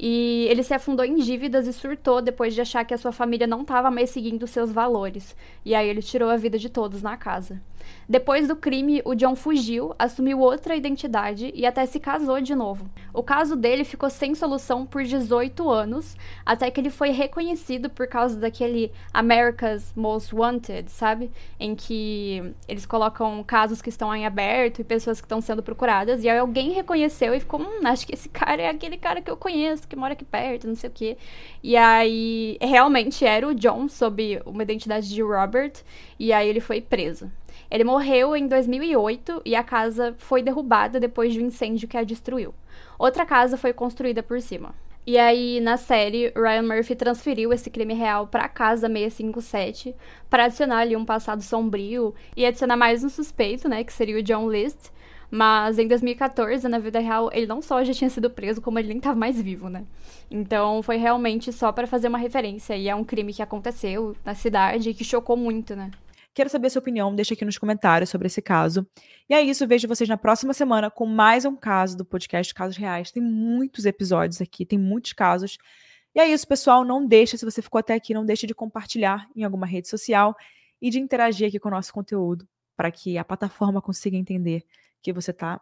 E 0.00 0.46
ele 0.48 0.62
se 0.62 0.72
afundou 0.72 1.04
em 1.04 1.16
dívidas 1.16 1.66
e 1.66 1.72
surtou 1.72 2.22
depois 2.22 2.54
de 2.54 2.60
achar 2.60 2.84
que 2.84 2.94
a 2.94 2.98
sua 2.98 3.10
família 3.10 3.48
não 3.48 3.62
estava 3.62 3.90
mais 3.90 4.10
seguindo 4.10 4.46
seus 4.46 4.70
valores. 4.70 5.34
E 5.64 5.74
aí 5.74 5.88
ele 5.88 6.02
tirou 6.02 6.30
a 6.30 6.36
vida 6.36 6.56
de 6.56 6.68
todos 6.68 7.02
na 7.02 7.16
casa. 7.16 7.60
Depois 8.08 8.48
do 8.48 8.56
crime, 8.56 9.02
o 9.04 9.14
John 9.14 9.36
fugiu, 9.36 9.94
assumiu 9.98 10.40
outra 10.40 10.74
identidade 10.74 11.52
e 11.54 11.66
até 11.66 11.84
se 11.84 12.00
casou 12.00 12.40
de 12.40 12.54
novo. 12.54 12.88
O 13.12 13.22
caso 13.22 13.54
dele 13.56 13.84
ficou 13.84 14.08
sem 14.08 14.34
solução 14.34 14.86
por 14.86 15.02
18 15.02 15.68
anos, 15.70 16.16
até 16.44 16.70
que 16.70 16.80
ele 16.80 16.90
foi 16.90 17.10
reconhecido 17.10 17.90
por 17.90 18.06
causa 18.06 18.38
daquele 18.38 18.92
America's 19.12 19.92
Most 19.94 20.34
Wanted, 20.34 20.90
sabe? 20.90 21.30
Em 21.58 21.74
que 21.74 22.54
eles 22.66 22.86
colocam 22.86 23.42
casos 23.42 23.82
que 23.82 23.88
estão 23.88 24.14
em 24.14 24.24
aberto 24.24 24.80
e 24.80 24.84
pessoas 24.84 25.20
que 25.20 25.26
estão 25.26 25.40
sendo 25.40 25.62
procuradas, 25.62 26.24
e 26.24 26.28
aí 26.28 26.38
alguém 26.38 26.72
reconheceu 26.72 27.34
e 27.34 27.40
ficou, 27.40 27.60
hum, 27.60 27.80
acho 27.84 28.06
que 28.06 28.14
esse 28.14 28.28
cara 28.28 28.62
é 28.62 28.68
aquele 28.68 28.96
cara 28.96 29.20
que 29.20 29.30
eu 29.30 29.36
conheço, 29.36 29.87
que 29.88 29.96
mora 29.96 30.12
aqui 30.12 30.24
perto, 30.24 30.68
não 30.68 30.74
sei 30.74 30.90
o 30.90 30.92
quê. 30.92 31.16
E 31.62 31.76
aí, 31.76 32.58
realmente 32.60 33.24
era 33.24 33.46
o 33.46 33.54
John, 33.54 33.88
sob 33.88 34.40
uma 34.44 34.62
identidade 34.62 35.08
de 35.08 35.22
Robert, 35.22 35.72
e 36.18 36.32
aí 36.32 36.48
ele 36.48 36.60
foi 36.60 36.80
preso. 36.80 37.30
Ele 37.70 37.84
morreu 37.84 38.34
em 38.34 38.46
2008 38.46 39.42
e 39.44 39.54
a 39.54 39.62
casa 39.62 40.14
foi 40.18 40.42
derrubada 40.42 40.98
depois 40.98 41.32
de 41.32 41.40
um 41.40 41.46
incêndio 41.46 41.88
que 41.88 41.96
a 41.96 42.04
destruiu. 42.04 42.54
Outra 42.98 43.26
casa 43.26 43.56
foi 43.56 43.72
construída 43.72 44.22
por 44.22 44.40
cima. 44.40 44.74
E 45.06 45.16
aí, 45.16 45.58
na 45.60 45.78
série, 45.78 46.30
Ryan 46.36 46.62
Murphy 46.62 46.94
transferiu 46.94 47.50
esse 47.50 47.70
crime 47.70 47.94
real 47.94 48.26
para 48.26 48.46
casa 48.46 48.88
657 48.88 49.94
para 50.28 50.44
adicionar 50.44 50.80
ali 50.80 50.94
um 50.94 51.04
passado 51.04 51.42
sombrio 51.42 52.14
e 52.36 52.44
adicionar 52.44 52.76
mais 52.76 53.02
um 53.02 53.08
suspeito, 53.08 53.70
né, 53.70 53.84
que 53.84 53.92
seria 53.92 54.18
o 54.18 54.22
John 54.22 54.50
List. 54.50 54.90
Mas 55.30 55.78
em 55.78 55.86
2014, 55.86 56.66
na 56.68 56.78
vida 56.78 56.98
real, 56.98 57.30
ele 57.32 57.46
não 57.46 57.60
só 57.60 57.84
já 57.84 57.92
tinha 57.92 58.08
sido 58.08 58.30
preso, 58.30 58.62
como 58.62 58.78
ele 58.78 58.88
nem 58.88 58.96
estava 58.96 59.18
mais 59.18 59.40
vivo, 59.40 59.68
né? 59.68 59.84
Então 60.30 60.82
foi 60.82 60.96
realmente 60.96 61.52
só 61.52 61.70
para 61.70 61.86
fazer 61.86 62.08
uma 62.08 62.18
referência 62.18 62.76
e 62.76 62.88
é 62.88 62.94
um 62.94 63.04
crime 63.04 63.34
que 63.34 63.42
aconteceu 63.42 64.16
na 64.24 64.34
cidade 64.34 64.90
e 64.90 64.94
que 64.94 65.04
chocou 65.04 65.36
muito, 65.36 65.76
né? 65.76 65.90
Quero 66.34 66.48
saber 66.48 66.70
sua 66.70 66.80
opinião, 66.80 67.14
deixa 67.14 67.34
aqui 67.34 67.44
nos 67.44 67.58
comentários 67.58 68.10
sobre 68.10 68.28
esse 68.28 68.40
caso. 68.40 68.86
E 69.28 69.34
é 69.34 69.42
isso, 69.42 69.66
vejo 69.66 69.88
vocês 69.88 70.08
na 70.08 70.16
próxima 70.16 70.54
semana 70.54 70.90
com 70.90 71.04
mais 71.04 71.44
um 71.44 71.56
caso 71.56 71.96
do 71.96 72.04
podcast 72.04 72.54
Casos 72.54 72.76
Reais. 72.76 73.10
Tem 73.10 73.22
muitos 73.22 73.84
episódios 73.84 74.40
aqui, 74.40 74.64
tem 74.64 74.78
muitos 74.78 75.12
casos. 75.12 75.58
E 76.14 76.20
é 76.20 76.26
isso, 76.28 76.46
pessoal. 76.46 76.84
Não 76.84 77.04
deixe, 77.04 77.36
se 77.36 77.44
você 77.44 77.60
ficou 77.60 77.78
até 77.80 77.94
aqui, 77.94 78.14
não 78.14 78.24
deixe 78.24 78.46
de 78.46 78.54
compartilhar 78.54 79.28
em 79.34 79.42
alguma 79.42 79.66
rede 79.66 79.88
social 79.88 80.34
e 80.80 80.90
de 80.90 81.00
interagir 81.00 81.48
aqui 81.48 81.58
com 81.58 81.68
o 81.68 81.72
nosso 81.72 81.92
conteúdo 81.92 82.46
para 82.76 82.92
que 82.92 83.18
a 83.18 83.24
plataforma 83.24 83.82
consiga 83.82 84.16
entender 84.16 84.64
que 85.02 85.12
você 85.12 85.30
está 85.30 85.60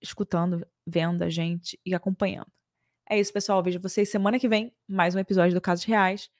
escutando, 0.00 0.66
vendo 0.86 1.22
a 1.22 1.28
gente 1.28 1.78
e 1.84 1.94
acompanhando. 1.94 2.50
É 3.08 3.18
isso, 3.18 3.32
pessoal. 3.32 3.62
Vejo 3.62 3.80
vocês 3.80 4.10
semana 4.10 4.38
que 4.38 4.48
vem, 4.48 4.72
mais 4.86 5.14
um 5.14 5.18
episódio 5.18 5.54
do 5.54 5.60
Casos 5.60 5.84
Reais. 5.84 6.30